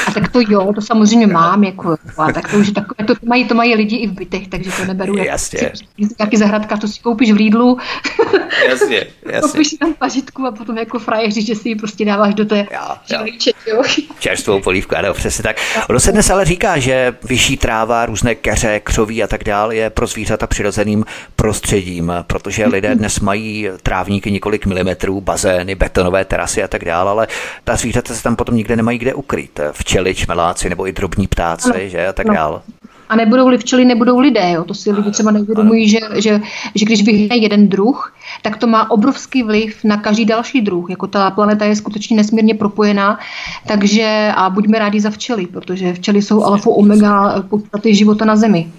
[0.07, 3.45] a tak to jo, to samozřejmě mám, jako, a tak to už takové, to mají,
[3.45, 5.17] to mají lidi i v bytech, takže to neberu.
[5.17, 5.73] Jasně.
[6.17, 7.79] Taky zahradka, to si koupíš v Lidlu.
[8.69, 8.97] jasně,
[9.33, 9.41] jasně.
[9.41, 13.83] Koupíš tam pažitku a potom jako frajeři, že si ji prostě dáváš do té jo.
[14.19, 15.57] Čerstvou polívku, ano, přesně tak.
[15.89, 19.91] Ono se dnes ale říká, že vyšší tráva, různé keře, křoví a tak dále je
[19.95, 21.05] pro zvířata přirozeným
[21.37, 27.27] prostředím, protože lidé dnes mají trávníky několik milimetrů, bazény, betonové terasy a tak dále, ale
[27.65, 29.61] ta zvířata se tam potom nikde nemají kde ukryt.
[29.73, 32.61] Včely, čmeláci nebo i drobní ptáci, no, že a tak dále.
[33.09, 34.51] A nebudou-li včely, nebudou lidé.
[34.51, 34.65] Jo.
[34.65, 36.41] To si lidi třeba neuvědomují, že, že,
[36.75, 40.91] že když vyhne jeden druh, tak to má obrovský vliv na každý další druh.
[40.91, 43.19] Jako ta planeta je skutečně nesmírně propojená,
[43.67, 48.71] takže a buďme rádi za včely, protože včely jsou alfa omega podstaty života na Zemi.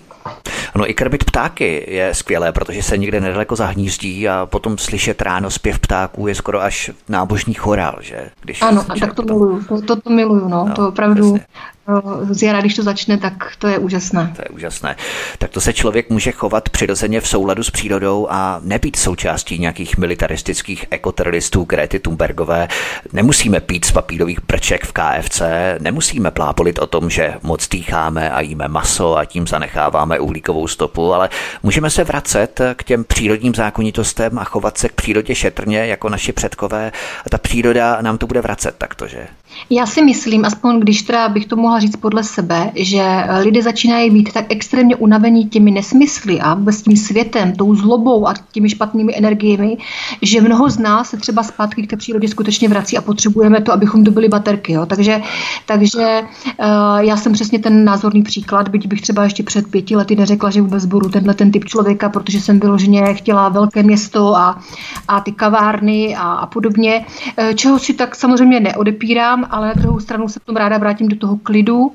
[0.75, 5.51] No i krmit ptáky je skvělé, protože se někde nedaleko zahnízdí a potom slyšet ráno
[5.51, 8.29] zpěv ptáků je skoro až nábožní chorál, že?
[8.41, 9.39] Když ano, tak to potom...
[9.39, 11.39] miluju, to, to, to miluju, no, no to opravdu.
[11.87, 14.33] No, z jara, když to začne, tak to je úžasné.
[14.35, 14.95] To je úžasné.
[15.37, 19.97] Tak to se člověk může chovat přirozeně v souladu s přírodou a nebýt součástí nějakých
[19.97, 22.67] militaristických ekoteroristů Grety Thunbergové.
[23.13, 25.41] Nemusíme pít z papírových brček v KFC,
[25.79, 31.13] nemusíme plápolit o tom, že moc dýcháme a jíme maso a tím zanecháváme uhlíkovou stopu,
[31.13, 31.29] ale
[31.63, 36.33] můžeme se vracet k těm přírodním zákonitostem a chovat se k přírodě šetrně jako naši
[36.33, 36.91] předkové
[37.25, 39.27] a ta příroda nám to bude vracet takto, že?
[39.69, 43.03] Já si myslím, aspoň když teda bych to mohla říct podle sebe, že
[43.43, 48.33] lidé začínají být tak extrémně unavení těmi nesmysly a vůbec tím světem, tou zlobou a
[48.51, 49.77] těmi špatnými energiemi,
[50.21, 53.73] že mnoho z nás se třeba zpátky k té přírodě skutečně vrací a potřebujeme to,
[53.73, 54.73] abychom dobili baterky.
[54.73, 54.85] Jo.
[54.85, 55.21] Takže,
[55.65, 56.21] takže
[56.59, 56.65] uh,
[56.99, 60.61] já jsem přesně ten názorný příklad, byť bych třeba ještě před pěti lety neřekla, že
[60.61, 64.59] vůbec budu tenhle ten typ člověka, protože jsem vyloženě chtěla velké město a,
[65.07, 67.05] a ty kavárny a, a podobně,
[67.37, 71.15] eh, čeho si tak samozřejmě neodepírám, ale na druhou stranu se tom ráda vrátím do
[71.15, 71.91] toho klidu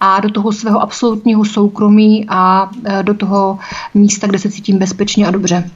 [0.00, 3.58] a do toho svého absolutního soukromí a e, do toho
[3.94, 5.70] místa, kde se cítím bezpečně a dobře.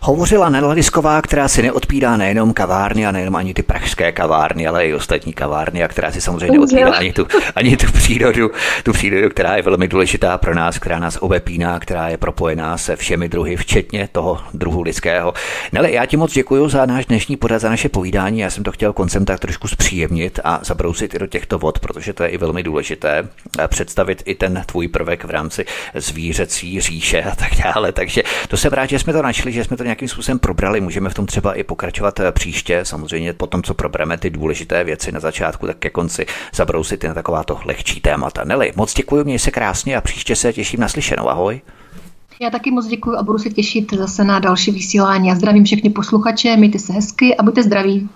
[0.00, 4.86] Hovořila Nela Lisková, která si neodpírá nejenom kavárny a nejenom ani ty pražské kavárny, ale
[4.86, 8.50] i ostatní kavárny, a která si samozřejmě neodpírá ani tu, ani tu přírodu,
[8.82, 12.96] tu přírodu, která je velmi důležitá pro nás, která nás obepíná, která je propojená se
[12.96, 15.34] všemi druhy, včetně toho druhu lidského.
[15.72, 18.38] Nele, já ti moc děkuji za náš dnešní pořad, za naše povídání.
[18.38, 22.12] Já jsem to chtěl koncem tak trošku zpříjemnit a zabrousit i do těchto vod, protože
[22.12, 25.64] to je i velmi důležité eh, představit i ten tvůj prvek v rámci
[25.94, 27.92] zvířecí říše a tak dále.
[27.92, 30.80] Takže to se rád, že jsme to našli, že jsme to nějakým způsobem probrali.
[30.80, 32.80] Můžeme v tom třeba i pokračovat eh, příště.
[32.84, 37.08] Samozřejmě po tom, co probereme ty důležité věci na začátku, tak ke konci zabrousit i
[37.08, 38.44] na takováto lehčí témata.
[38.44, 41.28] Neli, moc děkuji, měj se krásně a příště se těším na slyšenou.
[41.28, 41.60] Ahoj.
[42.40, 45.32] Já taky moc děkuji a budu se těšit zase na další vysílání.
[45.32, 48.08] A zdravím všechny posluchače, mějte se hezky a buďte zdraví.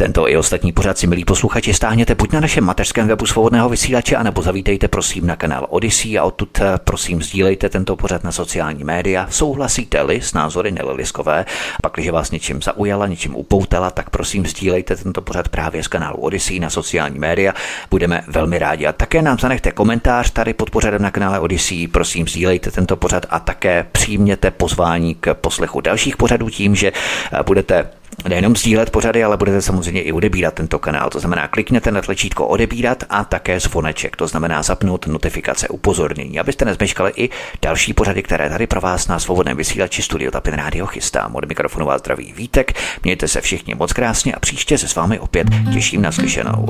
[0.00, 4.16] Tento i ostatní pořad si, milí posluchači, stáhněte buď na našem mateřském webu svobodného vysílače,
[4.16, 8.84] anebo zavítejte prosím na kanál Odyssey a odtud eh, prosím sdílejte tento pořad na sociální
[8.84, 9.26] média.
[9.30, 11.44] Souhlasíte-li s názory Neliliskové,
[11.82, 16.18] pak, když vás něčím zaujala, něčím upoutala, tak prosím sdílejte tento pořad právě z kanálu
[16.18, 17.54] Odyssey na sociální média.
[17.90, 18.86] Budeme velmi rádi.
[18.86, 21.88] A také nám zanechte komentář tady pod pořadem na kanále Odyssey.
[21.88, 27.42] Prosím, sdílejte tento pořad a také přijměte pozvání k poslechu dalších pořadů tím, že eh,
[27.46, 27.88] budete
[28.28, 31.10] nejenom sdílet pořady, ale budete samozřejmě i odebírat tento kanál.
[31.10, 36.64] To znamená, klikněte na tlačítko odebírat a také zvoneček, to znamená zapnout notifikace, upozornění, abyste
[36.64, 37.30] nezmeškali i
[37.62, 41.34] další pořady, které tady pro vás na svobodném vysílači Studio Tapin Radio chystám.
[41.34, 42.72] Od mikrofonu vás zdraví Vítek,
[43.04, 46.66] mějte se všichni moc krásně a příště se s vámi opět těším na slyšenou.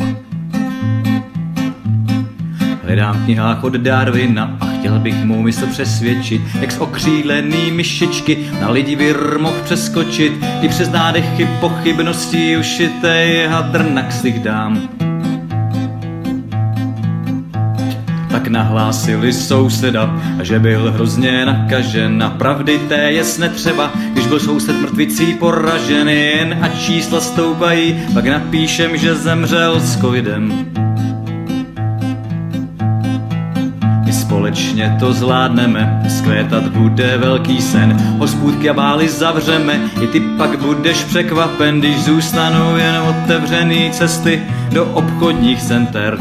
[2.89, 8.39] Hledám v knihách od Darwina a chtěl bych mu mysl přesvědčit, jak z okřídlený myšičky
[8.61, 10.33] na lidi vir mohl přeskočit,
[10.63, 14.89] i přes nádechy pochybností ušitej hadr na ksich dám.
[18.31, 24.81] tak nahlásili souseda, že byl hrozně nakažen a pravdy té jest netřeba, když byl soused
[24.81, 30.88] mrtvicí poražen, jen a čísla stoupají, pak napíšem, že zemřel s covidem.
[34.49, 41.05] Společně to zvládneme, skvětat bude velký sen, hospůdky a bály zavřeme, i ty pak budeš
[41.05, 44.43] překvapen, když zůstanou jen otevřený cesty
[44.73, 46.19] do obchodních center.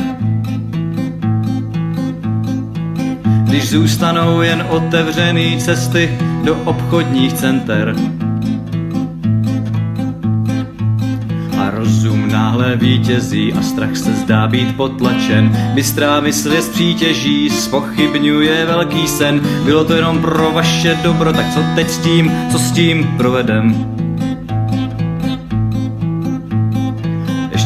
[3.44, 7.96] Když zůstanou jen otevřený cesty do obchodních center.
[12.38, 15.58] Náhle vítězí a strach se zdá být potlačen.
[15.74, 19.42] Bystrá mysl přítěží, spochybňuje velký sen.
[19.66, 23.86] Bylo to jenom pro vaše dobro, tak co teď s tím, co s tím provedem?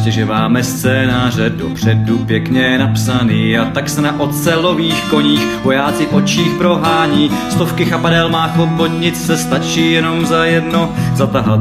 [0.06, 6.52] Že máme scénáře dopředu pěkně napsaný a tak se na ocelových koních vojáci v očích
[6.58, 7.30] prohání.
[7.50, 11.60] Stovky chapadel má chobotnic se stačí jenom za jedno zatahat.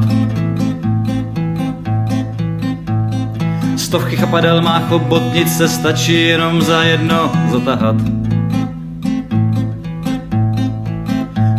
[3.92, 7.96] Stovky chapadel má chobotnice, stačí jenom za jedno zatahat.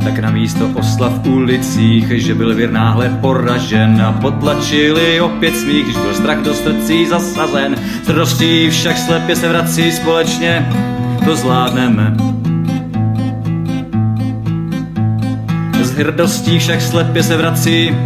[0.05, 5.85] Tak na místo oslav v ulicích, že byl věr náhle poražen a potlačili opět smích,
[5.85, 7.77] když byl strach do srdcí zasazen.
[8.07, 10.69] Trdostí však slepě se vrací společně,
[11.25, 12.17] to zvládneme.
[15.83, 17.97] S hrdostí však slepě se vrací,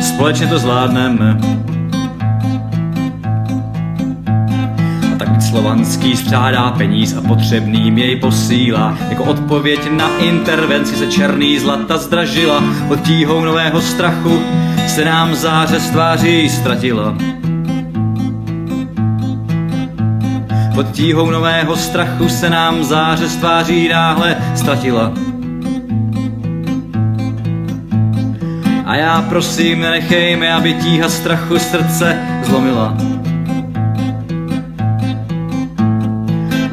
[0.00, 1.63] společně to zvládneme.
[5.54, 8.98] Slovanský střádá peníz a potřebným jej posílá.
[9.08, 12.64] Jako odpověď na intervenci se černý zlata zdražila.
[12.88, 14.42] Pod tíhou nového strachu
[14.86, 17.16] se nám záře z tváří ztratila.
[20.74, 25.12] Pod tíhou nového strachu se nám záře z tváří náhle ztratila.
[28.84, 33.13] A já prosím, nenechejme, aby tíha strachu srdce zlomila.